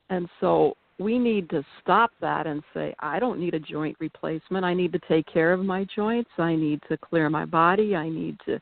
And 0.09 0.29
so 0.39 0.75
we 0.99 1.17
need 1.17 1.49
to 1.49 1.63
stop 1.81 2.11
that 2.21 2.45
and 2.47 2.61
say, 2.73 2.93
I 2.99 3.19
don't 3.19 3.39
need 3.39 3.53
a 3.53 3.59
joint 3.59 3.97
replacement. 3.99 4.63
I 4.63 4.73
need 4.73 4.91
to 4.93 4.99
take 5.07 5.25
care 5.25 5.51
of 5.51 5.65
my 5.65 5.85
joints. 5.95 6.29
I 6.37 6.55
need 6.55 6.81
to 6.89 6.97
clear 6.97 7.29
my 7.29 7.45
body. 7.45 7.95
I 7.95 8.09
need 8.09 8.37
to 8.45 8.59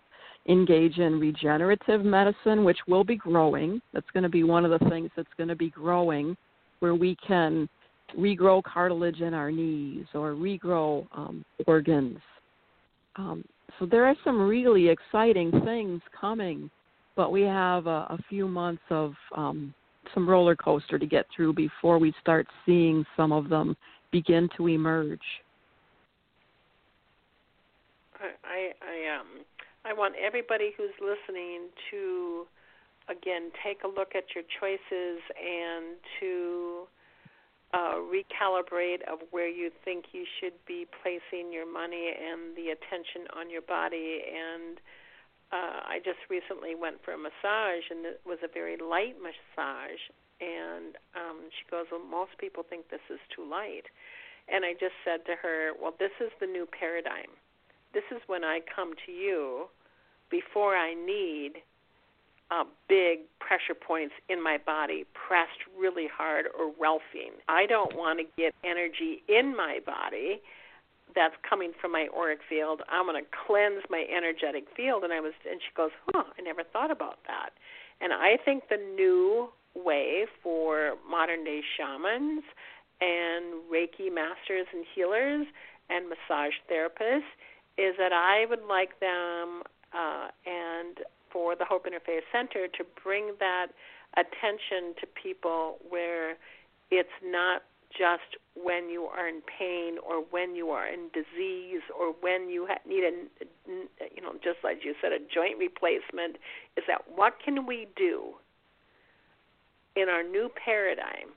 engage 0.47 0.97
in 0.97 1.19
regenerative 1.19 2.03
medicine, 2.03 2.63
which 2.63 2.79
will 2.87 3.03
be 3.03 3.15
growing. 3.15 3.81
That's 3.93 4.09
going 4.13 4.23
to 4.23 4.29
be 4.29 4.43
one 4.43 4.65
of 4.65 4.71
the 4.71 4.89
things 4.89 5.11
that's 5.15 5.29
going 5.37 5.49
to 5.49 5.55
be 5.55 5.69
growing, 5.69 6.35
where 6.79 6.95
we 6.95 7.15
can 7.27 7.69
regrow 8.17 8.63
cartilage 8.63 9.21
in 9.21 9.33
our 9.33 9.51
knees 9.51 10.05
or 10.13 10.31
regrow 10.31 11.05
um, 11.15 11.45
organs. 11.67 12.17
Um, 13.17 13.43
so 13.77 13.85
there 13.85 14.05
are 14.05 14.15
some 14.23 14.41
really 14.41 14.89
exciting 14.89 15.51
things 15.63 16.01
coming, 16.19 16.69
but 17.15 17.31
we 17.31 17.41
have 17.41 17.87
a, 17.87 18.07
a 18.09 18.19
few 18.29 18.47
months 18.47 18.83
of 18.89 19.13
um, 19.35 19.73
some 20.13 20.27
roller 20.27 20.55
coaster 20.55 20.97
to 20.99 21.05
get 21.05 21.25
through 21.35 21.53
before 21.53 21.97
we 21.97 22.13
start 22.21 22.47
seeing 22.65 23.05
some 23.17 23.31
of 23.31 23.49
them 23.49 23.75
begin 24.11 24.49
to 24.57 24.67
emerge. 24.67 25.19
I 28.43 28.71
I 28.81 29.19
um 29.19 29.45
I 29.85 29.93
want 29.93 30.15
everybody 30.21 30.73
who's 30.77 30.93
listening 30.99 31.69
to 31.89 32.45
again 33.09 33.51
take 33.63 33.83
a 33.83 33.87
look 33.87 34.15
at 34.15 34.25
your 34.35 34.43
choices 34.59 35.21
and 35.35 35.97
to 36.19 36.87
uh, 37.73 37.95
recalibrate 37.95 39.01
of 39.11 39.19
where 39.31 39.47
you 39.47 39.71
think 39.85 40.05
you 40.11 40.25
should 40.39 40.53
be 40.67 40.85
placing 41.01 41.53
your 41.53 41.71
money 41.71 42.11
and 42.11 42.55
the 42.55 42.71
attention 42.71 43.27
on 43.35 43.49
your 43.49 43.61
body. 43.61 44.21
And 44.27 44.77
uh, 45.51 45.83
I 45.83 45.99
just 46.03 46.19
recently 46.29 46.75
went 46.75 47.03
for 47.03 47.11
a 47.11 47.17
massage, 47.17 47.85
and 47.91 48.05
it 48.05 48.21
was 48.25 48.39
a 48.43 48.47
very 48.47 48.77
light 48.77 49.15
massage. 49.19 49.99
And 50.39 50.95
um, 51.13 51.51
she 51.51 51.69
goes, 51.69 51.85
Well, 51.91 52.01
most 52.01 52.37
people 52.39 52.63
think 52.67 52.89
this 52.89 53.03
is 53.09 53.19
too 53.35 53.43
light. 53.43 53.85
And 54.47 54.65
I 54.65 54.73
just 54.73 54.95
said 55.03 55.25
to 55.27 55.35
her, 55.41 55.71
Well, 55.79 55.93
this 55.99 56.15
is 56.19 56.31
the 56.39 56.47
new 56.47 56.65
paradigm. 56.65 57.35
This 57.93 58.07
is 58.11 58.21
when 58.27 58.43
I 58.43 58.59
come 58.73 58.93
to 59.05 59.11
you 59.11 59.67
before 60.29 60.75
I 60.75 60.93
need 60.93 61.59
uh, 62.49 62.63
big 62.87 63.19
pressure 63.39 63.75
points 63.75 64.13
in 64.29 64.41
my 64.41 64.57
body 64.57 65.05
pressed 65.13 65.59
really 65.77 66.07
hard 66.07 66.45
or 66.57 66.71
Rolfing. 66.71 67.35
I 67.47 67.65
don't 67.65 67.95
want 67.95 68.19
to 68.19 68.25
get 68.37 68.53
energy 68.63 69.23
in 69.27 69.55
my 69.55 69.79
body 69.85 70.41
that's 71.15 71.35
coming 71.47 71.71
from 71.79 71.91
my 71.91 72.07
auric 72.15 72.39
field. 72.47 72.81
I'm 72.89 73.05
going 73.05 73.21
to 73.21 73.29
cleanse 73.47 73.83
my 73.89 74.05
energetic 74.15 74.65
field. 74.75 75.03
And 75.03 75.13
I 75.13 75.19
was, 75.19 75.33
and 75.49 75.59
she 75.61 75.73
goes, 75.75 75.91
huh, 76.13 76.23
I 76.37 76.41
never 76.41 76.63
thought 76.63 76.91
about 76.91 77.19
that. 77.27 77.51
And 77.99 78.13
I 78.13 78.37
think 78.43 78.63
the 78.69 78.77
new 78.77 79.49
way 79.75 80.25
for 80.41 80.95
modern 81.09 81.43
day 81.43 81.61
shamans 81.77 82.43
and 82.99 83.61
Reiki 83.71 84.13
masters 84.13 84.67
and 84.73 84.85
healers 84.93 85.47
and 85.89 86.05
massage 86.09 86.53
therapists 86.71 87.31
is 87.77 87.95
that 87.97 88.13
I 88.13 88.45
would 88.49 88.63
like 88.67 88.99
them 88.99 89.63
uh, 89.93 90.27
and 90.45 90.99
for 91.31 91.55
the 91.55 91.65
Hope 91.65 91.85
Interfaith 91.85 92.27
Center 92.31 92.67
to 92.67 92.83
bring 93.03 93.33
that 93.39 93.67
attention 94.17 94.93
to 94.99 95.07
people 95.21 95.77
where 95.89 96.35
it's 96.91 97.09
not 97.23 97.63
just 97.97 98.39
when 98.55 98.89
you 98.89 99.03
are 99.03 99.27
in 99.27 99.41
pain 99.41 99.97
or 100.07 100.23
when 100.29 100.55
you 100.55 100.69
are 100.69 100.87
in 100.87 101.09
disease 101.13 101.81
or 101.97 102.13
when 102.21 102.49
you 102.49 102.67
ha- 102.67 102.81
need 102.87 103.03
a 103.03 103.11
you 104.13 104.21
know 104.21 104.33
just 104.43 104.57
like 104.63 104.79
you 104.83 104.93
said 105.01 105.11
a 105.11 105.19
joint 105.33 105.57
replacement 105.59 106.37
is 106.77 106.83
that 106.87 107.01
what 107.15 107.33
can 107.43 107.65
we 107.65 107.87
do 107.95 108.33
in 109.95 110.09
our 110.09 110.23
new 110.23 110.49
paradigm 110.63 111.31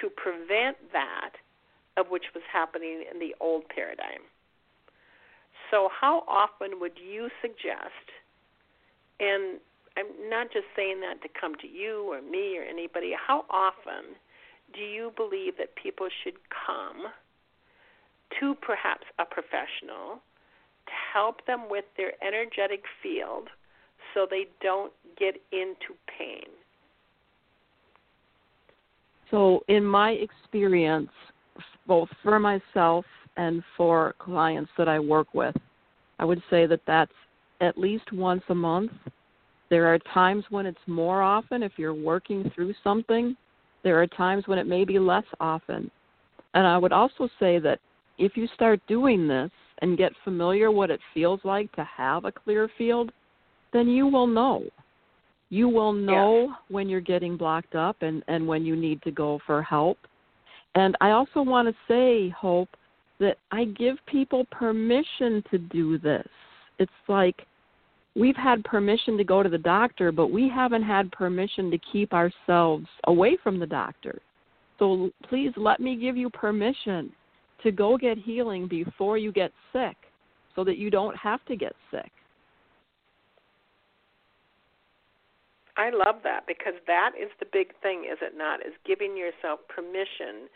to 0.00 0.08
prevent 0.10 0.76
that 0.92 1.32
of 1.96 2.06
which 2.10 2.24
was 2.34 2.44
happening 2.52 3.04
in 3.10 3.18
the 3.18 3.34
old 3.40 3.62
paradigm 3.68 4.22
so 5.70 5.88
how 6.00 6.22
often 6.28 6.80
would 6.80 6.96
you 6.96 7.28
suggest 7.42 8.06
and 9.20 9.58
I'm 9.98 10.30
not 10.30 10.52
just 10.52 10.66
saying 10.76 11.00
that 11.00 11.22
to 11.22 11.28
come 11.28 11.56
to 11.56 11.66
you 11.66 12.06
or 12.12 12.22
me 12.22 12.56
or 12.56 12.62
anybody. 12.62 13.12
How 13.18 13.44
often 13.50 14.14
do 14.74 14.80
you 14.80 15.12
believe 15.16 15.56
that 15.58 15.74
people 15.76 16.08
should 16.22 16.34
come 16.66 17.06
to 18.40 18.54
perhaps 18.60 19.06
a 19.18 19.24
professional 19.24 20.20
to 20.86 20.92
help 21.12 21.44
them 21.46 21.64
with 21.70 21.84
their 21.96 22.12
energetic 22.26 22.82
field 23.02 23.48
so 24.14 24.26
they 24.28 24.46
don't 24.62 24.92
get 25.18 25.36
into 25.52 25.94
pain? 26.18 26.48
So, 29.30 29.62
in 29.68 29.84
my 29.84 30.12
experience, 30.12 31.10
both 31.86 32.08
for 32.22 32.38
myself 32.38 33.04
and 33.36 33.62
for 33.76 34.14
clients 34.18 34.70
that 34.78 34.88
I 34.88 34.98
work 34.98 35.34
with, 35.34 35.54
I 36.18 36.24
would 36.24 36.42
say 36.50 36.66
that 36.66 36.80
that's 36.86 37.12
at 37.60 37.78
least 37.78 38.10
once 38.12 38.42
a 38.48 38.54
month. 38.54 38.92
There 39.70 39.92
are 39.92 39.98
times 40.14 40.44
when 40.50 40.64
it's 40.64 40.78
more 40.86 41.22
often 41.22 41.62
if 41.62 41.72
you're 41.76 41.94
working 41.94 42.50
through 42.54 42.72
something. 42.82 43.36
There 43.82 44.00
are 44.00 44.06
times 44.06 44.44
when 44.46 44.58
it 44.58 44.66
may 44.66 44.84
be 44.84 44.98
less 44.98 45.24
often. 45.40 45.90
And 46.54 46.66
I 46.66 46.78
would 46.78 46.92
also 46.92 47.28
say 47.38 47.58
that 47.60 47.78
if 48.18 48.36
you 48.36 48.48
start 48.54 48.80
doing 48.88 49.28
this 49.28 49.50
and 49.80 49.98
get 49.98 50.12
familiar 50.24 50.70
what 50.70 50.90
it 50.90 51.00
feels 51.14 51.40
like 51.44 51.70
to 51.72 51.84
have 51.84 52.24
a 52.24 52.32
clear 52.32 52.68
field, 52.76 53.12
then 53.72 53.88
you 53.88 54.06
will 54.06 54.26
know. 54.26 54.64
You 55.50 55.68
will 55.68 55.92
know 55.92 56.48
yes. 56.48 56.58
when 56.68 56.88
you're 56.88 57.00
getting 57.00 57.36
blocked 57.36 57.74
up 57.74 57.96
and, 58.00 58.22
and 58.28 58.46
when 58.46 58.64
you 58.64 58.76
need 58.76 59.00
to 59.02 59.10
go 59.10 59.38
for 59.46 59.62
help. 59.62 59.98
And 60.74 60.96
I 61.00 61.10
also 61.10 61.42
want 61.42 61.68
to 61.68 61.74
say, 61.86 62.28
Hope, 62.30 62.68
that 63.20 63.38
I 63.50 63.64
give 63.64 63.96
people 64.06 64.44
permission 64.50 65.42
to 65.50 65.58
do 65.58 65.98
this. 65.98 66.28
It's 66.78 66.90
like 67.08 67.46
we've 68.18 68.36
had 68.36 68.64
permission 68.64 69.16
to 69.16 69.24
go 69.24 69.42
to 69.42 69.48
the 69.48 69.58
doctor, 69.58 70.10
but 70.12 70.28
we 70.28 70.48
haven't 70.48 70.82
had 70.82 71.10
permission 71.12 71.70
to 71.70 71.78
keep 71.92 72.12
ourselves 72.12 72.86
away 73.06 73.38
from 73.42 73.58
the 73.58 73.66
doctor. 73.66 74.20
So 74.78 75.10
please 75.28 75.52
let 75.56 75.80
me 75.80 75.96
give 75.96 76.16
you 76.16 76.30
permission 76.30 77.12
to 77.62 77.72
go 77.72 77.96
get 77.96 78.18
healing 78.18 78.68
before 78.68 79.18
you 79.18 79.32
get 79.32 79.52
sick 79.72 79.96
so 80.54 80.64
that 80.64 80.78
you 80.78 80.90
don't 80.90 81.16
have 81.16 81.44
to 81.46 81.56
get 81.56 81.74
sick. 81.90 82.10
I 85.76 85.90
love 85.90 86.22
that 86.24 86.44
because 86.46 86.74
that 86.88 87.12
is 87.20 87.30
the 87.38 87.46
big 87.52 87.68
thing, 87.82 88.04
is 88.10 88.18
it 88.20 88.36
not? 88.36 88.60
Is 88.60 88.74
giving 88.84 89.16
yourself 89.16 89.60
permission 89.68 90.48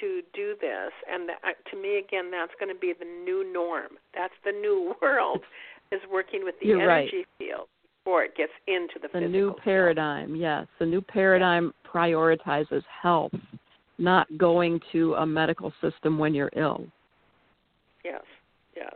to 0.00 0.22
do 0.34 0.54
this. 0.60 0.90
And 1.10 1.28
that, 1.28 1.38
to 1.70 1.80
me, 1.80 1.98
again, 1.98 2.30
that's 2.30 2.52
going 2.58 2.72
to 2.72 2.78
be 2.78 2.92
the 2.98 3.04
new 3.04 3.50
norm. 3.52 3.98
That's 4.14 4.34
the 4.44 4.52
new 4.52 4.94
world 5.02 5.42
is 5.94 6.00
working 6.12 6.40
with 6.44 6.54
the 6.60 6.68
You're 6.68 6.90
energy 6.90 7.18
right. 7.18 7.26
field 7.38 7.68
before 8.04 8.24
it 8.24 8.36
gets 8.36 8.52
into 8.66 8.94
the, 8.94 9.02
the 9.02 9.08
physical 9.08 9.20
The 9.20 9.28
new 9.28 9.54
paradigm. 9.64 10.28
Field. 10.28 10.40
Yes, 10.40 10.66
the 10.78 10.86
new 10.86 11.00
paradigm 11.00 11.72
prioritizes 11.92 12.82
health, 13.02 13.32
not 13.98 14.26
going 14.36 14.80
to 14.92 15.14
a 15.14 15.26
medical 15.26 15.72
system 15.80 16.18
when 16.18 16.34
you're 16.34 16.50
ill. 16.56 16.84
Yes, 18.04 18.22
yes. 18.76 18.92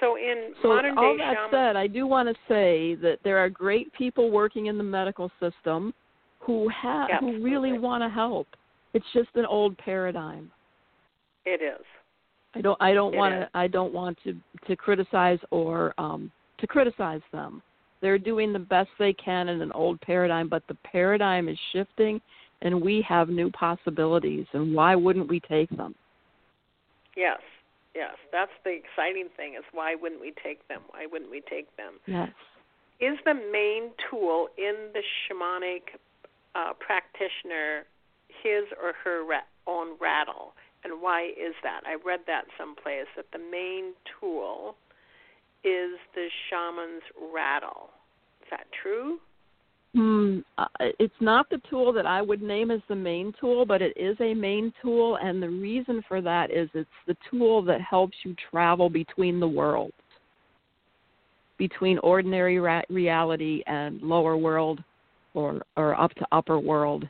So 0.00 0.16
in 0.16 0.52
so 0.62 0.68
modern 0.68 0.98
all 0.98 1.16
day 1.16 1.22
that 1.24 1.34
shaman- 1.34 1.50
said, 1.50 1.76
I 1.76 1.86
do 1.86 2.06
want 2.06 2.28
to 2.28 2.34
say 2.48 2.96
that 2.96 3.18
there 3.24 3.38
are 3.38 3.48
great 3.48 3.92
people 3.94 4.30
working 4.30 4.66
in 4.66 4.76
the 4.76 4.84
medical 4.84 5.30
system 5.40 5.94
who 6.40 6.68
have 6.68 7.08
who 7.20 7.42
really 7.42 7.78
want 7.78 8.02
to 8.02 8.08
help. 8.08 8.46
It's 8.94 9.06
just 9.14 9.30
an 9.34 9.46
old 9.46 9.76
paradigm. 9.78 10.50
It 11.44 11.62
is. 11.62 11.84
I 12.56 12.60
don't 12.62 12.80
I 12.80 12.94
don't 12.94 13.14
want 13.14 13.34
to 13.34 13.48
I 13.54 13.66
don't 13.66 13.92
want 13.92 14.16
to 14.24 14.34
to 14.66 14.76
criticize 14.76 15.38
or 15.50 15.92
um 15.98 16.30
to 16.58 16.66
criticize 16.66 17.20
them. 17.30 17.62
They're 18.00 18.18
doing 18.18 18.52
the 18.52 18.58
best 18.58 18.88
they 18.98 19.12
can 19.12 19.48
in 19.48 19.60
an 19.60 19.72
old 19.72 20.00
paradigm, 20.00 20.48
but 20.48 20.62
the 20.68 20.76
paradigm 20.90 21.48
is 21.48 21.58
shifting 21.72 22.20
and 22.62 22.80
we 22.80 23.04
have 23.06 23.28
new 23.28 23.50
possibilities 23.50 24.46
and 24.54 24.74
why 24.74 24.94
wouldn't 24.94 25.28
we 25.28 25.40
take 25.40 25.68
them? 25.76 25.94
Yes. 27.16 27.40
Yes, 27.94 28.14
that's 28.30 28.52
the 28.64 28.70
exciting 28.70 29.28
thing 29.36 29.54
is 29.54 29.64
why 29.72 29.94
wouldn't 29.94 30.20
we 30.20 30.32
take 30.42 30.66
them? 30.68 30.82
Why 30.90 31.06
wouldn't 31.10 31.30
we 31.30 31.42
take 31.48 31.74
them? 31.76 31.94
Yes. 32.06 32.30
Is 33.00 33.18
the 33.24 33.34
main 33.34 33.90
tool 34.10 34.48
in 34.56 34.92
the 34.94 35.02
shamanic 35.24 35.96
uh, 36.54 36.72
practitioner 36.78 37.84
his 38.42 38.64
or 38.82 38.92
her 39.04 39.24
ra- 39.24 39.48
own 39.66 39.96
rattle? 40.00 40.52
And 40.86 41.02
why 41.02 41.30
is 41.30 41.54
that? 41.64 41.80
I 41.84 41.96
read 42.06 42.20
that 42.28 42.44
someplace 42.56 43.08
that 43.16 43.26
the 43.32 43.38
main 43.38 43.92
tool 44.20 44.76
is 45.64 45.98
the 46.14 46.28
shaman's 46.48 47.02
rattle. 47.34 47.90
Is 48.42 48.46
that 48.52 48.66
true? 48.82 49.18
Hmm, 49.94 50.38
uh, 50.58 50.66
it's 51.00 51.12
not 51.20 51.50
the 51.50 51.60
tool 51.68 51.92
that 51.92 52.06
I 52.06 52.22
would 52.22 52.40
name 52.40 52.70
as 52.70 52.82
the 52.88 52.94
main 52.94 53.34
tool, 53.40 53.66
but 53.66 53.82
it 53.82 53.96
is 53.96 54.16
a 54.20 54.32
main 54.32 54.72
tool, 54.80 55.18
and 55.20 55.42
the 55.42 55.50
reason 55.50 56.04
for 56.06 56.20
that 56.20 56.52
is 56.52 56.68
it's 56.72 56.88
the 57.08 57.16
tool 57.30 57.62
that 57.62 57.80
helps 57.80 58.16
you 58.24 58.36
travel 58.48 58.88
between 58.88 59.40
the 59.40 59.48
worlds, 59.48 59.92
between 61.58 61.98
ordinary 61.98 62.60
ra- 62.60 62.82
reality 62.90 63.64
and 63.66 64.00
lower 64.02 64.36
world, 64.36 64.84
or 65.34 65.62
or 65.76 66.00
up 66.00 66.14
to 66.14 66.26
upper 66.30 66.60
world. 66.60 67.08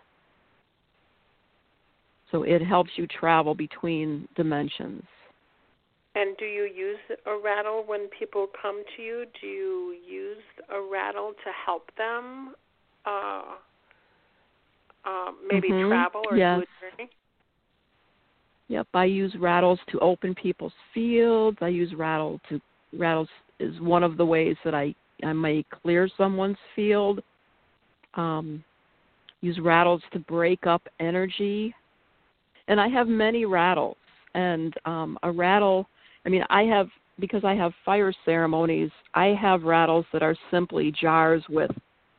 So 2.31 2.43
it 2.43 2.61
helps 2.63 2.91
you 2.97 3.07
travel 3.07 3.55
between 3.55 4.29
dimensions. 4.37 5.05
And 6.15 6.37
do 6.39 6.47
you 6.47 6.63
use 6.63 6.99
a 7.27 7.39
rattle 7.39 7.85
when 7.87 8.09
people 8.19 8.47
come 8.61 8.83
to 8.97 9.03
you? 9.03 9.27
Do 9.41 9.47
you 9.47 9.97
use 10.09 10.43
a 10.71 10.81
rattle 10.81 11.33
to 11.45 11.51
help 11.65 11.91
them 11.99 12.55
uh, 13.05 13.43
uh, 15.05 15.33
maybe 15.51 15.69
mm-hmm. 15.69 15.89
travel 15.89 16.23
or 16.31 16.37
yes. 16.37 16.59
do 16.59 16.63
a 16.63 16.97
journey? 16.97 17.11
Yep, 18.69 18.89
I 18.95 19.05
use 19.05 19.35
rattles 19.39 19.79
to 19.93 20.01
open 20.01 20.35
people's 20.35 20.73
fields. 20.93 21.59
I 21.61 21.69
use 21.69 21.93
rattle 21.95 22.41
to 22.49 22.61
rattles 22.99 23.29
is 23.61 23.79
one 23.81 24.03
of 24.03 24.17
the 24.17 24.25
ways 24.25 24.57
that 24.65 24.75
I 24.75 24.95
I 25.23 25.33
may 25.33 25.65
clear 25.83 26.09
someone's 26.17 26.59
field. 26.75 27.23
Um, 28.15 28.65
use 29.41 29.59
rattles 29.61 30.03
to 30.13 30.19
break 30.19 30.67
up 30.67 30.83
energy, 30.99 31.75
and 32.69 32.81
I 32.81 32.89
have 32.89 33.09
many 33.09 33.45
rattles. 33.45 33.97
And 34.35 34.75
um, 34.85 35.19
a 35.23 35.31
rattle, 35.31 35.89
I 36.25 36.29
mean, 36.29 36.45
I 36.51 36.63
have 36.65 36.89
because 37.19 37.45
I 37.45 37.55
have 37.55 37.73
fire 37.85 38.13
ceremonies. 38.25 38.91
I 39.15 39.29
have 39.41 39.63
rattles 39.63 40.05
that 40.13 40.23
are 40.23 40.37
simply 40.51 40.93
jars 40.93 41.43
with 41.49 41.71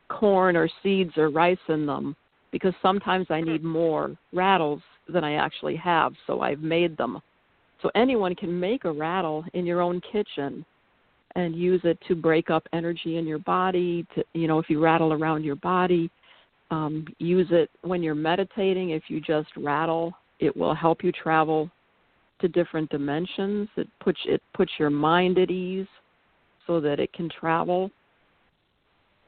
corn 0.08 0.56
or 0.56 0.68
seeds 0.82 1.12
or 1.16 1.30
rice 1.30 1.56
in 1.68 1.86
them 1.86 2.16
because 2.50 2.74
sometimes 2.82 3.26
I 3.30 3.40
need 3.40 3.62
more 3.62 4.16
rattles 4.32 4.82
than 5.08 5.22
I 5.22 5.34
actually 5.34 5.76
have, 5.76 6.12
so 6.26 6.40
I've 6.40 6.60
made 6.60 6.96
them. 6.96 7.20
So 7.82 7.90
anyone 7.94 8.34
can 8.34 8.58
make 8.58 8.84
a 8.84 8.92
rattle 8.92 9.44
in 9.54 9.64
your 9.64 9.80
own 9.80 10.00
kitchen 10.12 10.64
and 11.34 11.54
use 11.54 11.80
it 11.84 11.98
to 12.08 12.14
break 12.14 12.50
up 12.50 12.66
energy 12.72 13.18
in 13.18 13.26
your 13.26 13.38
body 13.38 14.06
to 14.14 14.24
you 14.32 14.48
know 14.48 14.58
if 14.58 14.68
you 14.68 14.80
rattle 14.80 15.12
around 15.12 15.44
your 15.44 15.56
body 15.56 16.10
um, 16.70 17.06
use 17.18 17.46
it 17.50 17.70
when 17.82 18.02
you're 18.02 18.14
meditating 18.14 18.90
if 18.90 19.04
you 19.08 19.20
just 19.20 19.48
rattle 19.56 20.12
it 20.40 20.56
will 20.56 20.74
help 20.74 21.02
you 21.02 21.12
travel 21.12 21.70
to 22.40 22.48
different 22.48 22.88
dimensions 22.90 23.68
it 23.76 23.88
puts 24.00 24.18
it 24.26 24.42
puts 24.54 24.72
your 24.78 24.90
mind 24.90 25.38
at 25.38 25.50
ease 25.50 25.86
so 26.66 26.80
that 26.80 27.00
it 27.00 27.12
can 27.12 27.28
travel 27.28 27.90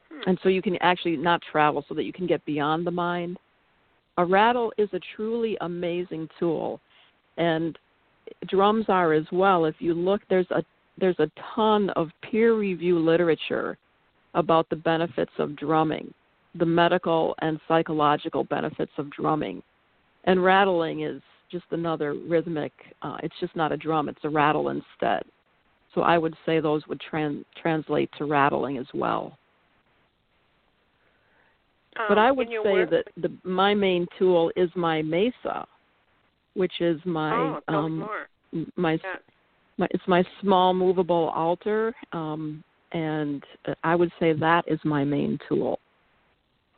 hmm. 0.09 0.29
and 0.29 0.39
so 0.41 0.49
you 0.49 0.61
can 0.61 0.77
actually 0.81 1.17
not 1.17 1.41
travel 1.51 1.83
so 1.87 1.95
that 1.95 2.03
you 2.03 2.13
can 2.13 2.27
get 2.27 2.43
beyond 2.45 2.85
the 2.85 2.91
mind 2.91 3.37
a 4.17 4.25
rattle 4.25 4.71
is 4.77 4.89
a 4.93 4.99
truly 5.15 5.57
amazing 5.61 6.27
tool 6.39 6.79
and 7.37 7.77
drums 8.47 8.85
are 8.87 9.13
as 9.13 9.25
well 9.31 9.65
if 9.65 9.75
you 9.79 9.93
look 9.93 10.21
there's 10.29 10.49
a 10.51 10.63
there's 10.97 11.19
a 11.19 11.31
ton 11.55 11.89
of 11.91 12.09
peer 12.21 12.53
review 12.55 12.99
literature 12.99 13.77
about 14.35 14.69
the 14.69 14.75
benefits 14.75 15.31
of 15.39 15.55
drumming, 15.55 16.13
the 16.55 16.65
medical 16.65 17.35
and 17.41 17.59
psychological 17.67 18.43
benefits 18.45 18.91
of 18.97 19.09
drumming. 19.11 19.61
And 20.25 20.43
rattling 20.43 21.01
is 21.03 21.21
just 21.51 21.65
another 21.71 22.13
rhythmic, 22.13 22.71
uh, 23.01 23.17
it's 23.23 23.35
just 23.39 23.55
not 23.55 23.71
a 23.71 23.77
drum, 23.77 24.07
it's 24.07 24.23
a 24.23 24.29
rattle 24.29 24.69
instead. 24.69 25.23
So 25.93 26.01
I 26.01 26.17
would 26.17 26.35
say 26.45 26.59
those 26.59 26.87
would 26.87 27.01
tran- 27.11 27.43
translate 27.61 28.09
to 28.17 28.25
rattling 28.25 28.77
as 28.77 28.85
well. 28.93 29.37
Um, 31.97 32.05
but 32.07 32.17
I 32.17 32.31
would 32.31 32.47
say 32.47 32.71
work- 32.71 32.89
that 32.91 33.07
the, 33.17 33.31
my 33.43 33.73
main 33.73 34.07
tool 34.17 34.51
is 34.55 34.69
my 34.75 35.01
mesa, 35.01 35.67
which 36.53 36.79
is 36.79 36.99
my 37.05 37.59
oh, 37.67 37.73
um, 37.73 38.07
my 38.77 38.93
yeah 38.93 39.15
my, 39.81 39.87
it's 39.91 40.07
my 40.07 40.23
small 40.41 40.73
movable 40.73 41.29
altar, 41.35 41.93
um, 42.13 42.63
and 42.93 43.43
I 43.83 43.95
would 43.95 44.11
say 44.19 44.31
that 44.33 44.63
is 44.67 44.79
my 44.83 45.03
main 45.03 45.37
tool. 45.49 45.79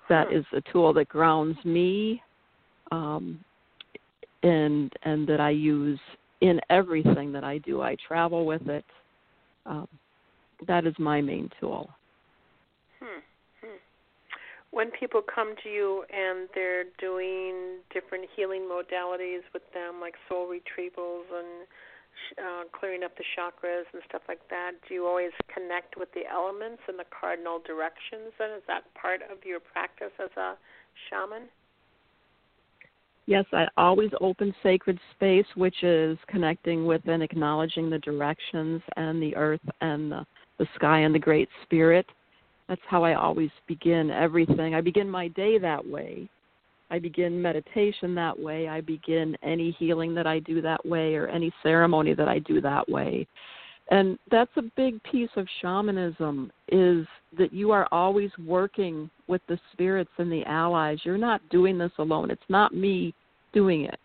That 0.09 0.27
hmm. 0.29 0.37
is 0.37 0.45
a 0.53 0.61
tool 0.71 0.93
that 0.93 1.09
grounds 1.09 1.57
me, 1.65 2.21
um, 2.93 3.39
and 4.43 4.93
and 5.03 5.27
that 5.27 5.39
I 5.39 5.49
use 5.49 5.99
in 6.41 6.59
everything 6.69 7.31
that 7.31 7.43
I 7.43 7.57
do. 7.59 7.81
I 7.81 7.95
travel 8.07 8.45
with 8.45 8.67
it. 8.67 8.85
Um, 9.65 9.87
that 10.67 10.85
is 10.85 10.93
my 10.99 11.21
main 11.21 11.49
tool. 11.59 11.89
Hmm. 12.99 13.19
Hmm. 13.61 13.77
When 14.71 14.91
people 14.91 15.21
come 15.21 15.55
to 15.63 15.69
you 15.69 16.03
and 16.13 16.49
they're 16.53 16.85
doing 16.99 17.79
different 17.93 18.25
healing 18.35 18.63
modalities 18.69 19.43
with 19.53 19.63
them, 19.73 19.99
like 20.01 20.15
soul 20.29 20.47
retrievals 20.47 21.23
and 21.33 21.65
uh, 22.37 22.63
clearing 22.77 23.03
up 23.03 23.15
the 23.17 23.23
chakras 23.35 23.85
and 23.93 24.01
stuff 24.09 24.21
like 24.27 24.41
that, 24.49 24.71
do 24.87 24.93
you 24.93 25.07
always 25.07 25.31
connect 25.53 25.97
with 25.97 26.09
the 26.13 26.23
elements 26.29 26.81
and 26.87 26.99
the 26.99 27.07
cardinal 27.09 27.59
directions? 27.65 28.35
And 28.39 28.57
is 28.57 28.63
that 28.67 28.83
part 28.93 29.21
of 29.31 29.39
your 29.45 29.59
practice 29.61 30.13
as 30.19 30.29
a 30.37 30.55
shaman? 31.09 31.47
Yes, 33.25 33.45
I 33.53 33.67
always 33.77 34.11
open 34.19 34.53
sacred 34.61 34.99
space, 35.15 35.45
which 35.55 35.81
is 35.83 36.17
connecting 36.27 36.85
with 36.85 37.01
and 37.07 37.23
acknowledging 37.23 37.89
the 37.89 37.99
directions 37.99 38.81
and 38.97 39.21
the 39.21 39.35
earth 39.35 39.61
and 39.79 40.11
the, 40.11 40.25
the 40.59 40.67
sky 40.75 40.99
and 40.99 41.15
the 41.15 41.19
great 41.19 41.47
spirit. 41.63 42.05
That's 42.67 42.81
how 42.87 43.03
I 43.03 43.13
always 43.13 43.49
begin 43.67 44.11
everything. 44.11 44.75
I 44.75 44.81
begin 44.81 45.09
my 45.09 45.29
day 45.29 45.57
that 45.57 45.85
way. 45.85 46.29
I 46.91 46.99
begin 46.99 47.41
meditation 47.41 48.13
that 48.15 48.37
way. 48.37 48.67
I 48.67 48.81
begin 48.81 49.37
any 49.41 49.71
healing 49.79 50.13
that 50.15 50.27
I 50.27 50.39
do 50.39 50.61
that 50.61 50.85
way 50.85 51.15
or 51.15 51.27
any 51.27 51.51
ceremony 51.63 52.13
that 52.13 52.27
I 52.27 52.39
do 52.39 52.61
that 52.61 52.87
way. 52.89 53.25
And 53.89 54.17
that's 54.31 54.51
a 54.55 54.63
big 54.75 55.01
piece 55.03 55.29
of 55.35 55.47
shamanism 55.61 56.51
is 56.69 57.05
that 57.37 57.51
you 57.51 57.71
are 57.71 57.87
always 57.91 58.31
working 58.45 59.09
with 59.27 59.41
the 59.47 59.59
spirits 59.71 60.11
and 60.17 60.31
the 60.31 60.43
allies. 60.45 60.99
You're 61.03 61.17
not 61.17 61.41
doing 61.49 61.77
this 61.77 61.91
alone. 61.97 62.31
It's 62.31 62.41
not 62.49 62.73
me 62.73 63.13
doing 63.51 63.85
it. 63.85 63.99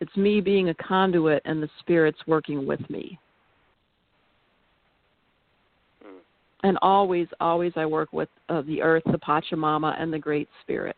It's 0.00 0.16
me 0.16 0.40
being 0.40 0.70
a 0.70 0.74
conduit 0.74 1.42
and 1.44 1.62
the 1.62 1.68
spirits 1.80 2.18
working 2.26 2.66
with 2.66 2.80
me. 2.88 3.18
Hmm. 6.02 6.18
And 6.62 6.78
always, 6.80 7.28
always 7.40 7.72
I 7.76 7.84
work 7.84 8.12
with 8.12 8.28
uh, 8.48 8.62
the 8.62 8.80
earth, 8.80 9.02
the 9.06 9.18
Pachamama, 9.18 10.00
and 10.00 10.12
the 10.12 10.18
Great 10.18 10.48
Spirit. 10.62 10.96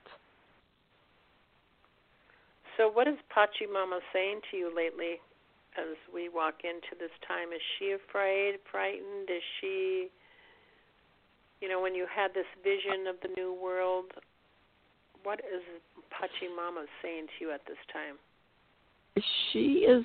So, 2.77 2.91
what 2.91 3.09
is 3.09 3.17
Pachamama 3.37 3.99
saying 4.13 4.41
to 4.51 4.57
you 4.57 4.73
lately 4.75 5.19
as 5.79 5.97
we 6.13 6.29
walk 6.29 6.63
into 6.65 6.99
this 6.99 7.15
time? 7.27 7.53
Is 7.55 7.61
she 7.79 7.93
afraid, 7.93 8.57
frightened? 8.71 9.29
Is 9.29 9.43
she, 9.61 10.09
you 11.61 11.69
know, 11.69 11.81
when 11.81 11.95
you 11.95 12.07
had 12.15 12.33
this 12.35 12.47
vision 12.63 13.07
of 13.09 13.17
the 13.23 13.29
new 13.37 13.53
world, 13.55 14.07
what 15.23 15.41
is 15.41 15.63
Pachamama 16.11 16.85
saying 17.03 17.27
to 17.27 17.45
you 17.45 17.53
at 17.53 17.61
this 17.67 17.77
time? 17.93 18.17
She 19.53 19.85
is, 19.87 20.05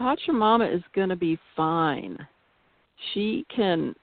Pachamama 0.00 0.74
is 0.74 0.82
going 0.94 1.08
to 1.08 1.16
be 1.16 1.38
fine. 1.56 2.16
She 3.12 3.44
can, 3.54 3.94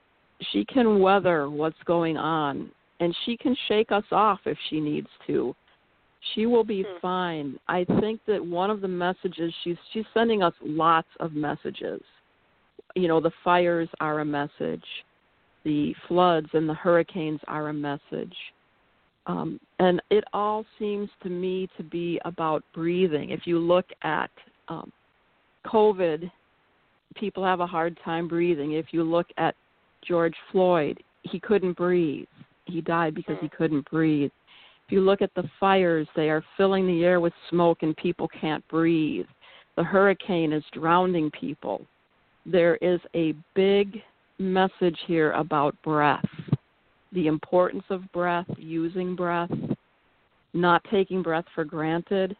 she 0.52 0.64
can 0.66 1.00
weather 1.00 1.48
what's 1.48 1.82
going 1.86 2.16
on, 2.16 2.70
and 3.00 3.16
she 3.24 3.36
can 3.36 3.56
shake 3.68 3.90
us 3.90 4.04
off 4.12 4.40
if 4.44 4.58
she 4.68 4.80
needs 4.80 5.08
to 5.26 5.54
she 6.34 6.46
will 6.46 6.64
be 6.64 6.82
hmm. 6.82 6.98
fine. 7.00 7.58
I 7.68 7.84
think 8.00 8.20
that 8.26 8.44
one 8.44 8.70
of 8.70 8.80
the 8.80 8.88
messages 8.88 9.52
she's 9.64 9.76
she's 9.92 10.04
sending 10.14 10.42
us 10.42 10.54
lots 10.62 11.08
of 11.20 11.32
messages. 11.32 12.00
You 12.94 13.08
know, 13.08 13.20
the 13.20 13.30
fires 13.44 13.88
are 14.00 14.20
a 14.20 14.24
message, 14.24 14.84
the 15.64 15.94
floods 16.08 16.48
and 16.52 16.68
the 16.68 16.74
hurricanes 16.74 17.40
are 17.46 17.68
a 17.68 17.72
message. 17.72 18.34
Um, 19.26 19.60
and 19.78 20.02
it 20.10 20.24
all 20.32 20.64
seems 20.78 21.08
to 21.22 21.28
me 21.28 21.68
to 21.76 21.84
be 21.84 22.20
about 22.24 22.64
breathing. 22.74 23.30
If 23.30 23.40
you 23.44 23.58
look 23.58 23.86
at 24.02 24.30
um, 24.68 24.90
COVID, 25.66 26.30
people 27.14 27.44
have 27.44 27.60
a 27.60 27.66
hard 27.66 27.98
time 28.04 28.26
breathing. 28.26 28.72
If 28.72 28.86
you 28.90 29.04
look 29.04 29.26
at 29.36 29.54
George 30.06 30.34
Floyd, 30.50 31.02
he 31.22 31.38
couldn't 31.38 31.76
breathe. 31.76 32.26
He 32.64 32.80
died 32.80 33.14
because 33.14 33.36
he 33.40 33.48
couldn't 33.48 33.88
breathe. 33.90 34.30
If 34.90 34.94
you 34.94 35.02
look 35.02 35.22
at 35.22 35.32
the 35.36 35.48
fires, 35.60 36.08
they 36.16 36.30
are 36.30 36.42
filling 36.56 36.84
the 36.84 37.04
air 37.04 37.20
with 37.20 37.32
smoke 37.48 37.78
and 37.82 37.96
people 37.96 38.26
can't 38.26 38.66
breathe. 38.66 39.26
The 39.76 39.84
hurricane 39.84 40.52
is 40.52 40.64
drowning 40.72 41.30
people. 41.30 41.86
There 42.44 42.74
is 42.82 42.98
a 43.14 43.36
big 43.54 44.02
message 44.40 44.98
here 45.06 45.30
about 45.30 45.80
breath 45.84 46.24
the 47.12 47.28
importance 47.28 47.84
of 47.88 48.02
breath, 48.10 48.46
using 48.56 49.14
breath, 49.14 49.52
not 50.54 50.82
taking 50.90 51.22
breath 51.22 51.44
for 51.54 51.64
granted. 51.64 52.36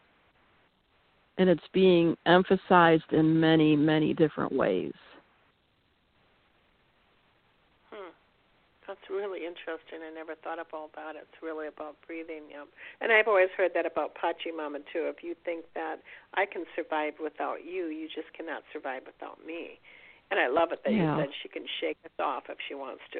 And 1.37 1.49
it's 1.49 1.63
being 1.71 2.17
emphasized 2.25 3.13
in 3.13 3.39
many, 3.39 3.77
many 3.77 4.13
different 4.13 4.51
ways. 4.51 4.91
That's 9.01 9.09
really 9.09 9.39
interesting. 9.39 10.05
I 10.05 10.13
never 10.13 10.35
thought 10.35 10.59
about 10.61 11.15
it. 11.15 11.25
It's 11.25 11.41
really 11.41 11.67
about 11.67 11.95
breathing. 12.05 12.43
Yeah. 12.51 12.65
And 13.01 13.11
I've 13.11 13.27
always 13.27 13.49
heard 13.57 13.71
that 13.73 13.85
about 13.85 14.13
Pachamama 14.13 14.85
too. 14.93 15.09
If 15.09 15.23
you 15.23 15.35
think 15.43 15.65
that 15.73 15.97
I 16.35 16.45
can 16.45 16.65
survive 16.75 17.13
without 17.21 17.65
you, 17.65 17.87
you 17.87 18.07
just 18.07 18.31
cannot 18.37 18.61
survive 18.71 19.03
without 19.07 19.43
me. 19.45 19.79
And 20.29 20.39
I 20.39 20.47
love 20.47 20.71
it 20.71 20.81
that 20.85 20.93
yeah. 20.93 21.17
you 21.17 21.21
said 21.23 21.29
she 21.41 21.49
can 21.49 21.65
shake 21.79 21.97
us 22.05 22.11
off 22.19 22.43
if 22.49 22.57
she 22.67 22.75
wants 22.75 23.01
to. 23.13 23.19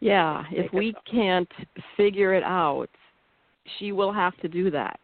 Yeah, 0.00 0.44
if 0.50 0.72
we 0.72 0.94
can't 1.10 1.50
figure 1.96 2.34
it 2.34 2.44
out, 2.44 2.88
she 3.78 3.92
will 3.92 4.12
have 4.12 4.36
to 4.38 4.48
do 4.48 4.70
that. 4.70 4.98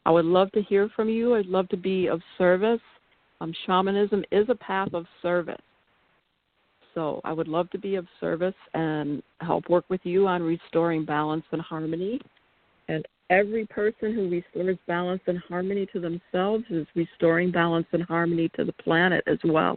I 0.05 0.11
would 0.11 0.25
love 0.25 0.51
to 0.53 0.63
hear 0.63 0.89
from 0.97 1.09
you. 1.09 1.35
I'd 1.35 1.47
love 1.47 1.69
to 1.69 1.77
be 1.77 2.09
of 2.09 2.21
service. 2.37 2.81
Um, 3.41 3.53
shamanism 3.67 4.25
is 4.33 4.47
a 4.49 4.55
path 4.55 4.93
of 4.95 5.07
service. 5.23 5.61
So 6.95 7.21
I 7.25 7.33
would 7.33 7.49
love 7.49 7.71
to 7.71 7.79
be 7.79 7.95
of 7.95 8.07
service 8.21 8.55
and 8.75 9.23
help 9.41 9.69
work 9.69 9.85
with 9.89 10.01
you 10.05 10.27
on 10.27 10.43
restoring 10.43 11.05
balance 11.05 11.45
and 11.53 11.63
harmony. 11.63 12.21
And 12.89 13.07
every 13.31 13.67
person 13.67 14.15
who 14.15 14.29
restores 14.29 14.79
balance 14.87 15.21
and 15.27 15.39
harmony 15.39 15.87
to 15.93 16.01
themselves 16.01 16.65
is 16.71 16.87
restoring 16.97 17.53
balance 17.53 17.87
and 17.93 18.03
harmony 18.03 18.49
to 18.57 18.65
the 18.65 18.73
planet 18.73 19.23
as 19.27 19.39
well. 19.45 19.77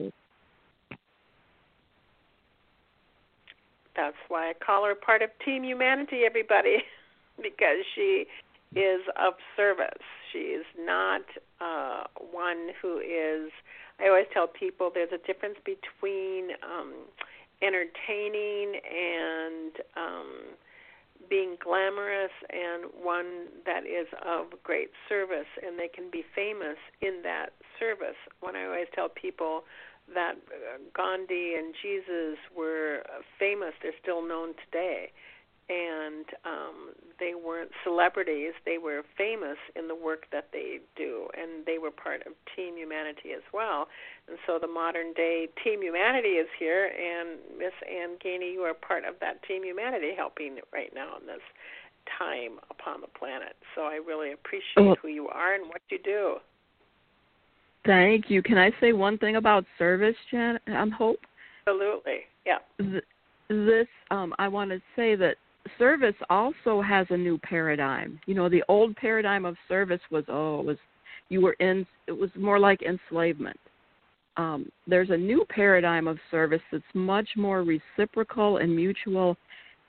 That's 3.95 4.15
why 4.29 4.49
I 4.49 4.53
call 4.65 4.85
her 4.85 4.95
part 4.95 5.21
of 5.21 5.29
Team 5.45 5.63
Humanity, 5.63 6.21
everybody, 6.25 6.77
because 7.37 7.85
she 7.93 8.25
is 8.73 9.01
of 9.21 9.33
service. 9.57 9.89
She 10.31 10.39
is 10.39 10.65
not 10.79 11.21
uh, 11.61 12.03
one 12.31 12.69
who 12.81 12.99
is. 12.99 13.51
I 13.99 14.07
always 14.07 14.25
tell 14.33 14.47
people 14.47 14.91
there's 14.93 15.13
a 15.13 15.25
difference 15.27 15.57
between 15.63 16.51
um, 16.63 16.93
entertaining 17.61 18.81
and 18.89 19.71
um, 19.95 20.57
being 21.29 21.55
glamorous 21.63 22.31
and 22.49 22.85
one 22.99 23.47
that 23.65 23.85
is 23.85 24.07
of 24.25 24.47
great 24.63 24.89
service, 25.07 25.47
and 25.65 25.77
they 25.77 25.87
can 25.87 26.09
be 26.11 26.23
famous 26.35 26.77
in 27.01 27.21
that 27.23 27.53
service. 27.79 28.17
When 28.39 28.55
I 28.55 28.65
always 28.65 28.87
tell 28.95 29.09
people 29.09 29.63
that 30.15 30.33
Gandhi 30.95 31.53
and 31.57 31.75
Jesus 31.81 32.37
were 32.55 33.03
famous, 33.37 33.73
they're 33.83 33.93
still 34.01 34.27
known 34.27 34.55
today 34.65 35.11
and 35.71 36.25
um, 36.43 36.91
they 37.19 37.31
weren't 37.31 37.71
celebrities. 37.83 38.51
They 38.65 38.77
were 38.77 39.03
famous 39.17 39.57
in 39.75 39.87
the 39.87 39.95
work 39.95 40.25
that 40.31 40.49
they 40.51 40.79
do, 40.97 41.27
and 41.39 41.65
they 41.65 41.77
were 41.77 41.91
part 41.91 42.27
of 42.27 42.33
Team 42.55 42.75
Humanity 42.75 43.31
as 43.35 43.43
well. 43.53 43.87
And 44.27 44.37
so 44.45 44.59
the 44.59 44.67
modern 44.67 45.13
day 45.13 45.47
Team 45.63 45.81
Humanity 45.81 46.35
is 46.43 46.47
here, 46.59 46.91
and 46.91 47.39
Miss 47.57 47.71
Anne 47.87 48.17
Ganey, 48.19 48.51
you 48.51 48.61
are 48.61 48.73
part 48.73 49.05
of 49.05 49.15
that 49.21 49.41
Team 49.47 49.63
Humanity, 49.63 50.11
helping 50.15 50.57
right 50.73 50.91
now 50.93 51.15
in 51.21 51.25
this 51.25 51.45
time 52.19 52.59
upon 52.69 52.99
the 52.99 53.07
planet. 53.07 53.55
So 53.75 53.83
I 53.83 53.95
really 53.95 54.33
appreciate 54.33 54.97
who 55.01 55.07
you 55.07 55.29
are 55.29 55.53
and 55.53 55.67
what 55.67 55.81
you 55.89 55.99
do. 56.03 56.35
Thank 57.85 58.29
you. 58.29 58.43
Can 58.43 58.57
I 58.57 58.71
say 58.81 58.91
one 58.91 59.17
thing 59.17 59.37
about 59.37 59.65
service, 59.77 60.15
Jan? 60.29 60.59
I'm 60.67 60.91
Hope. 60.91 61.19
Absolutely. 61.65 62.21
Yeah. 62.45 62.57
This, 63.49 63.87
um, 64.11 64.33
I 64.37 64.47
want 64.47 64.71
to 64.71 64.81
say 64.95 65.15
that 65.15 65.35
service 65.77 66.15
also 66.29 66.81
has 66.81 67.07
a 67.09 67.17
new 67.17 67.37
paradigm. 67.39 68.19
You 68.25 68.35
know, 68.35 68.49
the 68.49 68.63
old 68.67 68.95
paradigm 68.95 69.45
of 69.45 69.55
service 69.67 70.01
was 70.09 70.23
oh, 70.27 70.59
it 70.61 70.65
was 70.65 70.77
you 71.29 71.41
were 71.41 71.53
in 71.53 71.85
it 72.07 72.11
was 72.11 72.29
more 72.35 72.59
like 72.59 72.81
enslavement. 72.81 73.59
Um, 74.37 74.71
there's 74.87 75.09
a 75.09 75.17
new 75.17 75.45
paradigm 75.49 76.07
of 76.07 76.17
service 76.29 76.61
that's 76.71 76.83
much 76.93 77.29
more 77.35 77.63
reciprocal 77.63 78.57
and 78.57 78.75
mutual, 78.75 79.37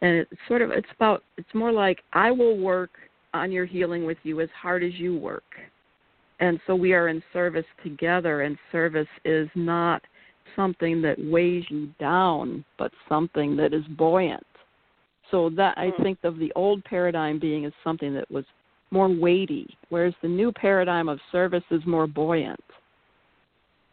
and 0.03 0.17
it's 0.17 0.33
sort 0.49 0.63
of 0.63 0.71
it's 0.71 0.89
about 0.95 1.23
it's 1.37 1.55
more 1.55 1.73
like 1.73 2.03
I 2.13 2.31
will 2.31 2.59
work 2.59 2.91
on 3.35 3.51
your 3.51 3.65
healing 3.65 4.05
with 4.05 4.19
you 4.25 4.41
as 4.41 4.51
hard 4.61 4.83
as 4.83 4.95
you 4.95 5.17
work, 5.17 5.45
and 6.41 6.61
so 6.67 6.75
we 6.75 6.93
are 6.93 7.09
in 7.09 7.23
service 7.33 7.67
together. 7.83 8.43
And 8.43 8.59
service 8.71 9.09
is 9.25 9.49
not 9.55 10.03
something 10.55 11.01
that 11.03 11.17
weighs 11.19 11.65
you 11.71 11.89
down, 11.99 12.65
but 12.79 12.93
something 13.09 13.57
that 13.57 13.73
is 13.73 13.85
buoyant 13.97 14.47
so 15.33 15.51
that 15.57 15.77
I 15.77 15.89
hmm. 15.89 16.03
think 16.03 16.19
of 16.23 16.39
the 16.39 16.53
old 16.55 16.85
paradigm 16.85 17.41
being 17.41 17.65
as 17.65 17.73
something 17.83 18.15
that 18.15 18.31
was 18.31 18.45
more 18.93 19.09
weighty, 19.09 19.77
whereas 19.89 20.15
the 20.23 20.29
new 20.29 20.53
paradigm 20.53 21.09
of 21.09 21.19
service 21.33 21.65
is 21.73 21.81
more 21.87 22.07
buoyant. 22.07 22.63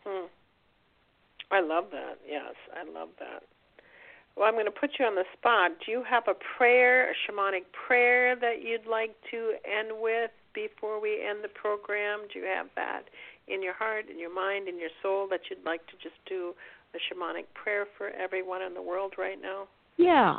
Hmm. 0.05 0.27
I 1.51 1.61
love 1.61 1.85
that. 1.91 2.19
Yes, 2.29 2.53
I 2.75 2.83
love 2.91 3.09
that. 3.19 3.41
Well, 4.35 4.47
I'm 4.47 4.53
going 4.53 4.65
to 4.65 4.71
put 4.71 4.91
you 4.99 5.05
on 5.05 5.15
the 5.15 5.25
spot. 5.37 5.71
Do 5.85 5.91
you 5.91 6.03
have 6.07 6.23
a 6.27 6.35
prayer, 6.57 7.11
a 7.11 7.13
shamanic 7.25 7.63
prayer 7.87 8.35
that 8.35 8.61
you'd 8.63 8.89
like 8.89 9.15
to 9.31 9.55
end 9.65 9.89
with 9.99 10.31
before 10.53 11.01
we 11.01 11.25
end 11.27 11.39
the 11.43 11.49
program? 11.49 12.21
Do 12.31 12.39
you 12.39 12.45
have 12.45 12.67
that 12.75 13.03
in 13.47 13.63
your 13.63 13.73
heart, 13.73 14.05
in 14.09 14.19
your 14.19 14.33
mind, 14.33 14.67
in 14.67 14.77
your 14.79 14.91
soul 15.01 15.27
that 15.31 15.41
you'd 15.49 15.65
like 15.65 15.85
to 15.87 15.93
just 16.01 16.15
do 16.27 16.53
a 16.93 16.97
shamanic 16.97 17.45
prayer 17.53 17.85
for 17.97 18.09
everyone 18.11 18.61
in 18.61 18.73
the 18.73 18.81
world 18.81 19.13
right 19.17 19.41
now? 19.41 19.67
Yeah, 19.97 20.37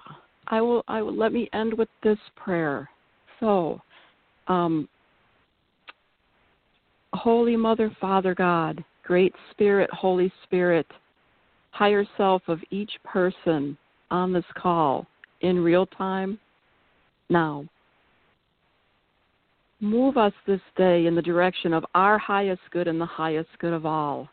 I 0.50 0.60
will. 0.60 0.84
I 0.88 1.00
will. 1.00 1.16
Let 1.16 1.32
me 1.32 1.48
end 1.52 1.72
with 1.74 1.88
this 2.02 2.18
prayer. 2.36 2.90
So, 3.38 3.80
um, 4.48 4.88
Holy 7.14 7.56
Mother, 7.56 7.96
Father 8.00 8.34
God, 8.34 8.84
Great 9.04 9.32
Spirit, 9.52 9.88
Holy 9.92 10.32
Spirit, 10.44 10.86
higher 11.70 12.04
self 12.16 12.42
of 12.48 12.58
each 12.70 12.90
person 13.04 13.78
on 14.10 14.32
this 14.32 14.44
call 14.56 15.06
in 15.40 15.58
real 15.60 15.86
time, 15.86 16.38
now. 17.28 17.64
Move 19.82 20.18
us 20.18 20.34
this 20.46 20.60
day 20.76 21.06
in 21.06 21.14
the 21.14 21.22
direction 21.22 21.72
of 21.72 21.86
our 21.94 22.18
highest 22.18 22.60
good 22.70 22.86
and 22.86 23.00
the 23.00 23.06
highest 23.06 23.48
good 23.60 23.72
of 23.72 23.86
all. 23.86 24.28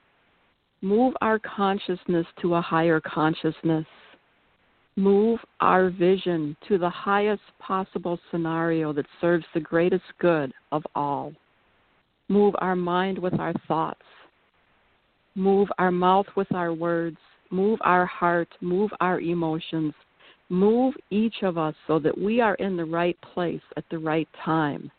Move 0.82 1.14
our 1.22 1.40
consciousness 1.40 2.26
to 2.42 2.56
a 2.56 2.62
higher 2.62 3.00
consciousness 3.00 3.86
move 4.98 5.40
our 5.62 5.90
vision 5.90 6.58
to 6.68 6.78
the 6.78 6.90
highest 6.90 7.44
possible 7.60 8.20
scenario 8.32 8.92
that 8.92 9.06
serves 9.22 9.46
the 9.54 9.60
greatest 9.60 10.04
good 10.20 10.52
of 10.72 10.84
all. 10.96 11.32
Move 12.28 12.56
our 12.58 12.76
mind 12.76 13.18
with 13.18 13.40
our 13.40 13.54
thoughts. 13.68 14.02
Move 15.36 15.70
our 15.78 15.92
mouth 15.92 16.26
with 16.36 16.52
our 16.54 16.74
words. 16.74 17.18
Move 17.52 17.80
our 17.84 18.06
heart. 18.08 18.50
Move 18.60 18.92
our 19.00 19.22
emotions. 19.22 19.94
Move 20.50 20.96
each 21.12 21.44
of 21.44 21.58
us 21.58 21.76
so 21.86 22.00
that 22.00 22.18
we 22.18 22.42
are 22.42 22.56
in 22.56 22.76
the 22.76 22.84
right 22.84 23.18
place 23.34 23.62
at 23.78 23.86
the 23.92 24.00
right 24.00 24.28
time. 24.44 24.90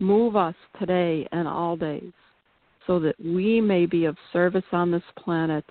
Move 0.00 0.36
us 0.36 0.54
today 0.80 1.28
and 1.32 1.46
all 1.46 1.76
days 1.76 2.12
so 2.86 2.98
that 2.98 3.14
we 3.22 3.60
may 3.60 3.84
be 3.84 4.06
of 4.06 4.16
service 4.32 4.64
on 4.72 4.90
this 4.90 5.02
planet 5.22 5.64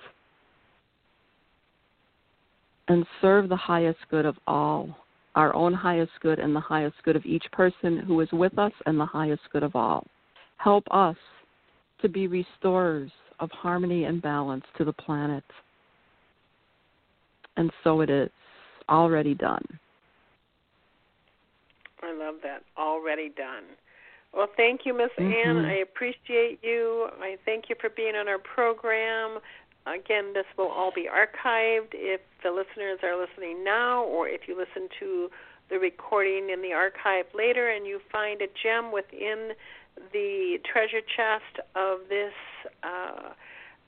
and 2.87 3.05
serve 3.21 3.49
the 3.49 3.55
highest 3.55 3.99
good 4.09 4.25
of 4.25 4.35
all, 4.47 4.89
our 5.35 5.53
own 5.53 5.73
highest 5.73 6.11
good 6.21 6.39
and 6.39 6.55
the 6.55 6.59
highest 6.59 6.95
good 7.03 7.15
of 7.15 7.25
each 7.25 7.45
person 7.51 7.97
who 7.97 8.21
is 8.21 8.29
with 8.31 8.57
us 8.57 8.71
and 8.85 8.99
the 8.99 9.05
highest 9.05 9.41
good 9.51 9.63
of 9.63 9.75
all. 9.75 10.05
Help 10.57 10.83
us 10.91 11.17
to 12.01 12.09
be 12.09 12.27
restorers 12.27 13.11
of 13.39 13.51
harmony 13.51 14.05
and 14.05 14.21
balance 14.21 14.65
to 14.77 14.85
the 14.85 14.93
planet. 14.93 15.43
And 17.57 17.71
so 17.83 18.01
it 18.01 18.09
is, 18.09 18.29
already 18.89 19.33
done. 19.33 19.65
I 22.01 22.13
love 22.13 22.35
that. 22.43 22.63
Already 22.77 23.29
done. 23.29 23.63
Well, 24.33 24.47
thank 24.55 24.81
you, 24.85 24.95
Miss 24.95 25.09
mm-hmm. 25.19 25.49
Anne. 25.49 25.65
I 25.65 25.77
appreciate 25.77 26.59
you. 26.61 27.07
I 27.19 27.37
thank 27.45 27.65
you 27.69 27.75
for 27.79 27.89
being 27.89 28.15
on 28.15 28.27
our 28.27 28.37
program. 28.37 29.39
Again, 29.87 30.33
this 30.33 30.45
will 30.57 30.67
all 30.67 30.91
be 30.93 31.07
archived 31.07 31.93
if 31.93 32.21
the 32.43 32.51
listeners 32.51 32.99
are 33.03 33.19
listening 33.19 33.63
now 33.63 34.03
or 34.03 34.27
if 34.27 34.41
you 34.47 34.57
listen 34.57 34.89
to 34.99 35.29
the 35.69 35.79
recording 35.79 36.49
in 36.49 36.61
the 36.61 36.73
archive 36.73 37.25
later 37.33 37.69
and 37.69 37.85
you 37.85 37.99
find 38.11 38.41
a 38.41 38.47
gem 38.61 38.91
within 38.91 39.51
the 40.11 40.57
treasure 40.71 41.01
chest 41.01 41.65
of 41.75 41.99
this 42.09 42.33
uh, 42.83 43.31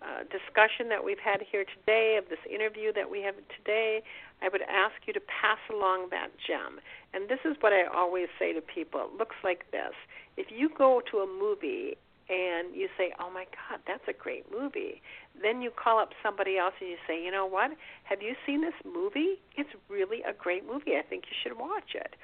uh, 0.01 0.23
discussion 0.31 0.87
that 0.89 1.03
we've 1.03 1.19
had 1.19 1.41
here 1.51 1.65
today, 1.65 2.17
of 2.17 2.29
this 2.29 2.39
interview 2.49 2.93
that 2.93 3.11
we 3.11 3.21
have 3.21 3.35
today, 3.57 4.01
I 4.41 4.47
would 4.47 4.63
ask 4.63 4.95
you 5.05 5.13
to 5.13 5.19
pass 5.19 5.59
along 5.69 6.07
that 6.11 6.29
gem. 6.47 6.79
And 7.13 7.27
this 7.27 7.39
is 7.43 7.57
what 7.59 7.73
I 7.73 7.83
always 7.83 8.27
say 8.39 8.53
to 8.53 8.61
people 8.61 9.01
it 9.01 9.17
looks 9.17 9.35
like 9.43 9.69
this. 9.71 9.93
If 10.37 10.47
you 10.49 10.69
go 10.69 11.01
to 11.11 11.17
a 11.19 11.27
movie 11.27 11.97
and 12.29 12.75
you 12.75 12.87
say, 12.97 13.13
"Oh 13.19 13.29
my 13.29 13.45
God, 13.45 13.79
that's 13.87 14.07
a 14.07 14.13
great 14.13 14.45
movie," 14.51 15.01
then 15.41 15.61
you 15.61 15.71
call 15.71 15.99
up 15.99 16.13
somebody 16.21 16.57
else 16.57 16.73
and 16.79 16.89
you 16.89 16.97
say, 17.07 17.21
"You 17.23 17.31
know 17.31 17.45
what? 17.45 17.71
Have 18.03 18.21
you 18.21 18.35
seen 18.45 18.61
this 18.61 18.75
movie? 18.85 19.41
It's 19.55 19.73
really 19.89 20.21
a 20.23 20.33
great 20.33 20.65
movie. 20.65 20.95
I 20.97 21.01
think 21.01 21.25
you 21.27 21.35
should 21.41 21.57
watch 21.57 21.95
it." 21.95 22.15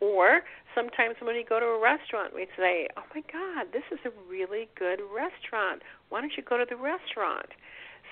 Or 0.00 0.42
sometimes 0.74 1.14
when 1.20 1.36
we 1.36 1.44
go 1.44 1.60
to 1.60 1.66
a 1.66 1.78
restaurant, 1.78 2.34
we 2.34 2.48
say, 2.56 2.88
"Oh 2.96 3.04
my 3.14 3.22
God, 3.32 3.72
this 3.72 3.84
is 3.92 4.00
a 4.04 4.10
really 4.28 4.68
good 4.74 5.00
restaurant. 5.00 5.82
Why 6.08 6.20
don't 6.20 6.36
you 6.36 6.42
go 6.42 6.58
to 6.58 6.64
the 6.64 6.76
restaurant?" 6.76 7.52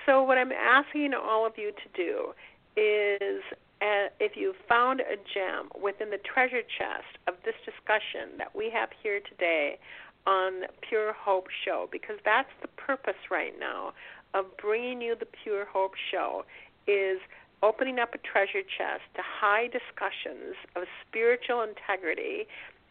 So 0.06 0.22
what 0.22 0.38
I'm 0.38 0.52
asking 0.52 1.14
all 1.14 1.44
of 1.44 1.58
you 1.58 1.72
to 1.72 1.88
do 1.94 2.34
is 2.76 3.42
uh, 3.82 4.08
if 4.20 4.36
you 4.36 4.54
found 4.68 5.00
a 5.00 5.16
gem 5.16 5.70
within 5.80 6.10
the 6.10 6.18
treasure 6.18 6.62
chest 6.62 7.18
of 7.26 7.34
this 7.44 7.56
discussion 7.64 8.36
that 8.38 8.54
we 8.54 8.70
have 8.70 8.90
here 9.02 9.20
today 9.20 9.78
on 10.30 10.70
Pure 10.88 11.12
Hope 11.12 11.48
Show, 11.64 11.88
because 11.90 12.16
that's 12.24 12.50
the 12.62 12.68
purpose 12.68 13.18
right 13.30 13.54
now 13.58 13.92
of 14.32 14.44
bringing 14.56 15.02
you 15.02 15.16
the 15.18 15.26
Pure 15.26 15.66
Hope 15.66 15.94
Show, 16.10 16.44
is 16.86 17.18
opening 17.62 17.98
up 17.98 18.14
a 18.14 18.18
treasure 18.18 18.62
chest 18.62 19.02
to 19.16 19.22
high 19.22 19.66
discussions 19.66 20.54
of 20.76 20.84
spiritual 21.06 21.62
integrity 21.62 22.46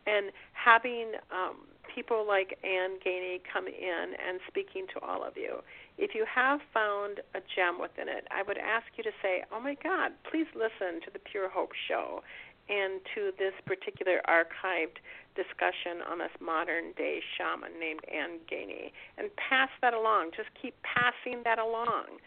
and 0.05 0.31
having 0.53 1.13
um, 1.31 1.55
people 1.95 2.27
like 2.27 2.59
Anne 2.63 2.99
Ganey 3.05 3.39
come 3.51 3.67
in 3.67 4.07
and 4.19 4.39
speaking 4.47 4.85
to 4.93 4.99
all 4.99 5.23
of 5.23 5.37
you. 5.37 5.63
If 5.97 6.13
you 6.15 6.25
have 6.33 6.59
found 6.73 7.19
a 7.35 7.39
gem 7.55 7.79
within 7.79 8.07
it, 8.07 8.27
I 8.31 8.43
would 8.43 8.57
ask 8.57 8.85
you 8.95 9.03
to 9.03 9.11
say, 9.21 9.43
Oh 9.51 9.59
my 9.59 9.75
God, 9.81 10.11
please 10.29 10.47
listen 10.53 11.01
to 11.05 11.11
the 11.11 11.19
Pure 11.19 11.49
Hope 11.49 11.71
Show 11.87 12.21
and 12.70 13.01
to 13.15 13.32
this 13.38 13.53
particular 13.65 14.22
archived 14.30 15.01
discussion 15.36 16.05
on 16.09 16.20
this 16.20 16.34
modern 16.39 16.93
day 16.97 17.20
shaman 17.38 17.80
named 17.80 18.01
Anne 18.07 18.39
Ganey 18.51 18.91
and 19.17 19.30
pass 19.36 19.70
that 19.82 19.93
along. 19.93 20.32
Just 20.36 20.49
keep 20.61 20.76
passing 20.84 21.41
that 21.43 21.59
along 21.59 22.20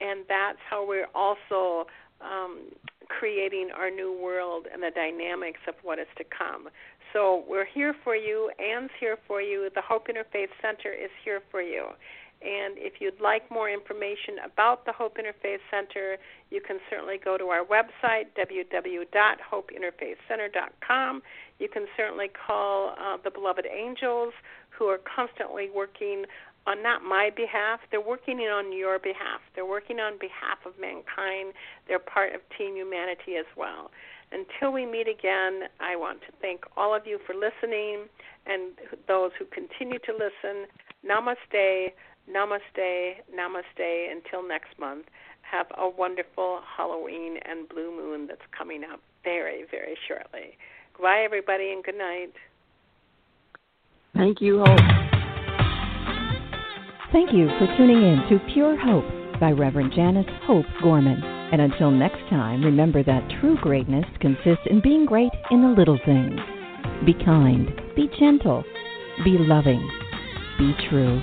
and 0.00 0.24
that's 0.28 0.58
how 0.68 0.86
we're 0.86 1.08
also 1.14 1.86
um, 2.20 2.72
creating 3.08 3.68
our 3.76 3.90
new 3.90 4.12
world 4.12 4.66
and 4.72 4.82
the 4.82 4.90
dynamics 4.94 5.60
of 5.68 5.74
what 5.82 5.98
is 5.98 6.06
to 6.16 6.24
come. 6.24 6.68
So 7.12 7.44
we're 7.48 7.66
here 7.66 7.94
for 8.04 8.14
you. 8.14 8.50
Anne's 8.58 8.90
here 8.98 9.18
for 9.26 9.42
you. 9.42 9.68
The 9.74 9.82
Hope 9.82 10.06
Interfaith 10.06 10.54
Center 10.62 10.92
is 10.92 11.10
here 11.24 11.40
for 11.50 11.60
you. 11.60 11.88
And 12.42 12.78
if 12.78 13.00
you'd 13.00 13.20
like 13.20 13.50
more 13.50 13.68
information 13.68 14.36
about 14.44 14.86
the 14.86 14.92
Hope 14.92 15.18
Interfaith 15.18 15.58
Center, 15.70 16.16
you 16.50 16.60
can 16.60 16.78
certainly 16.88 17.18
go 17.22 17.36
to 17.36 17.48
our 17.48 17.64
website, 17.64 18.26
www.hopeinterfaithcenter.com. 18.38 21.22
You 21.58 21.68
can 21.68 21.86
certainly 21.96 22.28
call 22.28 22.94
uh, 22.98 23.16
the 23.22 23.30
Beloved 23.30 23.66
Angels, 23.66 24.32
who 24.70 24.86
are 24.86 24.98
constantly 24.98 25.68
working 25.74 26.24
on 26.66 26.82
not 26.82 27.02
my 27.02 27.30
behalf. 27.34 27.80
They're 27.90 28.00
working 28.00 28.40
on 28.40 28.76
your 28.76 28.98
behalf. 28.98 29.40
They're 29.54 29.66
working 29.66 30.00
on 30.00 30.18
behalf 30.18 30.58
of 30.64 30.78
mankind. 30.80 31.52
They're 31.88 31.98
part 31.98 32.34
of 32.34 32.40
Team 32.56 32.76
Humanity 32.76 33.36
as 33.38 33.46
well. 33.56 33.90
Until 34.32 34.72
we 34.72 34.86
meet 34.86 35.08
again, 35.08 35.64
I 35.80 35.96
want 35.96 36.20
to 36.22 36.28
thank 36.40 36.64
all 36.76 36.94
of 36.94 37.06
you 37.06 37.18
for 37.26 37.34
listening 37.34 38.04
and 38.46 38.72
those 39.08 39.32
who 39.38 39.44
continue 39.46 39.98
to 40.00 40.12
listen. 40.12 40.66
Namaste, 41.04 41.92
namaste, 42.28 43.14
namaste. 43.34 44.12
Until 44.12 44.46
next 44.46 44.78
month, 44.78 45.06
have 45.42 45.66
a 45.78 45.88
wonderful 45.88 46.60
Halloween 46.76 47.36
and 47.48 47.68
Blue 47.68 47.90
Moon 47.90 48.26
that's 48.26 48.40
coming 48.56 48.82
up 48.84 49.00
very, 49.24 49.64
very 49.70 49.96
shortly. 50.08 50.56
Goodbye, 50.94 51.22
everybody, 51.24 51.72
and 51.72 51.84
good 51.84 51.98
night. 51.98 52.32
Thank 54.14 54.40
you, 54.40 54.62
Hope. 54.64 54.78
Thank 57.12 57.32
you 57.32 57.48
for 57.58 57.66
tuning 57.76 58.02
in 58.02 58.22
to 58.28 58.52
Pure 58.52 58.78
Hope 58.78 59.40
by 59.40 59.50
Reverend 59.50 59.92
Janice 59.94 60.26
Hope 60.44 60.66
Gorman. 60.82 61.22
And 61.52 61.60
until 61.60 61.90
next 61.90 62.20
time, 62.30 62.62
remember 62.62 63.02
that 63.02 63.28
true 63.40 63.56
greatness 63.60 64.04
consists 64.20 64.66
in 64.66 64.80
being 64.80 65.06
great 65.06 65.32
in 65.50 65.62
the 65.62 65.68
little 65.68 65.98
things. 66.04 66.38
Be 67.04 67.14
kind, 67.24 67.68
be 67.96 68.08
gentle, 68.18 68.62
be 69.24 69.36
loving, 69.38 69.80
be 70.58 70.72
true. 70.88 71.20